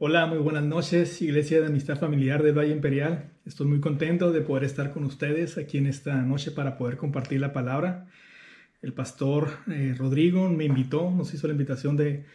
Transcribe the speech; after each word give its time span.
Hola, 0.00 0.26
muy 0.26 0.38
buenas 0.38 0.62
noches, 0.62 1.20
Iglesia 1.22 1.60
de 1.60 1.66
Amistad 1.66 1.98
Familiar 1.98 2.44
del 2.44 2.56
Valle 2.56 2.70
Imperial. 2.70 3.32
Estoy 3.44 3.66
muy 3.66 3.80
contento 3.80 4.30
de 4.30 4.42
poder 4.42 4.62
estar 4.62 4.92
con 4.92 5.02
ustedes 5.02 5.58
aquí 5.58 5.78
en 5.78 5.86
esta 5.86 6.22
noche 6.22 6.52
para 6.52 6.78
poder 6.78 6.96
compartir 6.96 7.40
la 7.40 7.52
palabra. 7.52 8.06
El 8.80 8.92
pastor 8.92 9.50
eh, 9.68 9.96
Rodrigo 9.98 10.48
me 10.50 10.66
invitó, 10.66 11.10
nos 11.10 11.34
hizo 11.34 11.48
la 11.48 11.54
invitación 11.54 11.96
de, 11.96 12.26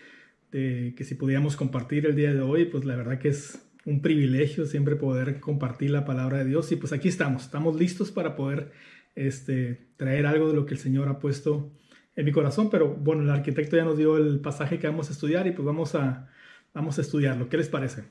que 0.51 1.05
si 1.05 1.15
podíamos 1.15 1.55
compartir 1.55 2.05
el 2.05 2.17
día 2.17 2.33
de 2.33 2.41
hoy, 2.41 2.65
pues 2.65 2.83
la 2.83 2.97
verdad 2.97 3.17
que 3.17 3.29
es 3.29 3.65
un 3.85 4.01
privilegio 4.01 4.65
siempre 4.65 4.97
poder 4.97 5.39
compartir 5.39 5.91
la 5.91 6.03
palabra 6.03 6.39
de 6.39 6.45
Dios 6.45 6.69
y 6.73 6.75
pues 6.75 6.91
aquí 6.91 7.07
estamos, 7.07 7.43
estamos 7.43 7.79
listos 7.79 8.11
para 8.11 8.35
poder 8.35 8.73
este, 9.15 9.87
traer 9.95 10.25
algo 10.25 10.49
de 10.49 10.55
lo 10.55 10.65
que 10.65 10.73
el 10.73 10.81
Señor 10.81 11.07
ha 11.07 11.17
puesto 11.17 11.71
en 12.17 12.25
mi 12.25 12.33
corazón, 12.33 12.69
pero 12.69 12.93
bueno, 12.93 13.23
el 13.23 13.29
arquitecto 13.29 13.77
ya 13.77 13.85
nos 13.85 13.97
dio 13.97 14.17
el 14.17 14.41
pasaje 14.41 14.79
que 14.79 14.87
vamos 14.87 15.07
a 15.09 15.13
estudiar 15.13 15.47
y 15.47 15.51
pues 15.51 15.65
vamos 15.65 15.95
a 15.95 16.27
Vamos 16.73 16.97
a 16.97 17.01
estudiarlo. 17.01 17.49
¿Qué 17.49 17.57
les 17.57 17.69
parece? 17.69 18.03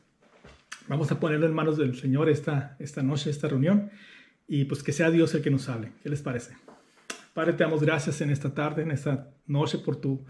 Vamos 0.87 1.11
a 1.11 1.19
ponerlo 1.19 1.47
en 1.47 1.55
manos 1.55 1.77
del 1.77 1.97
Señor 1.97 2.29
esta, 2.29 2.77
esta 2.79 3.03
noche, 3.03 3.31
esta 3.31 3.49
reunión, 3.49 3.91
y 4.47 4.65
pues 4.65 4.83
que 4.83 4.93
sea 4.93 5.11
Dios 5.11 5.35
el 5.35 5.43
que 5.43 5.51
nos 5.51 5.69
hable. 5.69 5.93
¿Qué 6.03 6.09
les 6.09 6.23
parece? 6.23 6.57
Padre, 7.35 7.55
te 7.55 7.65
damos 7.65 7.83
gracias 7.83 8.21
en 8.21 8.31
esta 8.31 8.55
tarde, 8.55 8.83
en 8.83 8.91
esta 8.91 9.31
noche, 9.47 9.79
por 9.79 9.97
tu 9.97 10.25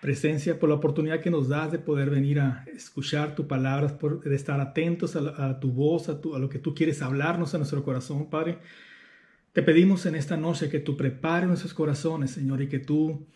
presencia, 0.00 0.58
por 0.58 0.68
la 0.68 0.76
oportunidad 0.76 1.20
que 1.20 1.30
nos 1.30 1.48
das 1.48 1.72
de 1.72 1.78
poder 1.78 2.10
venir 2.10 2.40
a 2.40 2.64
escuchar 2.74 3.34
tu 3.34 3.46
palabra, 3.46 3.98
por, 3.98 4.22
de 4.22 4.34
estar 4.34 4.60
atentos 4.60 5.16
a, 5.16 5.60
tu 5.60 5.70
voz, 5.70 6.08
a, 6.08 6.12
a 6.12 6.38
lo 6.38 6.48
que 6.48 6.58
tú 6.58 6.74
quieres 6.74 7.02
hablarnos 7.02 7.54
a 7.54 7.58
nuestro 7.58 7.82
corazón, 7.82 8.30
Padre. 8.30 8.58
Te 9.52 9.62
pedimos 9.62 10.06
en 10.06 10.14
esta 10.14 10.36
noche 10.36 10.68
que 10.68 10.80
tú 10.80 10.96
prepares 10.96 11.48
nuestros 11.48 11.74
corazones, 11.74 12.30
Señor, 12.30 12.62
y 12.62 12.68
que 12.68 12.78
tú 12.78 13.26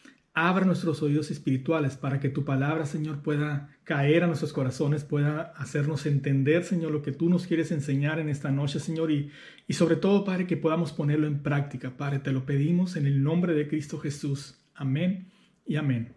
Abra 0.40 0.64
nuestros 0.64 1.02
oídos 1.02 1.32
espirituales 1.32 1.96
para 1.96 2.20
que 2.20 2.28
tu 2.28 2.44
palabra, 2.44 2.86
Señor, 2.86 3.22
pueda 3.22 3.76
caer 3.82 4.22
a 4.22 4.28
nuestros 4.28 4.52
corazones, 4.52 5.02
pueda 5.02 5.52
hacernos 5.56 6.06
entender, 6.06 6.62
Señor, 6.62 6.92
lo 6.92 7.02
que 7.02 7.10
tú 7.10 7.28
nos 7.28 7.48
quieres 7.48 7.72
enseñar 7.72 8.20
en 8.20 8.28
esta 8.28 8.52
noche, 8.52 8.78
Señor, 8.78 9.10
y, 9.10 9.32
sobre 9.70 9.96
todo, 9.96 10.24
Padre, 10.24 10.46
que 10.46 10.56
podamos 10.56 10.92
ponerlo 10.92 11.26
en 11.26 11.42
práctica. 11.42 11.96
Padre, 11.96 12.20
te 12.20 12.30
lo 12.30 12.46
pedimos 12.46 12.94
en 12.94 13.06
el 13.06 13.20
nombre 13.20 13.52
de 13.52 13.66
Cristo 13.66 13.98
Jesús. 13.98 14.60
Amén 14.76 15.26
y 15.66 15.74
amén. 15.74 16.14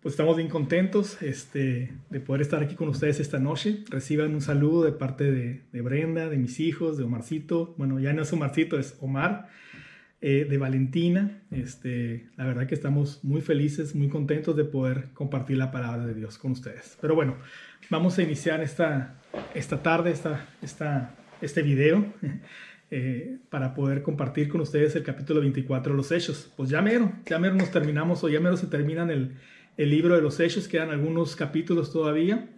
Pues 0.00 0.12
estamos 0.12 0.36
bien 0.36 0.48
contentos 0.48 1.20
este, 1.20 1.92
de 2.10 2.20
poder 2.20 2.42
estar 2.42 2.62
aquí 2.62 2.76
con 2.76 2.88
ustedes 2.88 3.18
esta 3.18 3.40
noche. 3.40 3.82
Reciban 3.90 4.32
un 4.32 4.42
saludo 4.42 4.84
de 4.84 4.92
parte 4.92 5.24
de, 5.32 5.64
de 5.72 5.80
Brenda, 5.80 6.28
de 6.28 6.36
mis 6.36 6.60
hijos, 6.60 6.96
de 6.96 7.02
Omarcito. 7.02 7.74
Bueno, 7.78 7.98
ya 7.98 8.12
no 8.12 8.22
es 8.22 8.32
Omarcito, 8.32 8.78
es 8.78 8.96
Omar. 9.00 9.48
Eh, 10.20 10.48
de 10.50 10.58
Valentina. 10.58 11.42
Este, 11.52 12.28
la 12.36 12.44
verdad 12.44 12.66
que 12.66 12.74
estamos 12.74 13.22
muy 13.22 13.40
felices, 13.40 13.94
muy 13.94 14.08
contentos 14.08 14.56
de 14.56 14.64
poder 14.64 15.10
compartir 15.14 15.58
la 15.58 15.70
palabra 15.70 16.04
de 16.06 16.12
Dios 16.12 16.38
con 16.38 16.50
ustedes. 16.50 16.98
Pero 17.00 17.14
bueno, 17.14 17.36
vamos 17.88 18.18
a 18.18 18.22
iniciar 18.24 18.60
esta, 18.60 19.20
esta 19.54 19.80
tarde, 19.80 20.10
esta, 20.10 20.48
esta, 20.60 21.14
este 21.40 21.62
video. 21.62 22.04
Eh, 22.90 23.36
para 23.50 23.74
poder 23.74 24.02
compartir 24.02 24.48
con 24.48 24.62
ustedes 24.62 24.96
el 24.96 25.02
capítulo 25.02 25.40
24 25.40 25.92
de 25.92 25.96
los 25.98 26.10
Hechos. 26.10 26.50
Pues 26.56 26.70
ya 26.70 26.80
mero, 26.80 27.12
ya 27.26 27.38
mero 27.38 27.54
nos 27.54 27.70
terminamos 27.70 28.24
o 28.24 28.30
ya 28.30 28.40
mero 28.40 28.56
se 28.56 28.66
terminan 28.66 29.10
el, 29.10 29.36
el 29.76 29.90
libro 29.90 30.16
de 30.16 30.22
los 30.22 30.40
Hechos, 30.40 30.68
quedan 30.68 30.88
algunos 30.88 31.36
capítulos 31.36 31.92
todavía. 31.92 32.48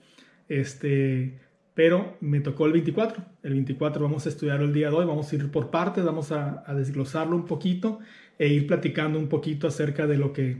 Este, 0.48 1.41
pero 1.80 2.18
me 2.20 2.40
tocó 2.40 2.66
el 2.66 2.72
24. 2.72 3.24
El 3.42 3.54
24 3.54 4.02
vamos 4.02 4.26
a 4.26 4.28
estudiar 4.28 4.60
el 4.60 4.70
día 4.70 4.90
de 4.90 4.96
hoy, 4.96 5.06
vamos 5.06 5.32
a 5.32 5.34
ir 5.34 5.50
por 5.50 5.70
partes, 5.70 6.04
vamos 6.04 6.30
a, 6.30 6.62
desglosarlo 6.74 7.34
un 7.34 7.46
poquito 7.46 8.00
e 8.38 8.48
ir 8.48 8.66
platicando 8.66 9.18
un 9.18 9.28
poquito 9.28 9.66
acerca 9.66 10.06
de 10.06 10.18
lo 10.18 10.34
que, 10.34 10.58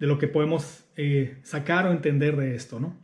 de 0.00 0.06
lo 0.06 0.16
que 0.16 0.28
podemos 0.28 0.84
eh, 0.96 1.36
sacar 1.42 1.86
o 1.86 1.92
entender 1.92 2.38
de 2.38 2.54
esto, 2.54 2.80
¿no? 2.80 2.96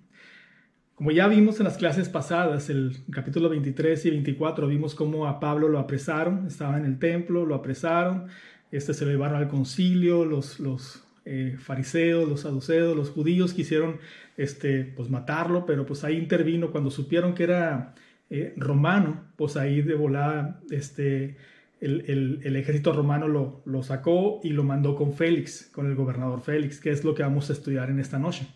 Como 0.95 1.11
ya 1.11 1.29
vimos 1.29 1.61
en 1.61 1.65
las 1.65 1.77
clases 1.77 2.09
pasadas, 2.09 2.71
el 2.71 2.97
capítulo 3.11 3.51
23 3.51 4.03
y 4.07 4.11
24, 4.13 4.67
vimos 4.67 4.95
cómo 4.95 5.27
a 5.27 5.39
Pablo 5.39 5.69
lo 5.69 5.79
apresaron, 5.79 6.47
estaba 6.47 6.79
en 6.79 6.87
el 6.87 6.99
templo, 6.99 7.45
lo 7.45 7.55
apresaron, 7.55 8.29
este 8.73 8.95
se 8.95 9.05
lo 9.05 9.11
llevaron 9.11 9.37
al 9.37 9.49
concilio, 9.49 10.25
los, 10.25 10.59
los 10.59 11.05
eh, 11.31 11.57
fariseos, 11.59 12.27
los 12.27 12.41
saduceos, 12.41 12.97
los 12.97 13.11
judíos 13.11 13.53
quisieron 13.53 13.99
este, 14.39 14.85
pues 14.85 15.11
matarlo, 15.11 15.67
pero 15.67 15.85
pues 15.85 16.03
ahí 16.03 16.17
intervino 16.17 16.71
cuando 16.71 16.91
supieron 16.91 17.35
que 17.35 17.43
era 17.43 17.95
eh, 18.31 18.55
romano, 18.57 19.25
pues 19.37 19.59
ahí 19.59 19.83
de 19.83 19.95
volada 19.95 20.63
este, 20.71 21.37
el, 21.83 22.41
el, 22.43 22.57
ejército 22.57 22.95
romano 22.95 23.29
lo, 23.29 23.61
lo, 23.67 23.83
sacó 23.83 24.41
y 24.43 24.51
lo 24.51 24.65
mandó 24.65 24.95
con 24.95 25.13
Félix, 25.13 25.69
con 25.71 25.87
el 25.87 25.95
gobernador 25.95 26.41
Félix, 26.41 26.81
que 26.81 26.91
es 26.91 27.05
lo 27.05 27.15
que 27.15 27.23
vamos 27.23 27.51
a 27.51 27.53
estudiar 27.53 27.91
en 27.91 28.01
esta 28.01 28.19
noche. 28.19 28.47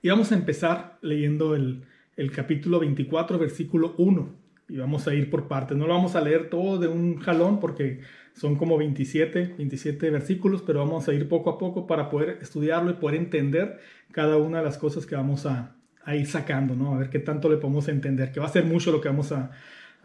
Y 0.00 0.08
vamos 0.08 0.32
a 0.32 0.34
empezar 0.34 0.98
leyendo 1.02 1.54
el, 1.54 1.82
el 2.16 2.30
capítulo 2.30 2.80
24, 2.80 3.38
versículo 3.38 3.94
1, 3.98 4.34
y 4.68 4.76
vamos 4.76 5.08
a 5.08 5.14
ir 5.14 5.30
por 5.30 5.48
partes. 5.48 5.76
No 5.76 5.86
lo 5.86 5.94
vamos 5.94 6.14
a 6.14 6.20
leer 6.20 6.50
todo 6.50 6.78
de 6.78 6.88
un 6.88 7.18
jalón 7.18 7.58
porque 7.58 8.00
son 8.34 8.56
como 8.56 8.76
27, 8.78 9.54
27 9.56 10.10
versículos, 10.10 10.62
pero 10.62 10.80
vamos 10.80 11.08
a 11.08 11.14
ir 11.14 11.28
poco 11.28 11.50
a 11.50 11.58
poco 11.58 11.86
para 11.86 12.10
poder 12.10 12.38
estudiarlo 12.40 12.90
y 12.90 12.94
poder 12.94 13.18
entender 13.18 13.80
cada 14.12 14.36
una 14.36 14.58
de 14.58 14.64
las 14.64 14.78
cosas 14.78 15.06
que 15.06 15.16
vamos 15.16 15.46
a, 15.46 15.74
ir 16.06 16.26
sacando, 16.26 16.74
¿no? 16.74 16.94
A 16.94 16.98
ver 16.98 17.10
qué 17.10 17.18
tanto 17.18 17.50
le 17.50 17.58
podemos 17.58 17.86
entender, 17.88 18.32
que 18.32 18.40
va 18.40 18.46
a 18.46 18.50
ser 18.50 18.64
mucho 18.64 18.90
lo 18.90 19.00
que 19.00 19.08
vamos 19.08 19.32
a, 19.32 19.50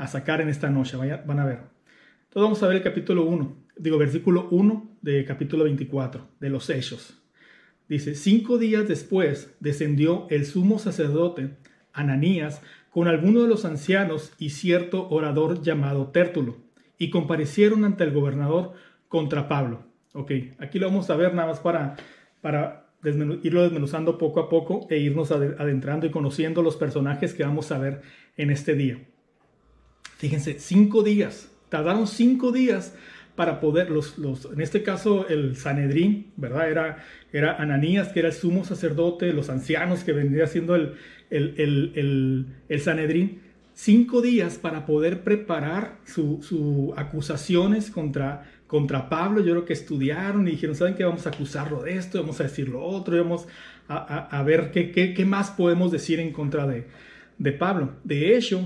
sacar 0.07 0.41
en 0.41 0.49
esta 0.49 0.69
noche, 0.69 0.97
van 0.97 1.39
a 1.39 1.45
ver. 1.45 1.59
Entonces 1.59 2.43
vamos 2.43 2.63
a 2.63 2.67
ver 2.67 2.77
el 2.77 2.83
capítulo 2.83 3.23
1, 3.23 3.55
digo 3.77 3.97
versículo 3.97 4.49
1 4.49 4.97
de 5.01 5.23
capítulo 5.23 5.63
24 5.63 6.27
de 6.41 6.49
los 6.49 6.69
Hechos. 6.69 7.21
Dice, 7.87 8.15
cinco 8.15 8.57
días 8.57 8.87
después 8.87 9.55
descendió 9.59 10.27
el 10.29 10.45
sumo 10.45 10.79
sacerdote 10.79 11.51
Ananías 11.93 12.61
con 12.93 13.07
alguno 13.07 13.41
de 13.41 13.47
los 13.47 13.65
ancianos 13.65 14.33
y 14.37 14.51
cierto 14.51 15.09
orador 15.09 15.61
llamado 15.61 16.11
Tértulo 16.11 16.57
y 16.99 17.09
comparecieron 17.09 17.85
ante 17.85 18.03
el 18.03 18.11
gobernador 18.11 18.73
contra 19.07 19.47
Pablo. 19.47 19.81
Ok, 20.13 20.31
aquí 20.59 20.77
lo 20.77 20.87
vamos 20.87 21.09
a 21.09 21.15
ver 21.15 21.33
nada 21.33 21.47
más 21.47 21.59
para, 21.59 21.95
para 22.41 22.85
irlo 23.03 23.63
desmenuzando 23.63 24.19
poco 24.19 24.39
a 24.39 24.47
poco 24.47 24.85
e 24.91 24.99
irnos 24.99 25.31
adentrando 25.31 26.05
y 26.05 26.11
conociendo 26.11 26.61
los 26.61 26.77
personajes 26.77 27.33
que 27.33 27.43
vamos 27.43 27.71
a 27.71 27.79
ver 27.79 28.01
en 28.37 28.51
este 28.51 28.75
día. 28.75 29.03
Fíjense, 30.17 30.59
cinco 30.59 31.01
días, 31.01 31.51
tardaron 31.69 32.05
cinco 32.05 32.51
días 32.51 32.95
para 33.35 33.59
poder, 33.59 33.89
los, 33.89 34.17
los, 34.17 34.45
en 34.45 34.61
este 34.61 34.83
caso 34.83 35.27
el 35.27 35.55
Sanedrín, 35.55 36.31
¿verdad? 36.37 36.69
Era, 36.69 37.05
era 37.31 37.55
Ananías, 37.55 38.09
que 38.09 38.19
era 38.19 38.29
el 38.29 38.35
sumo 38.35 38.63
sacerdote, 38.63 39.33
los 39.33 39.49
ancianos 39.49 40.03
que 40.03 40.13
vendría 40.13 40.45
siendo 40.47 40.75
el, 40.75 40.93
el, 41.29 41.55
el, 41.57 42.45
el, 42.69 42.81
Sanedrín, 42.81 43.41
cinco 43.73 44.21
días 44.21 44.57
para 44.57 44.85
poder 44.85 45.23
preparar 45.23 45.97
sus 46.05 46.45
su 46.45 46.93
acusaciones 46.95 47.89
contra, 47.89 48.51
contra 48.67 49.09
Pablo. 49.09 49.41
Yo 49.41 49.53
creo 49.53 49.65
que 49.65 49.73
estudiaron 49.73 50.47
y 50.47 50.51
dijeron, 50.51 50.75
¿saben 50.75 50.93
qué? 50.93 51.03
Vamos 51.03 51.25
a 51.25 51.31
acusarlo 51.31 51.81
de 51.81 51.95
esto, 51.95 52.19
vamos 52.19 52.39
a 52.39 52.43
decir 52.43 52.69
lo 52.69 52.83
otro, 52.83 53.17
vamos 53.17 53.47
a, 53.87 54.27
a, 54.37 54.43
ver 54.43 54.71
qué, 54.71 54.91
qué, 54.91 55.13
qué, 55.13 55.25
más 55.25 55.51
podemos 55.51 55.91
decir 55.91 56.19
en 56.19 56.31
contra 56.31 56.67
de, 56.67 56.85
de 57.39 57.51
Pablo. 57.51 57.93
De 58.03 58.37
hecho, 58.37 58.61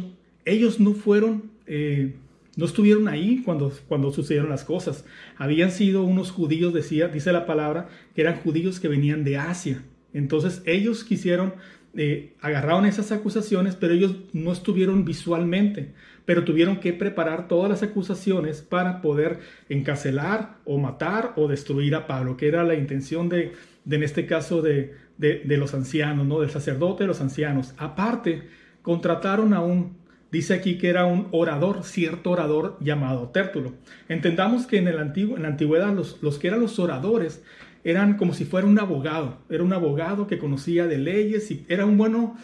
ellos 0.45 0.79
no 0.79 0.93
fueron, 0.93 1.51
eh, 1.65 2.15
no 2.57 2.65
estuvieron 2.65 3.07
ahí 3.07 3.41
cuando, 3.45 3.71
cuando 3.87 4.11
sucedieron 4.11 4.49
las 4.49 4.65
cosas. 4.65 5.05
Habían 5.37 5.71
sido 5.71 6.03
unos 6.03 6.31
judíos, 6.31 6.73
decía, 6.73 7.07
dice 7.07 7.31
la 7.31 7.45
palabra, 7.45 7.87
que 8.13 8.21
eran 8.21 8.35
judíos 8.35 8.81
que 8.81 8.89
venían 8.89 9.23
de 9.23 9.37
Asia. 9.37 9.83
Entonces 10.13 10.61
ellos 10.65 11.05
quisieron 11.05 11.53
eh, 11.99 12.35
agarraron 12.41 12.85
esas 12.85 13.11
acusaciones, 13.11 13.75
pero 13.75 13.93
ellos 13.93 14.15
no 14.31 14.51
estuvieron 14.51 15.03
visualmente, 15.03 15.93
pero 16.25 16.43
tuvieron 16.43 16.79
que 16.79 16.93
preparar 16.93 17.47
todas 17.47 17.71
las 17.71 17.81
acusaciones 17.81 18.61
para 18.61 19.01
poder 19.01 19.39
encarcelar 19.67 20.57
o 20.63 20.77
matar 20.77 21.33
o 21.37 21.47
destruir 21.47 21.95
a 21.95 22.05
Pablo, 22.05 22.37
que 22.37 22.47
era 22.47 22.63
la 22.63 22.75
intención 22.75 23.29
de, 23.29 23.53
en 23.89 24.03
este 24.03 24.27
caso, 24.27 24.61
de, 24.61 24.93
de, 25.17 25.57
los 25.57 25.73
ancianos, 25.73 26.27
¿no? 26.27 26.39
del 26.39 26.51
sacerdote 26.51 27.05
de 27.05 27.07
los 27.07 27.19
ancianos. 27.19 27.73
Aparte, 27.77 28.43
contrataron 28.83 29.55
a 29.55 29.61
un, 29.61 29.97
dice 30.31 30.53
aquí 30.53 30.77
que 30.77 30.89
era 30.89 31.05
un 31.05 31.27
orador, 31.31 31.83
cierto 31.83 32.31
orador 32.31 32.77
llamado 32.79 33.29
Tértulo. 33.29 33.73
Entendamos 34.09 34.67
que 34.67 34.77
en, 34.77 34.87
el 34.87 34.99
antiguo, 34.99 35.37
en 35.37 35.43
la 35.43 35.49
antigüedad 35.49 35.93
los, 35.93 36.21
los 36.21 36.37
que 36.37 36.47
eran 36.47 36.59
los 36.59 36.79
oradores 36.79 37.43
eran 37.83 38.17
como 38.17 38.33
si 38.33 38.43
fuera 38.43 38.67
un 38.67 38.79
abogado, 38.79 39.37
era 39.49 39.63
un 39.63 39.71
abogado 39.71 40.27
que 40.27 40.37
conocía 40.37 40.87
de 40.87 40.97
leyes 40.97 41.49
y 41.51 41.65
era 41.69 41.85
un 41.85 41.97
bueno, 41.97 42.35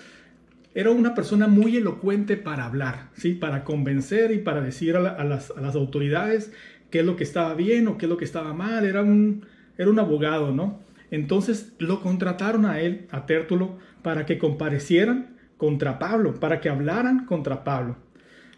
era 0.74 0.90
una 0.90 1.14
persona 1.16 1.48
muy 1.48 1.76
elocuente 1.76 2.38
para 2.38 2.66
hablar, 2.66 3.10
¿sí? 3.16 3.34
para 3.34 3.66
convencer 3.66 4.32
y 4.32 4.38
para 4.38 4.62
decir 4.62 4.96
a, 4.96 5.24
las, 5.26 5.52
autoridades 5.76 6.54
qué 6.90 7.00
es 7.00 7.06
lo 7.06 7.18
que 7.18 7.26
estaba 7.26 7.56
bien 7.56 7.90
o 7.90 7.98
qué 7.98 8.06
es 8.06 8.10
lo 8.10 8.16
que 8.16 8.24
estaba 8.24 8.54
mal, 8.54 8.86
era 8.86 9.02
un, 9.02 9.46
era 9.78 9.90
un 9.90 10.00
abogado, 10.00 10.54
¿no? 10.54 10.80
Entonces 11.12 11.74
lo 11.78 12.02
contrataron 12.02 12.66
a 12.66 12.80
él, 12.80 13.08
a 13.12 13.26
Tértulo, 13.26 13.78
para 14.02 14.26
que 14.26 14.38
comparecieran 14.38 15.33
contra 15.64 15.98
Pablo, 15.98 16.42
para 16.42 16.60
que 16.60 16.68
hablaran 16.68 17.26
contra 17.26 17.64
Pablo. 17.64 17.96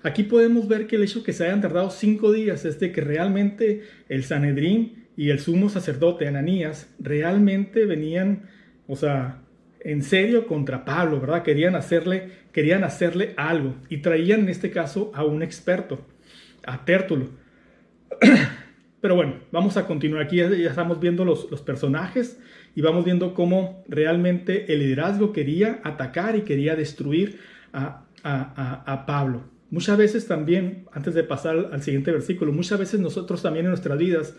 Aquí 0.01 0.23
podemos 0.23 0.67
ver 0.67 0.87
que 0.87 0.95
el 0.95 1.03
hecho 1.03 1.21
que 1.21 1.33
se 1.33 1.45
hayan 1.45 1.61
tardado 1.61 1.91
cinco 1.91 2.31
días 2.31 2.65
es 2.65 2.79
de 2.79 2.91
que 2.91 2.99
realmente 2.99 3.83
el 4.09 4.23
Sanedrín 4.23 5.05
y 5.15 5.29
el 5.29 5.39
sumo 5.39 5.69
sacerdote 5.69 6.27
Ananías 6.27 6.91
realmente 6.97 7.85
venían, 7.85 8.49
o 8.87 8.95
sea, 8.95 9.43
en 9.81 10.01
serio 10.01 10.47
contra 10.47 10.83
Pablo, 10.83 11.21
¿verdad? 11.21 11.43
Querían 11.43 11.75
hacerle, 11.75 12.31
querían 12.51 12.83
hacerle 12.83 13.35
algo 13.37 13.75
y 13.87 13.97
traían 13.97 14.39
en 14.39 14.49
este 14.49 14.71
caso 14.71 15.11
a 15.13 15.23
un 15.23 15.43
experto, 15.43 16.03
a 16.65 16.85
Tértulo. 16.85 17.29
Pero 18.99 19.15
bueno, 19.15 19.41
vamos 19.51 19.77
a 19.77 19.85
continuar 19.85 20.23
aquí, 20.23 20.37
ya 20.37 20.47
estamos 20.47 20.99
viendo 20.99 21.23
los, 21.23 21.51
los 21.51 21.61
personajes 21.61 22.39
y 22.75 22.81
vamos 22.81 23.05
viendo 23.05 23.33
cómo 23.33 23.83
realmente 23.87 24.71
el 24.73 24.79
liderazgo 24.79 25.31
quería 25.31 25.79
atacar 25.83 26.35
y 26.35 26.41
quería 26.41 26.75
destruir 26.75 27.39
a, 27.71 28.03
a, 28.23 29.05
Pablo. 29.05 29.43
Muchas 29.71 29.97
veces 29.97 30.27
también, 30.27 30.85
antes 30.91 31.13
de 31.13 31.23
pasar 31.23 31.69
al 31.71 31.81
siguiente 31.81 32.11
versículo, 32.11 32.51
muchas 32.51 32.77
veces 32.77 32.99
nosotros 32.99 33.41
también 33.41 33.65
en 33.65 33.71
nuestras 33.71 33.97
vidas, 33.97 34.35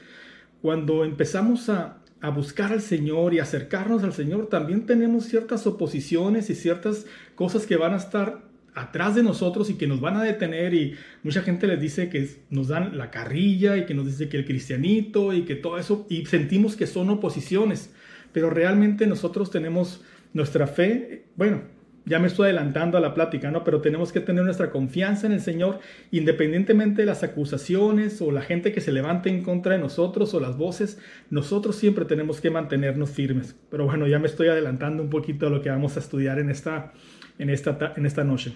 cuando 0.60 1.04
empezamos 1.04 1.68
a, 1.70 1.98
a 2.20 2.30
buscar 2.30 2.72
al 2.72 2.82
Señor 2.82 3.32
y 3.32 3.38
acercarnos 3.38 4.04
al 4.04 4.12
Señor, 4.12 4.48
también 4.48 4.84
tenemos 4.84 5.24
ciertas 5.24 5.66
oposiciones 5.66 6.50
y 6.50 6.54
ciertas 6.54 7.06
cosas 7.34 7.66
que 7.66 7.76
van 7.76 7.94
a 7.94 7.98
estar 7.98 8.44
atrás 8.74 9.14
de 9.14 9.22
nosotros 9.22 9.70
y 9.70 9.74
que 9.74 9.86
nos 9.86 10.02
van 10.02 10.16
a 10.16 10.22
detener 10.22 10.74
y 10.74 10.94
mucha 11.22 11.40
gente 11.40 11.66
les 11.66 11.80
dice 11.80 12.10
que 12.10 12.28
nos 12.50 12.68
dan 12.68 12.98
la 12.98 13.10
carrilla 13.10 13.78
y 13.78 13.86
que 13.86 13.94
nos 13.94 14.04
dice 14.04 14.28
que 14.28 14.36
el 14.36 14.44
cristianito 14.44 15.32
y 15.32 15.42
que 15.42 15.54
todo 15.54 15.78
eso 15.78 16.06
y 16.10 16.26
sentimos 16.26 16.76
que 16.76 16.86
son 16.86 17.08
oposiciones 17.08 17.90
pero 18.36 18.50
realmente 18.50 19.06
nosotros 19.06 19.50
tenemos 19.50 20.04
nuestra 20.34 20.66
fe, 20.66 21.24
bueno, 21.36 21.62
ya 22.04 22.18
me 22.18 22.26
estoy 22.26 22.44
adelantando 22.44 22.98
a 22.98 23.00
la 23.00 23.14
plática, 23.14 23.50
¿no? 23.50 23.64
Pero 23.64 23.80
tenemos 23.80 24.12
que 24.12 24.20
tener 24.20 24.44
nuestra 24.44 24.68
confianza 24.68 25.26
en 25.26 25.32
el 25.32 25.40
Señor, 25.40 25.80
independientemente 26.10 27.00
de 27.00 27.06
las 27.06 27.22
acusaciones 27.22 28.20
o 28.20 28.30
la 28.30 28.42
gente 28.42 28.72
que 28.72 28.82
se 28.82 28.92
levante 28.92 29.30
en 29.30 29.42
contra 29.42 29.72
de 29.72 29.78
nosotros 29.78 30.34
o 30.34 30.40
las 30.40 30.58
voces, 30.58 30.98
nosotros 31.30 31.76
siempre 31.76 32.04
tenemos 32.04 32.42
que 32.42 32.50
mantenernos 32.50 33.08
firmes. 33.08 33.56
Pero 33.70 33.86
bueno, 33.86 34.06
ya 34.06 34.18
me 34.18 34.26
estoy 34.26 34.48
adelantando 34.48 35.02
un 35.02 35.08
poquito 35.08 35.46
a 35.46 35.50
lo 35.50 35.62
que 35.62 35.70
vamos 35.70 35.96
a 35.96 36.00
estudiar 36.00 36.38
en 36.38 36.50
esta, 36.50 36.92
en 37.38 37.48
esta, 37.48 37.94
en 37.96 38.04
esta 38.04 38.22
noche. 38.22 38.52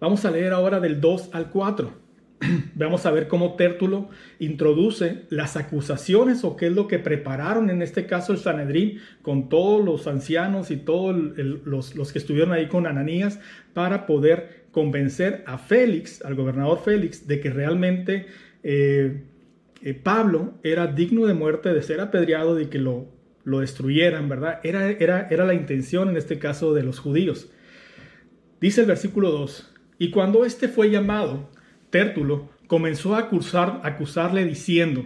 Vamos 0.00 0.24
a 0.24 0.30
leer 0.30 0.54
ahora 0.54 0.80
del 0.80 0.98
2 0.98 1.34
al 1.34 1.50
4. 1.50 2.07
Vamos 2.74 3.04
a 3.06 3.10
ver 3.10 3.28
cómo 3.28 3.54
Tértulo 3.56 4.08
introduce 4.38 5.24
las 5.30 5.56
acusaciones 5.56 6.44
o 6.44 6.56
qué 6.56 6.66
es 6.66 6.72
lo 6.72 6.86
que 6.86 6.98
prepararon 6.98 7.70
en 7.70 7.82
este 7.82 8.06
caso 8.06 8.32
el 8.32 8.38
Sanedrín 8.38 9.00
con 9.22 9.48
todos 9.48 9.84
los 9.84 10.06
ancianos 10.06 10.70
y 10.70 10.76
todos 10.76 11.16
los, 11.16 12.12
que 12.12 12.18
estuvieron 12.18 12.52
ahí 12.52 12.68
con 12.68 12.86
Ananías 12.86 13.40
para 13.74 14.06
poder 14.06 14.66
convencer 14.70 15.42
a 15.46 15.58
Félix, 15.58 16.24
al 16.24 16.34
gobernador 16.34 16.80
Félix, 16.84 17.26
de 17.26 17.40
que 17.40 17.50
realmente 17.50 18.26
eh, 18.62 19.24
eh, 19.82 19.94
Pablo 19.94 20.54
era 20.62 20.86
digno 20.86 21.26
de 21.26 21.34
muerte, 21.34 21.72
de 21.72 21.82
ser 21.82 22.00
apedreado, 22.00 22.60
y 22.60 22.66
que 22.66 22.78
lo, 22.78 23.08
lo 23.44 23.60
destruyeran, 23.60 24.28
¿verdad? 24.28 24.60
Era, 24.62 24.90
era, 24.90 25.26
era 25.30 25.44
la 25.44 25.54
intención 25.54 26.10
en 26.10 26.16
este 26.16 26.38
caso 26.38 26.74
de 26.74 26.82
los 26.82 27.00
judíos. 27.00 27.50
Dice 28.60 28.82
el 28.82 28.86
versículo 28.86 29.30
2, 29.30 29.74
y 29.98 30.10
cuando 30.10 30.44
éste 30.44 30.68
fue 30.68 30.90
llamado, 30.90 31.48
Tértulo 31.90 32.50
comenzó 32.66 33.14
a 33.14 33.20
acusar, 33.20 33.80
acusarle 33.84 34.44
diciendo, 34.44 35.04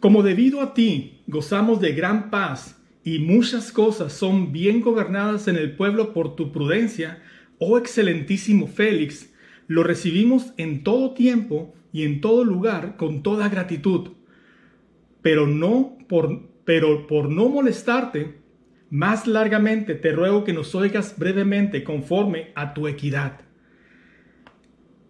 como 0.00 0.22
debido 0.22 0.60
a 0.60 0.74
ti 0.74 1.22
gozamos 1.26 1.80
de 1.80 1.92
gran 1.92 2.30
paz 2.30 2.82
y 3.04 3.18
muchas 3.18 3.70
cosas 3.70 4.12
son 4.12 4.52
bien 4.52 4.80
gobernadas 4.80 5.48
en 5.48 5.56
el 5.56 5.76
pueblo 5.76 6.12
por 6.12 6.34
tu 6.34 6.52
prudencia, 6.52 7.22
oh 7.58 7.78
excelentísimo 7.78 8.66
Félix, 8.66 9.32
lo 9.66 9.82
recibimos 9.82 10.52
en 10.56 10.82
todo 10.82 11.14
tiempo 11.14 11.74
y 11.92 12.04
en 12.04 12.20
todo 12.20 12.44
lugar 12.44 12.96
con 12.96 13.22
toda 13.22 13.48
gratitud. 13.48 14.10
Pero 15.22 15.46
no 15.46 15.98
pero 16.64 17.06
por 17.06 17.30
no 17.30 17.48
molestarte, 17.48 18.38
más 18.90 19.26
largamente 19.26 19.94
te 19.94 20.12
ruego 20.12 20.44
que 20.44 20.52
nos 20.52 20.74
oigas 20.74 21.18
brevemente 21.18 21.82
conforme 21.84 22.52
a 22.54 22.74
tu 22.74 22.88
equidad. 22.88 23.40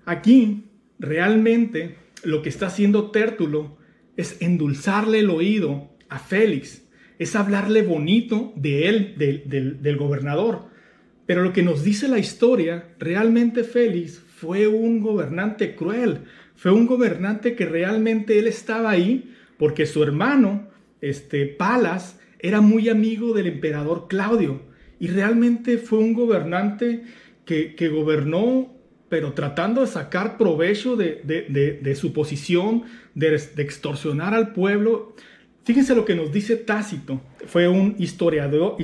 Aquí 0.05 0.65
realmente 0.99 1.97
lo 2.25 2.43
que 2.43 2.49
está 2.49 2.67
haciendo 2.67 3.11
Tértulo 3.11 3.77
es 4.17 4.41
endulzarle 4.41 5.21
el 5.21 5.31
oído 5.31 5.91
a 6.09 6.19
Félix, 6.19 6.83
es 7.19 7.37
hablarle 7.37 7.83
bonito 7.83 8.53
de 8.57 8.89
él, 8.89 9.15
del, 9.17 9.97
gobernador. 9.97 10.67
Pero 11.27 11.43
lo 11.43 11.53
que 11.53 11.63
nos 11.63 11.85
dice 11.85 12.09
la 12.09 12.19
historia, 12.19 12.95
realmente 12.99 13.65
Félix 13.65 14.19
fue 14.19 14.67
un 14.67 15.01
gobernante 15.01 15.75
cruel, 15.77 16.23
fue 16.57 16.73
un 16.73 16.87
gobernante 16.87 17.55
que 17.55 17.65
realmente 17.65 18.39
él 18.39 18.47
estaba 18.47 18.91
ahí 18.91 19.35
porque 19.57 19.87
su 19.87 20.03
hermano, 20.03 20.69
este 21.01 21.47
Palas, 21.47 22.21
era 22.41 22.61
muy 22.61 22.89
amigo 22.89 23.33
del 23.33 23.47
emperador 23.47 24.09
Claudio 24.09 24.63
y 24.99 25.07
realmente 25.07 25.79
fue 25.79 26.01
un 26.01 26.13
gobernante 26.13 27.05
que, 27.45 27.77
que 27.77 27.89
gobernó 27.89 28.82
pero 29.13 29.35
tratando 29.35 29.83
de 29.83 29.89
sacar 29.89 30.39
provecho 30.39 30.97
de, 30.97 31.95
su 32.01 32.15
posición, 32.15 32.85
de, 33.15 33.35
extorsionar 33.59 34.33
al 34.33 34.55
pueblo. 34.55 35.15
Fíjense 35.65 35.95
lo 35.95 36.07
que 36.07 36.15
nos 36.15 36.33
dice 36.33 36.57
Tácito, 36.57 37.21
fue 37.45 37.69
un 37.69 37.95
historiador, 37.99 38.79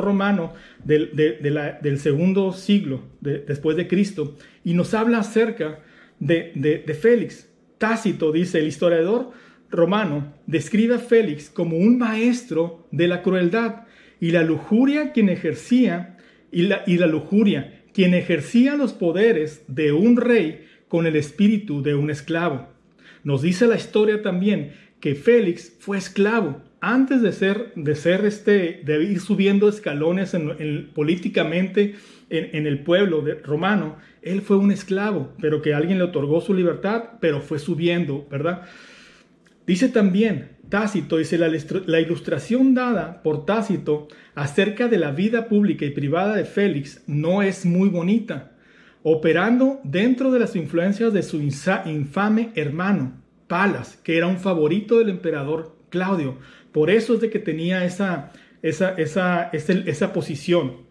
romano 0.00 0.52
del, 0.84 1.98
segundo 1.98 2.52
siglo 2.52 3.02
después 3.20 3.76
de 3.76 3.88
Cristo, 3.88 4.36
y 4.62 4.74
nos 4.74 4.94
habla 4.94 5.18
acerca 5.18 5.80
de, 6.20 6.96
Félix. 7.00 7.48
Tácito 7.78 8.30
dice, 8.30 8.60
el 8.60 8.68
historiador 8.68 9.32
romano 9.68 10.32
describe 10.46 10.94
a 10.94 11.00
Félix 11.00 11.50
como 11.50 11.76
un 11.76 11.98
maestro 11.98 12.86
de 12.92 13.08
la 13.08 13.20
crueldad 13.22 13.82
y 14.20 14.30
la 14.30 14.44
lujuria 14.44 15.10
quien 15.10 15.28
ejercía, 15.28 16.18
y 16.52 16.68
la 16.68 17.06
lujuria 17.08 17.81
quien 17.92 18.14
ejercía 18.14 18.76
los 18.76 18.92
poderes 18.92 19.64
de 19.68 19.92
un 19.92 20.16
rey 20.16 20.66
con 20.88 21.06
el 21.06 21.16
espíritu 21.16 21.82
de 21.82 21.94
un 21.94 22.10
esclavo. 22.10 22.68
Nos 23.24 23.42
dice 23.42 23.66
la 23.66 23.76
historia 23.76 24.22
también 24.22 24.72
que 25.00 25.14
Félix 25.14 25.76
fue 25.78 25.98
esclavo 25.98 26.62
antes 26.80 27.22
de 27.22 27.32
ser, 27.32 27.72
de 27.76 27.94
ser 27.94 28.24
este, 28.24 28.82
de 28.84 29.02
ir 29.04 29.20
subiendo 29.20 29.68
escalones 29.68 30.34
en, 30.34 30.90
políticamente 30.94 31.94
en, 32.28 32.66
el 32.66 32.80
pueblo 32.80 33.24
romano. 33.44 33.96
Él 34.22 34.42
fue 34.42 34.56
un 34.56 34.72
esclavo, 34.72 35.32
pero 35.40 35.62
que 35.62 35.74
alguien 35.74 35.98
le 35.98 36.04
otorgó 36.04 36.40
su 36.40 36.54
libertad, 36.54 37.04
pero 37.20 37.40
fue 37.40 37.58
subiendo, 37.58 38.26
¿verdad? 38.30 38.62
Dice 39.66 39.88
también 39.88 40.56
Tácito, 40.68 41.18
dice 41.18 41.36
la, 41.36 42.00
ilustración 42.00 42.72
dada 42.72 43.22
por 43.22 43.44
Tácito 43.44 44.08
acerca 44.34 44.88
de 44.88 44.96
la 44.96 45.10
vida 45.10 45.48
pública 45.48 45.84
y 45.84 45.90
privada 45.90 46.34
de 46.34 46.46
Félix 46.46 47.02
no 47.06 47.42
es 47.42 47.66
muy 47.66 47.90
bonita, 47.90 48.52
operando 49.02 49.80
dentro 49.84 50.32
de 50.32 50.38
las 50.38 50.56
influencias 50.56 51.12
de 51.12 51.22
su 51.22 51.42
infame 51.42 52.52
hermano, 52.54 53.22
Palas, 53.48 53.98
que 54.02 54.16
era 54.16 54.28
un 54.28 54.38
favorito 54.38 54.98
del 54.98 55.10
emperador 55.10 55.76
Claudio. 55.90 56.38
Por 56.72 56.88
eso 56.88 57.14
es 57.14 57.20
de 57.20 57.28
que 57.28 57.38
tenía 57.38 57.84
esa, 57.84 58.32
esa, 58.62 58.94
esa, 58.94 59.50
esa 59.52 60.12
posición. 60.14 60.86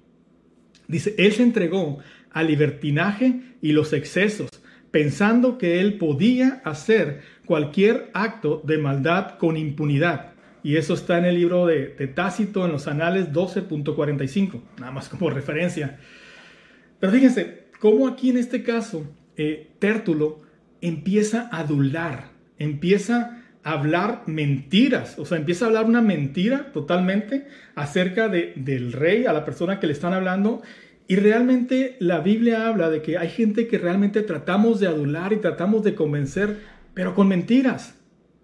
Dice, 0.88 1.16
él 1.18 1.32
se 1.32 1.42
entregó 1.42 1.98
al 2.30 2.46
libertinaje 2.46 3.42
y 3.64 3.72
los 3.72 3.94
excesos, 3.94 4.50
pensando 4.92 5.58
que 5.58 5.80
él 5.80 5.98
podía 5.98 6.62
hacer 6.66 7.22
cualquier 7.52 8.10
acto 8.14 8.62
de 8.66 8.78
maldad 8.78 9.38
con 9.38 9.58
impunidad. 9.58 10.32
Y 10.64 10.78
eso 10.78 10.94
está 10.94 11.18
en 11.18 11.26
el 11.26 11.36
libro 11.36 11.66
de, 11.66 11.88
Tácito 12.16 12.64
en 12.64 12.72
los 12.72 12.88
anales 12.88 13.34
12.45, 13.34 14.62
nada 14.80 14.94
más 14.94 15.10
como 15.10 15.30
referencia. 15.30 16.00
Pero 17.02 17.12
fíjense, 17.12 17.66
cómo 17.82 18.08
aquí 18.08 18.30
en 18.30 18.38
este 18.38 18.64
caso 18.64 19.06
eh, 19.36 19.72
Tértulo 19.80 20.44
empieza 20.80 21.50
a 21.52 21.60
adular, 21.60 22.30
empieza 22.58 23.44
a 23.66 23.72
hablar 23.74 24.24
mentiras, 24.28 25.20
o 25.20 25.26
sea, 25.26 25.38
empieza 25.38 25.66
a 25.66 25.68
hablar 25.68 25.84
una 25.84 26.02
mentira 26.02 26.72
totalmente 26.72 27.48
acerca 27.76 28.30
de, 28.30 28.54
del 28.56 28.94
rey, 28.94 29.26
a 29.26 29.34
la 29.34 29.44
persona 29.44 29.78
que 29.82 29.88
le 29.88 29.94
están 29.94 30.14
hablando. 30.14 30.62
Y 31.06 31.18
realmente 31.18 31.98
la 32.00 32.22
Biblia 32.22 32.70
habla 32.70 32.90
de 32.90 33.02
que 33.02 33.18
hay 33.18 33.28
gente 33.28 33.68
que 33.68 33.78
realmente 33.78 34.22
tratamos 34.22 34.80
de 34.80 34.88
adular 34.88 35.34
y 35.34 35.42
tratamos 35.42 35.84
de 35.84 35.96
convencer, 35.96 36.71
pero 36.94 37.16
con 37.16 37.28
mentiras. 37.28 37.96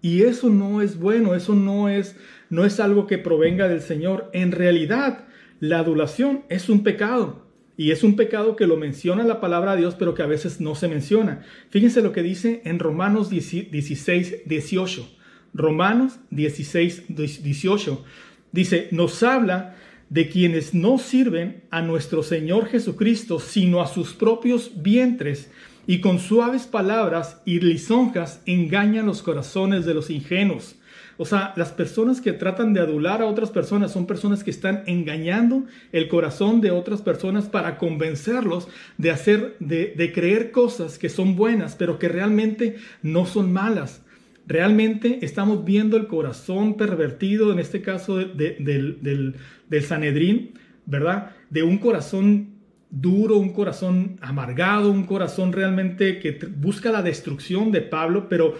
Y 0.02 0.24
eso 0.24 0.50
no 0.50 0.82
es 0.82 1.00
bueno, 1.00 1.36
eso 1.36 1.56
no 1.56 1.90
es, 1.90 2.16
no 2.50 2.66
es 2.66 2.80
algo 2.80 3.08
que 3.08 3.18
provenga 3.18 3.68
del 3.68 3.82
Señor. 3.82 4.30
En 4.34 4.52
realidad, 4.52 5.26
la 5.60 5.80
adulación 5.80 6.44
es 6.50 6.70
un 6.70 6.84
pecado. 6.84 7.48
Y 7.80 7.92
es 7.92 8.04
un 8.04 8.16
pecado 8.16 8.56
que 8.56 8.66
lo 8.66 8.76
menciona 8.76 9.24
la 9.24 9.40
palabra 9.40 9.74
de 9.74 9.82
Dios, 9.82 9.96
pero 9.96 10.16
que 10.16 10.24
a 10.24 10.28
veces 10.28 10.60
no 10.60 10.74
se 10.74 10.88
menciona. 10.88 11.46
Fíjense 11.70 12.02
lo 12.02 12.12
que 12.12 12.24
dice 12.24 12.62
en 12.66 12.80
Romanos 12.80 13.30
16, 13.30 14.48
18. 14.48 15.10
Romanos 15.54 16.20
16, 16.32 17.04
18. 17.08 18.04
Dice, 18.52 18.88
nos 18.92 19.22
habla 19.22 19.76
de 20.10 20.30
quienes 20.30 20.74
no 20.74 20.98
sirven 20.98 21.64
a 21.70 21.82
nuestro 21.82 22.24
Señor 22.24 22.68
Jesucristo, 22.68 23.40
sino 23.40 23.82
a 23.82 23.88
sus 23.88 24.14
propios 24.14 24.82
vientres 24.82 25.52
y 25.88 26.02
con 26.02 26.20
suaves 26.20 26.68
palabras 26.68 27.42
y 27.46 27.62
lisonjas 27.62 28.42
engañan 28.46 29.06
los 29.06 29.24
corazones 29.24 29.86
de 29.86 29.94
los 29.94 30.10
ingenuos. 30.10 30.76
O 31.18 31.26
sea, 31.26 31.54
las 31.56 31.72
personas 31.72 32.22
que 32.22 32.34
tratan 32.34 32.74
de 32.74 32.82
adular 32.82 33.22
a 33.22 33.26
otras 33.26 33.50
personas 33.50 33.92
son 33.92 34.06
personas 34.06 34.44
que 34.44 34.52
están 34.52 34.84
engañando 34.86 35.64
el 35.92 36.10
corazón 36.10 36.62
de 36.62 36.70
otras 36.70 37.02
personas 37.02 37.46
para 37.46 37.78
convencerlos 37.78 38.68
de 38.98 39.12
hacer, 39.12 39.56
de, 39.60 40.12
creer 40.14 40.52
cosas 40.52 41.00
que 41.00 41.10
son 41.10 41.36
buenas, 41.36 41.76
pero 41.76 41.98
que 41.98 42.10
realmente 42.10 42.76
no 43.02 43.26
son 43.26 43.52
malas. 43.52 44.04
Realmente 44.46 45.20
estamos 45.24 45.66
viendo 45.66 45.98
el 45.98 46.08
corazón 46.08 46.76
pervertido, 46.76 47.52
en 47.52 47.60
este 47.60 47.82
caso 47.82 48.18
del, 48.18 49.36
del, 49.70 49.84
Sanedrín, 49.84 50.52
¿verdad? 50.86 51.32
De 51.50 51.64
un 51.64 51.80
corazón 51.80 52.57
duro, 52.90 53.38
un 53.38 53.54
corazón 53.54 54.18
amargado, 54.22 54.92
un 54.92 55.06
corazón 55.06 55.52
realmente 55.54 56.20
que 56.20 56.40
busca 56.56 56.92
la 56.92 57.02
destrucción 57.02 57.72
de 57.72 57.82
Pablo, 57.82 58.28
pero 58.30 58.56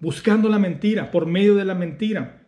buscando 0.00 0.48
la 0.48 0.58
mentira, 0.58 1.10
por 1.10 1.26
medio 1.26 1.54
de 1.54 1.64
la 1.64 1.74
mentira. 1.74 2.42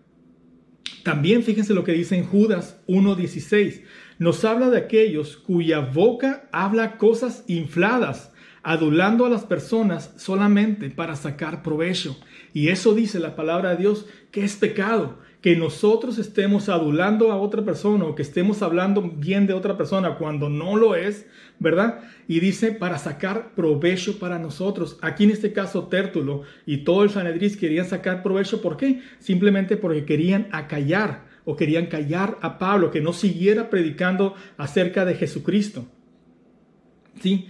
También 1.02 1.42
fíjense 1.42 1.74
lo 1.74 1.84
que 1.84 1.92
dice 1.92 2.16
en 2.16 2.24
Judas 2.24 2.80
1.16. 2.86 3.82
Nos 4.18 4.44
habla 4.44 4.68
de 4.68 4.78
aquellos 4.78 5.36
cuya 5.36 5.80
boca 5.80 6.48
habla 6.52 6.98
cosas 6.98 7.44
infladas, 7.46 8.32
adulando 8.62 9.24
a 9.24 9.30
las 9.30 9.44
personas 9.44 10.12
solamente 10.16 10.90
para 10.90 11.16
sacar 11.16 11.62
provecho. 11.62 12.18
Y 12.52 12.68
eso 12.68 12.94
dice 12.94 13.18
la 13.18 13.34
palabra 13.34 13.70
de 13.70 13.76
Dios 13.78 14.06
que 14.30 14.44
es 14.44 14.56
pecado, 14.56 15.18
que 15.40 15.56
nosotros 15.56 16.18
estemos 16.18 16.68
adulando 16.68 17.32
a 17.32 17.36
otra 17.36 17.64
persona 17.64 18.04
o 18.04 18.14
que 18.14 18.22
estemos 18.22 18.60
hablando 18.60 19.02
bien 19.02 19.46
de 19.46 19.54
otra 19.54 19.76
persona 19.76 20.16
cuando 20.16 20.50
no 20.50 20.76
lo 20.76 20.94
es, 20.94 21.26
¿verdad? 21.58 22.00
Y 22.28 22.40
dice 22.40 22.72
para 22.72 22.98
sacar 22.98 23.54
provecho 23.54 24.18
para 24.18 24.38
nosotros. 24.38 24.98
Aquí 25.00 25.24
en 25.24 25.30
este 25.30 25.52
caso 25.52 25.88
Tértulo 25.88 26.42
y 26.66 26.78
todo 26.78 27.04
el 27.04 27.10
Sanedris 27.10 27.56
querían 27.56 27.86
sacar 27.86 28.22
provecho, 28.22 28.60
¿por 28.60 28.76
qué? 28.76 29.00
Simplemente 29.18 29.78
porque 29.78 30.04
querían 30.04 30.48
acallar 30.52 31.24
o 31.46 31.56
querían 31.56 31.86
callar 31.86 32.36
a 32.42 32.58
Pablo, 32.58 32.90
que 32.90 33.00
no 33.00 33.14
siguiera 33.14 33.70
predicando 33.70 34.34
acerca 34.58 35.06
de 35.06 35.14
Jesucristo. 35.14 35.86
¿Sí? 37.22 37.48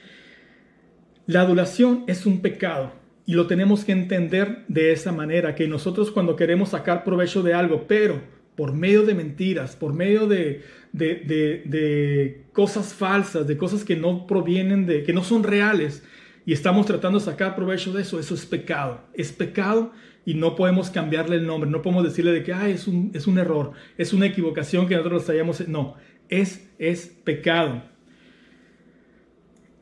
La 1.27 1.43
adulación 1.43 2.05
es 2.07 2.25
un 2.25 2.41
pecado 2.41 3.00
y 3.31 3.35
lo 3.35 3.47
tenemos 3.47 3.85
que 3.85 3.93
entender 3.93 4.65
de 4.67 4.91
esa 4.91 5.13
manera, 5.13 5.55
que 5.55 5.69
nosotros 5.69 6.11
cuando 6.11 6.35
queremos 6.35 6.71
sacar 6.71 7.05
provecho 7.05 7.45
de 7.45 7.55
algo, 7.55 7.87
pero 7.87 8.21
por 8.57 8.73
medio 8.73 9.05
de 9.05 9.15
mentiras, 9.15 9.77
por 9.77 9.93
medio 9.93 10.27
de, 10.27 10.65
de, 10.93 12.43
cosas 12.53 12.93
falsas, 12.93 13.47
de 13.47 13.57
cosas 13.57 13.85
que 13.85 13.95
no 13.95 14.27
provienen 14.27 14.85
de, 14.85 15.05
que 15.05 15.13
no 15.13 15.23
son 15.23 15.45
reales, 15.45 16.03
y 16.45 16.53
estamos 16.53 16.87
tratando 16.87 17.21
de 17.21 17.25
sacar 17.25 17.55
provecho 17.55 17.93
de 17.93 18.03
eso, 18.03 18.19
eso 18.19 18.35
es 18.35 18.45
pecado. 18.47 19.03
Es 19.15 19.31
pecado 19.31 19.93
y 20.27 20.35
no 20.35 20.57
podemos 20.57 20.91
cambiarle 20.91 21.37
el 21.37 21.47
nombre, 21.47 21.71
no 21.71 21.83
podemos 21.83 22.03
decirle 22.03 22.33
de 22.33 22.43
que 22.43 22.53
ah, 22.53 22.69
es, 22.69 22.89
un, 22.89 23.13
es 23.15 23.29
un 23.29 23.39
error, 23.39 23.75
es 23.97 24.13
una 24.13 24.27
equivocación 24.27 24.89
que 24.89 24.97
nosotros 24.97 25.31
hayamos... 25.31 25.69
No, 25.69 25.95
es, 26.29 26.69
es 26.81 27.07
pecado. 27.23 27.90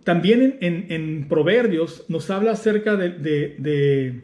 También 0.08 0.56
en, 0.62 1.28
Proverbios 1.28 2.06
nos 2.08 2.30
habla 2.30 2.52
acerca 2.52 2.96
de, 2.96 4.22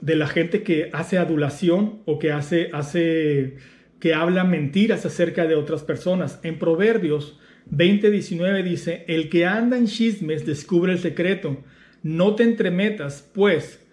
la 0.00 0.26
gente 0.28 0.62
que 0.62 0.88
hace 0.94 1.18
adulación 1.18 2.00
o 2.06 2.18
que 2.18 2.32
hace, 2.32 2.70
hace, 2.72 3.56
que 4.00 4.14
habla 4.14 4.44
mentiras 4.44 5.04
acerca 5.04 5.46
de 5.46 5.54
otras 5.54 5.82
personas. 5.82 6.40
En 6.42 6.58
Proverbios 6.58 7.38
20:19 7.70 8.62
dice, 8.62 9.04
el 9.08 9.28
que 9.28 9.44
anda 9.44 9.76
en 9.76 9.88
chismes 9.88 10.46
descubre 10.46 10.94
el 10.94 11.00
secreto. 11.00 11.62
No 12.02 12.34
te 12.34 12.44
entremetas, 12.44 13.30
pues, 13.34 13.86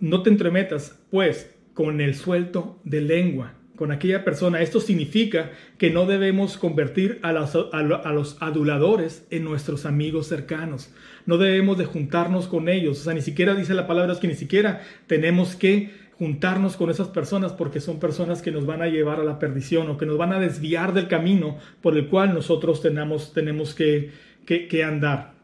no 0.00 0.22
te 0.22 0.30
entremetas, 0.30 1.04
pues, 1.10 1.54
con 1.74 2.00
el 2.00 2.14
suelto 2.14 2.80
de 2.82 3.02
lengua 3.02 3.57
con 3.78 3.92
aquella 3.92 4.24
persona. 4.24 4.60
Esto 4.60 4.80
significa 4.80 5.52
que 5.78 5.90
no 5.90 6.04
debemos 6.04 6.58
convertir 6.58 7.20
a 7.22 7.32
los, 7.32 8.36
aduladores 8.40 9.24
en 9.30 9.44
nuestros 9.44 9.86
amigos 9.86 10.26
cercanos. 10.26 10.92
No 11.26 11.38
debemos 11.38 11.78
de 11.78 11.84
juntarnos 11.84 12.48
con 12.48 12.68
ellos. 12.68 13.00
O 13.00 13.04
sea, 13.04 13.14
ni 13.14 13.22
siquiera 13.22 13.54
dice 13.54 13.74
la 13.74 13.86
palabra 13.86 14.12
es 14.12 14.18
que 14.18 14.26
ni 14.26 14.34
siquiera 14.34 14.82
tenemos 15.06 15.54
que 15.54 15.92
juntarnos 16.18 16.76
con 16.76 16.90
esas 16.90 17.06
personas 17.06 17.52
porque 17.52 17.78
son 17.78 18.00
personas 18.00 18.42
que 18.42 18.50
nos 18.50 18.66
van 18.66 18.82
a 18.82 18.88
llevar 18.88 19.20
a 19.20 19.24
la 19.24 19.38
perdición 19.38 19.88
o 19.88 19.96
que 19.96 20.06
nos 20.06 20.18
van 20.18 20.32
a 20.32 20.40
desviar 20.40 20.92
del 20.92 21.06
camino 21.06 21.58
por 21.80 21.96
el 21.96 22.08
cual 22.08 22.34
nosotros 22.34 22.82
tenemos, 22.82 23.32
tenemos 23.32 23.76
que, 23.76 24.10
que 24.44 24.82
andar. 24.82 25.34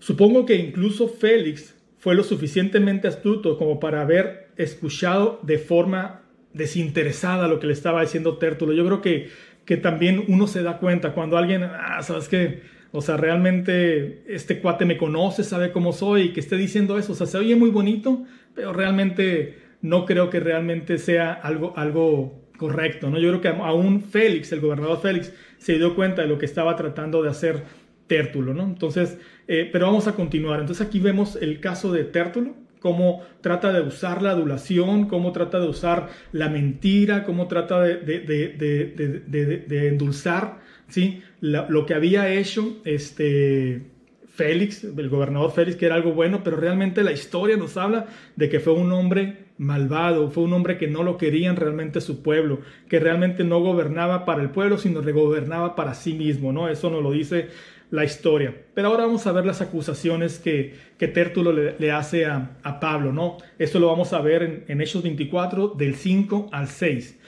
Supongo 0.00 0.44
que 0.44 0.56
incluso 0.56 1.06
Félix 1.06 1.76
fue 1.98 2.16
lo 2.16 2.24
suficientemente 2.24 3.06
astuto 3.06 3.56
como 3.56 3.78
para 3.78 4.02
haber 4.02 4.48
escuchado 4.56 5.38
de 5.42 5.58
forma 5.58 6.23
desinteresada 6.54 7.48
lo 7.48 7.60
que 7.60 7.66
le 7.66 7.74
estaba 7.74 8.00
diciendo 8.00 8.38
Tértulo. 8.38 8.72
Yo 8.72 8.86
creo 8.86 9.02
que, 9.02 9.28
que 9.66 9.76
también 9.76 10.24
uno 10.28 10.46
se 10.46 10.62
da 10.62 10.78
cuenta 10.78 11.12
cuando 11.12 11.36
alguien, 11.36 11.64
ah, 11.64 12.02
sabes 12.02 12.28
que, 12.28 12.62
o 12.92 13.02
sea, 13.02 13.16
realmente 13.16 14.22
este 14.26 14.60
cuate 14.60 14.86
me 14.86 14.96
conoce, 14.96 15.44
sabe 15.44 15.72
cómo 15.72 15.92
soy 15.92 16.22
y 16.22 16.32
que 16.32 16.40
esté 16.40 16.56
diciendo 16.56 16.98
eso, 16.98 17.12
o 17.12 17.16
sea, 17.16 17.26
se 17.26 17.36
oye 17.36 17.56
muy 17.56 17.70
bonito, 17.70 18.24
pero 18.54 18.72
realmente 18.72 19.58
no 19.82 20.06
creo 20.06 20.30
que 20.30 20.40
realmente 20.40 20.96
sea 20.98 21.32
algo, 21.32 21.74
algo 21.76 22.44
correcto, 22.56 23.10
¿no? 23.10 23.18
Yo 23.18 23.28
creo 23.30 23.40
que 23.40 23.48
aún 23.48 24.02
Félix, 24.02 24.52
el 24.52 24.60
gobernador 24.60 25.00
Félix, 25.00 25.32
se 25.58 25.74
dio 25.74 25.94
cuenta 25.94 26.22
de 26.22 26.28
lo 26.28 26.38
que 26.38 26.46
estaba 26.46 26.76
tratando 26.76 27.22
de 27.22 27.30
hacer 27.30 27.62
Tértulo, 28.06 28.52
¿no? 28.52 28.64
Entonces, 28.64 29.18
eh, 29.48 29.68
pero 29.72 29.86
vamos 29.86 30.06
a 30.06 30.12
continuar. 30.12 30.60
Entonces 30.60 30.86
aquí 30.86 31.00
vemos 31.00 31.36
el 31.36 31.58
caso 31.60 31.90
de 31.90 32.04
Tértulo, 32.04 32.54
cómo 32.84 33.22
trata 33.40 33.72
de 33.72 33.80
usar 33.80 34.20
la 34.20 34.32
adulación, 34.32 35.08
cómo 35.08 35.32
trata 35.32 35.58
de 35.58 35.66
usar 35.66 36.10
la 36.32 36.50
mentira, 36.50 37.24
cómo 37.24 37.48
trata 37.48 37.80
de, 37.80 39.88
endulzar 39.88 40.58
¿sí? 40.88 41.22
lo 41.40 41.86
que 41.86 41.94
había 41.94 42.30
hecho 42.34 42.82
este, 42.84 43.86
Félix, 44.34 44.84
el 44.84 45.08
gobernador 45.08 45.50
Félix, 45.52 45.78
que 45.78 45.86
era 45.86 45.94
algo 45.94 46.12
bueno, 46.12 46.42
pero 46.44 46.58
realmente 46.58 47.02
la 47.02 47.12
historia 47.12 47.56
nos 47.56 47.78
habla 47.78 48.04
de 48.36 48.50
que 48.50 48.60
fue 48.60 48.74
un 48.74 48.92
hombre 48.92 49.46
malvado, 49.56 50.30
fue 50.30 50.42
un 50.42 50.52
hombre 50.52 50.76
que 50.76 50.88
no 50.88 51.04
lo 51.04 51.16
querían 51.16 51.56
realmente 51.56 52.02
su 52.02 52.22
pueblo, 52.22 52.58
que 52.88 53.00
realmente 53.00 53.44
no 53.44 53.60
gobernaba 53.60 54.26
para 54.26 54.42
el 54.42 54.50
pueblo, 54.50 54.76
sino 54.76 55.00
gobernaba 55.00 55.74
para 55.74 55.94
sí 55.94 56.12
mismo, 56.12 56.52
¿no? 56.52 56.68
Eso 56.68 56.90
nos 56.90 57.02
lo 57.02 57.12
dice 57.12 57.48
la 57.94 58.04
historia. 58.04 58.52
Pero 58.74 58.88
ahora 58.88 59.06
vamos 59.06 59.24
a 59.28 59.32
ver 59.32 59.46
las 59.46 59.60
acusaciones 59.60 60.40
que, 60.40 60.74
que 60.98 61.06
Tértulo 61.06 61.52
le, 61.52 61.92
hace 61.92 62.26
a, 62.26 62.80
Pablo, 62.80 63.12
¿no? 63.12 63.38
Esto 63.56 63.78
lo 63.78 63.86
vamos 63.86 64.12
a 64.12 64.20
ver 64.20 64.42
en, 64.42 64.64
en 64.66 64.80
Hechos 64.80 65.04
24, 65.04 65.68
del 65.68 65.94
5 65.94 66.48
al 66.50 66.66
6. 66.66 67.18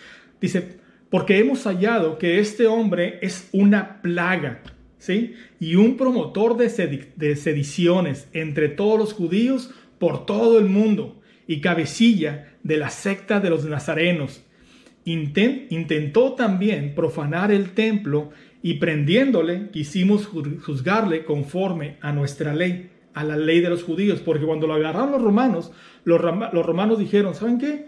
Dice, 0.41 0.79
porque 1.09 1.39
hemos 1.39 1.63
hallado 1.65 2.19
que 2.19 2.41
este 2.41 2.67
hombre 2.67 3.21
es 3.23 3.49
una 3.53 4.03
plaga, 4.03 4.63
¿sí? 4.99 5.35
Y 5.61 5.77
un 5.77 5.97
promotor 5.97 6.57
de, 6.57 7.13
de 7.15 7.37
sediciones 7.37 8.29
entre 8.33 8.69
todos 8.69 8.99
los 8.99 9.13
judíos 9.13 9.71
por 10.01 10.27
todo 10.27 10.59
el 10.59 10.65
mundo 10.65 11.21
y 11.47 11.61
cabecilla 11.61 12.57
de 12.65 12.77
la 12.77 12.91
secta 12.91 13.39
de 13.39 13.51
los 13.51 13.65
nazarenos. 13.67 14.43
intentó 15.05 16.33
también 16.33 16.97
profanar 16.97 17.53
el 17.53 17.71
templo 17.71 18.33
y 18.67 18.75
prendiéndole 18.75 19.71
quisimos 19.71 20.27
juzgarle 20.27 21.25
conforme 21.25 21.99
a 22.01 22.11
nuestra 22.11 22.53
ley, 22.53 22.91
a 23.15 23.23
la 23.23 23.37
ley 23.37 23.61
de 23.61 23.71
los 23.71 23.85
judíos, 23.85 24.19
porque 24.19 24.45
cuando 24.45 24.67
lo 24.67 24.75
agarraron 24.75 25.13
los 25.13 25.23
romanos, 25.23 25.71
los, 26.03 26.21
romanos 26.21 26.99
dijeron, 26.99 27.37
¿saben 27.37 27.59
qué? 27.59 27.87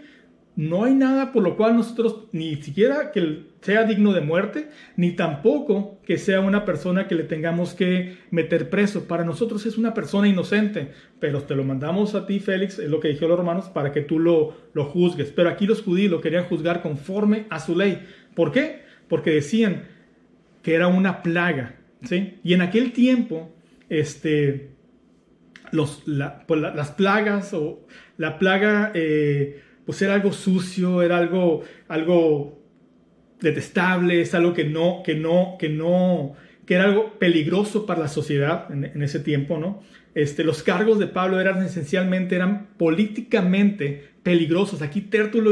No 0.55 0.85
hay 0.85 0.95
nada 0.95 1.33
por 1.33 1.43
lo 1.43 1.57
cual 1.57 1.75
nosotros 1.75 2.27
ni 2.31 2.55
siquiera 2.61 3.11
que 3.11 3.47
sea 3.59 3.83
digno 3.83 4.13
de 4.13 4.21
muerte, 4.21 4.69
ni 4.95 5.17
tampoco 5.17 5.99
que 6.05 6.17
sea 6.17 6.39
una 6.39 6.63
persona 6.63 7.09
que 7.09 7.15
le 7.15 7.23
tengamos 7.23 7.73
que 7.73 8.15
meter 8.31 8.69
preso. 8.69 9.05
Para 9.05 9.25
nosotros 9.25 9.65
es 9.65 9.77
una 9.77 9.93
persona 9.93 10.29
inocente, 10.29 10.93
pero 11.19 11.41
te 11.43 11.55
lo 11.55 11.65
mandamos 11.65 12.15
a 12.15 12.25
ti, 12.25 12.39
Félix, 12.39 12.79
es 12.79 12.89
lo 12.89 13.01
que 13.01 13.09
dijeron 13.09 13.31
los 13.31 13.39
romanos, 13.39 13.65
para 13.67 13.91
que 13.91 13.99
tú 13.99 14.17
lo, 14.17 14.55
lo 14.71 14.85
juzgues. 14.85 15.33
Pero 15.35 15.49
aquí 15.49 15.67
los 15.67 15.81
judíos 15.81 16.09
lo 16.09 16.21
querían 16.21 16.45
juzgar 16.45 16.81
conforme 16.81 17.47
a 17.49 17.59
su 17.59 17.75
ley. 17.75 18.07
¿Por 18.33 18.53
qué? 18.53 18.83
Porque 19.09 19.31
decían, 19.31 19.98
que 20.69 20.75
era 20.75 20.87
una 20.87 21.23
plaga, 21.23 21.77
¿sí? 22.03 22.35
Y 22.43 22.53
en 22.53 22.61
aquel 22.61 22.91
tiempo, 22.91 23.51
este, 23.89 24.69
los, 25.71 26.03
pues, 26.45 26.61
las 26.61 26.91
plagas 26.91 27.55
o 27.55 27.87
la 28.17 28.37
plaga, 28.37 28.91
eh, 28.93 29.63
pues 29.83 29.99
era 30.03 30.13
algo 30.13 30.31
sucio, 30.31 31.01
era 31.01 31.17
algo, 31.17 31.63
algo 31.87 32.61
detestable, 33.41 34.21
es 34.21 34.35
algo 34.35 34.53
que 34.53 34.65
no, 34.65 35.01
que 35.03 35.15
no, 35.15 35.55
que 35.57 35.69
no, 35.69 36.35
que 36.67 36.75
era 36.75 36.83
algo 36.83 37.17
peligroso 37.17 37.87
para 37.87 38.01
la 38.01 38.07
sociedad 38.07 38.71
en, 38.71 39.01
ese 39.01 39.21
tiempo, 39.21 39.57
¿no? 39.57 39.81
Este, 40.13 40.43
los 40.43 40.61
cargos 40.61 40.99
de 40.99 41.07
Pablo 41.07 41.41
eran 41.41 41.63
esencialmente, 41.63 42.35
eran 42.35 42.67
políticamente 42.77 44.09
peligrosos. 44.21 44.83
Aquí 44.83 45.01
Tértulo 45.01 45.51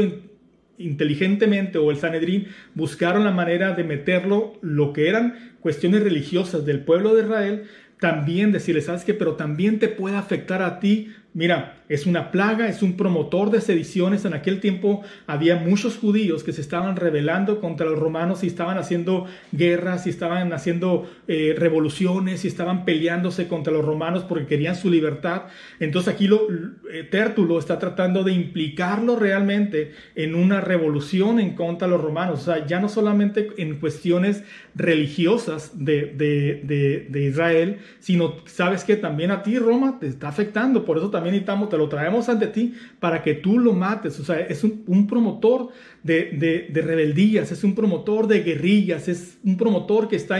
inteligentemente 0.78 1.78
o 1.78 1.90
el 1.90 1.96
Sanedrín 1.96 2.48
buscaron 2.74 3.24
la 3.24 3.32
manera 3.32 3.74
de 3.74 3.84
meterlo 3.84 4.58
lo 4.62 4.92
que 4.92 5.08
eran 5.08 5.56
cuestiones 5.60 6.02
religiosas 6.02 6.64
del 6.64 6.80
pueblo 6.80 7.14
de 7.14 7.22
Israel, 7.22 7.64
también 8.00 8.52
decirle, 8.52 8.80
¿sabes 8.80 9.04
qué? 9.04 9.12
Pero 9.12 9.34
también 9.34 9.78
te 9.78 9.88
puede 9.88 10.16
afectar 10.16 10.62
a 10.62 10.78
ti 10.80 11.12
Mira, 11.34 11.84
es 11.88 12.06
una 12.06 12.30
plaga, 12.30 12.68
es 12.68 12.82
un 12.82 12.96
promotor 12.96 13.50
de 13.50 13.60
sediciones. 13.60 14.24
En 14.24 14.32
aquel 14.32 14.60
tiempo 14.60 15.02
había 15.26 15.56
muchos 15.56 15.98
judíos 15.98 16.42
que 16.42 16.52
se 16.52 16.62
estaban 16.62 16.96
rebelando 16.96 17.60
contra 17.60 17.86
los 17.86 17.98
romanos 17.98 18.42
y 18.44 18.46
estaban 18.46 18.78
haciendo 18.78 19.26
guerras 19.52 20.06
y 20.06 20.10
estaban 20.10 20.52
haciendo 20.52 21.08
eh, 21.28 21.54
revoluciones 21.56 22.44
y 22.44 22.48
estaban 22.48 22.84
peleándose 22.84 23.46
contra 23.46 23.72
los 23.72 23.84
romanos 23.84 24.24
porque 24.24 24.46
querían 24.46 24.74
su 24.74 24.90
libertad. 24.90 25.42
Entonces 25.80 26.14
aquí 26.14 26.28
lo, 26.28 26.48
eh, 26.90 27.04
Tértulo 27.10 27.58
está 27.58 27.78
tratando 27.78 28.24
de 28.24 28.32
implicarlo 28.32 29.16
realmente 29.16 29.92
en 30.14 30.34
una 30.34 30.60
revolución 30.60 31.40
en 31.40 31.54
contra 31.54 31.88
de 31.88 31.94
los 31.94 32.02
romanos. 32.02 32.40
O 32.40 32.44
sea, 32.44 32.66
ya 32.66 32.80
no 32.80 32.88
solamente 32.88 33.48
en 33.58 33.78
cuestiones 33.80 34.44
religiosas 34.74 35.72
de, 35.84 36.06
de, 36.16 37.06
de 37.08 37.22
Israel, 37.22 37.78
sino 37.98 38.36
sabes 38.46 38.84
que 38.84 38.96
también 38.96 39.30
a 39.30 39.42
ti 39.42 39.58
Roma 39.58 39.98
te 40.00 40.06
está 40.06 40.28
afectando. 40.28 40.84
Por 40.84 40.98
eso 40.98 41.10
también 41.18 41.32
necesitamos, 41.32 41.68
te 41.68 41.76
lo 41.76 41.88
traemos 41.88 42.28
ante 42.28 42.46
ti 42.46 42.74
para 43.00 43.22
que 43.22 43.34
tú 43.34 43.58
lo 43.58 43.72
mates. 43.72 44.20
O 44.20 44.24
sea, 44.24 44.38
es 44.38 44.62
un, 44.62 45.06
promotor 45.08 45.70
de, 46.04 46.70
rebeldías, 46.72 47.50
es 47.50 47.64
un 47.64 47.74
promotor 47.74 48.28
de 48.28 48.44
guerrillas, 48.44 49.08
es 49.08 49.38
un 49.42 49.56
promotor 49.56 50.08
que 50.08 50.14
está 50.14 50.38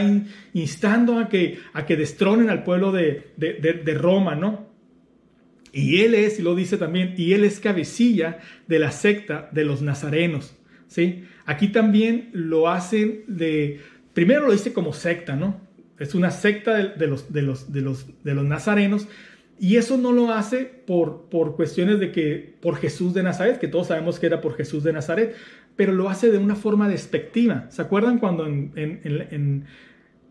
instando 0.53 1.19
a 1.19 1.27
que, 1.27 1.59
a 1.73 1.85
que 1.85 1.97
destronen 1.97 2.49
al 2.49 2.63
pueblo 2.63 2.93
de, 2.93 3.97
Roma, 3.97 4.35
¿no? 4.35 4.69
Y 5.73 6.01
él 6.01 6.15
es, 6.15 6.39
y 6.39 6.43
lo 6.43 6.55
dice 6.55 6.77
también, 6.77 7.13
y 7.17 7.33
él 7.33 7.43
es 7.43 7.59
cabecilla 7.59 8.39
de 8.67 8.79
la 8.79 8.91
secta 8.91 9.49
de 9.51 9.65
los 9.65 9.81
nazarenos, 9.81 10.55
¿sí? 10.87 11.25
Aquí 11.45 11.67
también 11.67 12.29
lo 12.31 12.69
hacen 12.69 13.25
de, 13.27 13.81
primero 14.13 14.47
lo 14.47 14.53
dice 14.53 14.71
como 14.71 14.93
secta, 14.93 15.35
¿no? 15.35 15.59
Es 15.99 16.15
una 16.15 16.31
secta 16.31 16.75
de, 16.75 17.07
los, 17.07 17.33
de, 17.33 17.41
los, 17.41 17.73
de, 17.73 17.81
los, 17.81 18.23
de 18.23 18.33
los 18.33 18.45
nazarenos, 18.45 19.07
y 19.59 19.75
eso 19.75 19.97
no 19.97 20.13
lo 20.13 20.31
hace 20.31 20.63
por, 20.63 21.23
por 21.29 21.55
cuestiones 21.57 21.99
de 21.99 22.11
que 22.11 22.55
por 22.61 22.77
Jesús 22.77 23.13
de 23.13 23.23
Nazaret, 23.23 23.59
que 23.59 23.67
todos 23.67 23.87
sabemos 23.87 24.17
que 24.17 24.25
era 24.25 24.39
por 24.39 24.55
Jesús 24.55 24.83
de 24.83 24.93
Nazaret, 24.93 25.35
pero 25.75 25.91
lo 25.91 26.09
hace 26.09 26.31
de 26.31 26.37
una 26.37 26.55
forma 26.55 26.87
despectiva. 26.87 27.67
¿Se 27.69 27.81
acuerdan 27.81 28.19
cuando 28.19 28.45
en, 28.47 29.65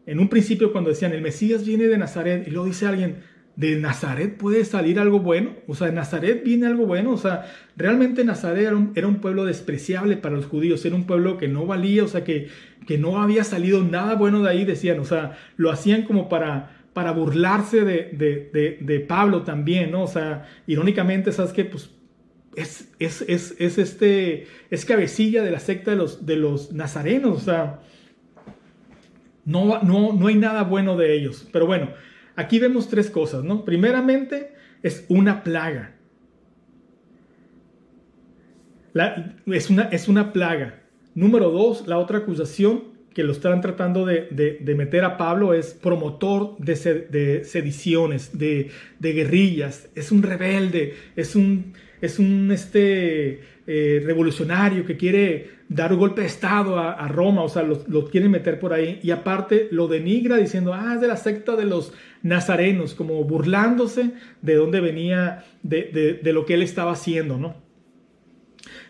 un 0.06 0.28
principio 0.28 0.72
cuando 0.72 0.90
decían 0.90 1.12
el 1.12 1.20
Mesías 1.20 1.66
viene 1.66 1.88
de 1.88 1.98
Nazaret 1.98 2.46
y 2.46 2.50
luego 2.50 2.66
dice 2.66 2.86
alguien, 2.86 3.16
¿de 3.56 3.76
Nazaret 3.76 4.36
puede 4.38 4.64
salir 4.64 4.98
algo 4.98 5.20
bueno? 5.20 5.56
O 5.66 5.74
sea, 5.74 5.88
¿de 5.88 5.92
Nazaret 5.92 6.42
viene 6.42 6.66
algo 6.66 6.86
bueno? 6.86 7.12
O 7.12 7.18
sea, 7.18 7.52
realmente 7.76 8.24
Nazaret 8.24 8.66
era 8.66 8.76
un, 8.76 8.92
era 8.94 9.08
un 9.08 9.16
pueblo 9.16 9.44
despreciable 9.44 10.16
para 10.16 10.36
los 10.36 10.46
judíos, 10.46 10.86
era 10.86 10.96
un 10.96 11.04
pueblo 11.04 11.36
que 11.36 11.48
no 11.48 11.66
valía, 11.66 12.04
o 12.04 12.08
sea, 12.08 12.24
que, 12.24 12.48
que 12.86 12.96
no 12.96 13.20
había 13.20 13.44
salido 13.44 13.84
nada 13.84 14.14
bueno 14.14 14.42
de 14.42 14.48
ahí, 14.48 14.64
decían, 14.64 15.00
o 15.00 15.04
sea, 15.04 15.36
lo 15.58 15.70
hacían 15.70 16.04
como 16.04 16.30
para 16.30 16.77
para 16.92 17.12
burlarse 17.12 17.84
de, 17.84 19.04
Pablo 19.08 19.42
también, 19.42 19.90
¿no? 19.90 20.02
O 20.04 20.08
sea, 20.08 20.48
irónicamente, 20.66 21.32
¿sabes 21.32 21.52
qué? 21.52 21.64
Pues 21.64 21.90
es, 22.56 22.88
es, 22.98 23.78
este, 23.78 24.46
es 24.70 24.84
cabecilla 24.84 25.42
de 25.42 25.50
la 25.50 25.60
secta 25.60 25.92
de 25.92 25.96
los, 25.96 26.26
de 26.26 26.36
los 26.36 26.72
nazarenos, 26.72 27.36
o 27.36 27.40
sea, 27.40 27.80
no, 29.44 29.82
no, 29.82 30.12
no 30.12 30.26
hay 30.26 30.34
nada 30.34 30.64
bueno 30.64 30.96
de 30.96 31.14
ellos. 31.14 31.48
Pero 31.52 31.66
bueno, 31.66 31.90
aquí 32.36 32.58
vemos 32.58 32.88
tres 32.88 33.10
cosas, 33.10 33.44
¿no? 33.44 33.64
Primeramente, 33.64 34.52
es 34.82 35.06
una 35.08 35.42
plaga. 35.42 35.94
es, 39.46 39.70
una, 39.70 39.84
es 39.84 40.08
una 40.08 40.32
plaga. 40.32 40.82
Número 41.14 41.50
dos, 41.50 41.86
la 41.86 41.98
otra 41.98 42.18
acusación 42.18 42.97
que 43.18 43.24
lo 43.24 43.32
están 43.32 43.60
tratando 43.60 44.06
de, 44.06 44.74
meter 44.76 45.02
a 45.02 45.16
Pablo 45.16 45.52
es 45.52 45.74
promotor 45.74 46.56
de, 46.58 47.42
sediciones, 47.44 48.38
de, 48.38 48.70
guerrillas, 49.00 49.88
es 49.96 50.12
un 50.12 50.22
rebelde, 50.22 50.94
es 51.16 51.34
un, 51.34 51.72
es 52.00 52.20
un 52.20 52.52
este, 52.52 53.40
eh, 53.66 54.02
revolucionario 54.04 54.86
que 54.86 54.96
quiere 54.96 55.50
dar 55.68 55.92
un 55.92 55.98
golpe 55.98 56.20
de 56.20 56.28
Estado 56.28 56.78
a, 56.78 57.08
Roma, 57.08 57.42
o 57.42 57.48
sea, 57.48 57.64
lo, 57.64 57.82
lo 57.88 58.08
quieren 58.08 58.30
meter 58.30 58.60
por 58.60 58.72
ahí 58.72 59.00
y 59.02 59.10
aparte 59.10 59.66
lo 59.72 59.88
denigra 59.88 60.36
diciendo, 60.36 60.72
ah, 60.72 60.92
es 60.94 61.00
de 61.00 61.08
la 61.08 61.16
secta 61.16 61.56
de 61.56 61.64
los 61.64 61.92
nazarenos, 62.22 62.94
como 62.94 63.24
burlándose 63.24 64.12
de 64.42 64.54
dónde 64.54 64.80
venía, 64.80 65.44
de, 65.64 66.20
lo 66.22 66.46
que 66.46 66.54
él 66.54 66.62
estaba 66.62 66.92
haciendo, 66.92 67.36
¿no? 67.36 67.56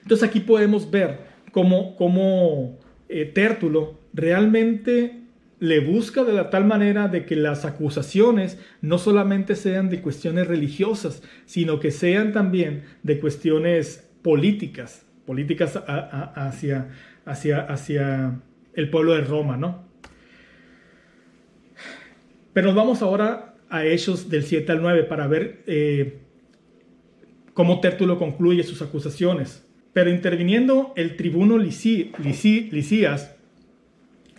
Entonces 0.03 0.29
aquí 0.29 0.41
podemos 0.41 0.91
ver 0.91 1.21
cómo, 1.51 1.97
cómo 1.97 2.79
eh, 3.09 3.25
Tértulo 3.25 3.98
realmente 4.13 5.23
le 5.61 5.81
busca 5.81 6.25
de 6.25 6.33
la 6.33 6.51
tal 6.51 6.65
manera 6.65 7.09
de 7.09 7.25
que 7.25 7.37
las 7.37 7.65
acusaciones 7.65 8.59
no 8.81 8.99
solamente 8.99 9.57
sean 9.57 9.91
de 9.91 10.01
cuestiones 10.01 10.47
religiosas, 10.47 11.23
sino 11.47 11.81
que 11.81 11.91
sean 11.91 12.33
también 12.33 12.85
de 13.03 13.19
cuestiones 13.19 14.09
políticas, 14.23 15.05
políticas 15.27 15.83
hacia, 15.87 16.89
hacia, 17.25 17.61
hacia 17.61 18.41
el 18.75 18.91
pueblo 18.91 19.15
de 19.15 19.23
Roma, 19.23 19.57
¿no? 19.57 19.89
Pero 22.53 22.69
nos 22.69 22.77
vamos 22.77 23.03
ahora 23.03 23.55
a 23.69 23.85
Hechos 23.85 24.31
del 24.31 24.45
7 24.45 24.73
al 24.73 24.83
9 24.83 25.05
para 25.05 25.27
ver 25.27 25.63
eh, 25.67 26.19
cómo 27.55 27.81
Tértulo 27.81 28.19
concluye 28.19 28.63
sus 28.63 28.83
acusaciones. 28.83 29.65
Pero 29.93 30.11
interviniendo 30.11 30.93
el 30.97 31.17
tribuno 31.17 31.59
Licías, 31.59 33.35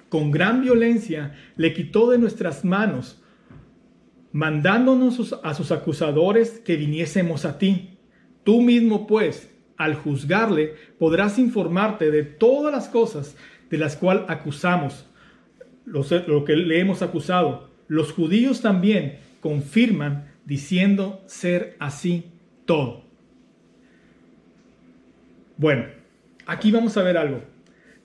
con 0.10 0.32
gran 0.32 0.62
violencia 0.62 1.36
le 1.56 1.74
quitó 1.74 2.10
de 2.10 2.18
nuestras 2.18 2.66
manos, 2.66 3.22
mandándonos 4.32 5.40
a 5.44 5.54
sus 5.54 5.72
acusadores 5.72 6.60
que 6.60 6.76
viniésemos 6.76 7.46
a 7.46 7.58
ti. 7.58 7.98
Tú 8.44 8.62
mismo, 8.62 9.08
pues, 9.08 9.54
al 9.78 9.96
juzgarle, 9.96 10.76
podrás 10.98 11.40
informarte 11.40 12.12
de 12.12 12.24
todas 12.24 12.74
las 12.74 12.90
cosas 12.90 13.38
de 13.70 13.78
las 13.78 13.96
cuales 13.96 14.24
acusamos, 14.28 15.06
lo 15.86 16.44
que 16.44 16.56
le 16.56 16.80
hemos 16.80 17.02
acusado. 17.02 17.70
Los 17.88 18.12
judíos 18.12 18.62
también 18.62 19.20
confirman 19.42 20.32
diciendo 20.46 21.22
ser 21.28 21.76
así 21.80 22.26
todo. 22.66 23.04
Bueno, 25.58 25.86
aquí 26.46 26.72
vamos 26.72 26.98
a 26.98 27.04
ver 27.04 27.18
algo. 27.18 27.44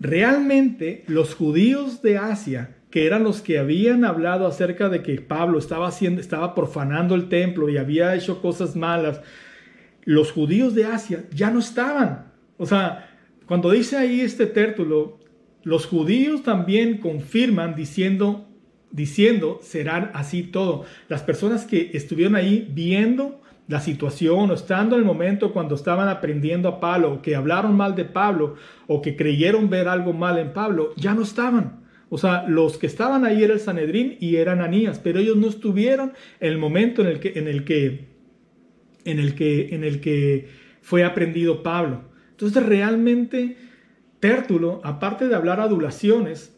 Realmente 0.05 1.03
los 1.07 1.35
judíos 1.35 2.03
de 2.03 2.19
Asia, 2.19 2.77
que 2.91 3.07
eran 3.07 3.25
los 3.25 3.41
que 3.41 3.59
habían 3.59 4.05
hablado 4.05 4.47
acerca 4.47 4.91
de 4.91 5.03
que 5.03 5.19
Pablo 5.19 5.59
estaba 5.59 5.89
haciendo, 5.89 6.21
estaba 6.21 6.55
profanando 6.55 7.15
el 7.15 7.31
templo 7.31 7.71
y 7.71 7.79
había 7.79 8.15
hecho 8.15 8.43
cosas 8.43 8.77
malas, 8.77 9.23
los 10.05 10.31
judíos 10.31 10.75
de 10.75 10.85
Asia 10.85 11.25
ya 11.33 11.51
no 11.51 11.59
estaban. 11.59 12.27
O 12.59 12.67
sea, 12.67 13.17
cuando 13.47 13.71
dice 13.71 13.97
ahí 13.97 14.21
este 14.21 14.45
tértulo, 14.45 15.21
los 15.63 15.87
judíos 15.87 16.43
también 16.43 16.99
confirman 16.99 17.75
diciendo, 17.75 18.47
diciendo, 18.91 19.59
serán 19.63 20.11
así 20.13 20.43
todo. 20.43 20.85
Las 21.09 21.23
personas 21.23 21.65
que 21.65 21.93
estuvieron 21.95 22.37
ahí 22.37 22.71
viendo 22.75 23.41
la 23.67 23.81
situación 23.81 24.51
o 24.51 24.55
estando 24.55 24.97
en 24.97 25.03
el 25.03 25.07
momento 25.07 25.53
cuando 25.53 25.75
estaban 25.75 26.09
aprendiendo 26.09 26.69
a 26.69 26.81
Pablo, 26.81 27.23
que 27.23 27.35
hablaron 27.35 27.77
mal 27.77 27.95
de 27.95 28.05
Pablo 28.05 28.57
o 28.87 29.01
que 29.01 29.17
creyeron 29.17 29.71
ver 29.71 29.89
algo 29.89 30.13
mal 30.13 30.39
en 30.39 30.53
Pablo, 30.53 30.93
ya 30.97 31.15
no 31.15 31.23
estaban. 31.23 31.85
O 32.11 32.19
sea, 32.19 32.45
los 32.47 32.77
que 32.77 32.87
estaban 32.87 33.25
ahí 33.25 33.43
era 33.43 33.55
el 33.55 33.61
Sanedrín 33.61 34.17
y 34.21 34.37
eran 34.37 34.61
Anías, 34.61 34.99
pero 34.99 35.19
ellos 35.19 35.37
no 35.37 35.49
estuvieron 35.49 36.13
en 36.41 36.53
el 36.53 36.59
momento 36.59 37.03
en 37.03 37.09
el 37.09 37.21
que, 37.21 37.33
en 37.39 37.49
el 37.49 37.65
que, 37.65 38.09
en 39.05 39.19
el 39.19 39.35
que, 39.35 39.75
en 39.75 39.85
el 39.85 40.01
que 40.01 40.49
fue 40.83 41.05
aprendido 41.05 41.63
Pablo. 41.63 42.03
Entonces 42.31 42.65
realmente 42.65 43.57
Tértulo, 44.25 44.81
aparte 44.85 45.29
de 45.29 45.35
hablar 45.35 45.61
adulaciones 45.61 46.57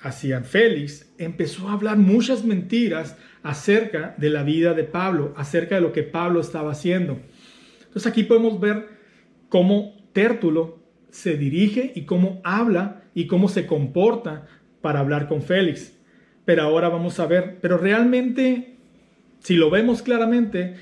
hacia 0.00 0.42
Félix, 0.42 1.14
empezó 1.16 1.68
a 1.68 1.74
hablar 1.74 1.96
muchas 1.96 2.44
mentiras 2.44 3.16
acerca 3.44 4.14
de 4.16 4.30
la 4.30 4.42
vida 4.42 4.74
de 4.74 4.82
Pablo, 4.84 5.34
acerca 5.36 5.76
de 5.76 5.82
lo 5.82 5.92
que 5.92 6.02
Pablo 6.02 6.40
estaba 6.40 6.72
haciendo. 6.72 7.20
Entonces 7.84 8.06
aquí 8.10 8.24
podemos 8.24 8.58
ver 8.58 8.88
cómo 9.48 9.94
Tértulo 10.12 10.78
se 11.10 11.36
dirige 11.36 11.92
y 11.94 12.06
cómo 12.06 12.40
habla 12.42 13.02
y 13.14 13.26
cómo 13.26 13.48
se 13.48 13.66
comporta 13.66 14.46
para 14.80 15.00
hablar 15.00 15.28
con 15.28 15.42
Félix. 15.42 15.96
Pero 16.44 16.62
ahora 16.62 16.88
vamos 16.88 17.20
a 17.20 17.26
ver, 17.26 17.58
pero 17.60 17.76
realmente, 17.76 18.76
si 19.40 19.56
lo 19.56 19.70
vemos 19.70 20.02
claramente, 20.02 20.76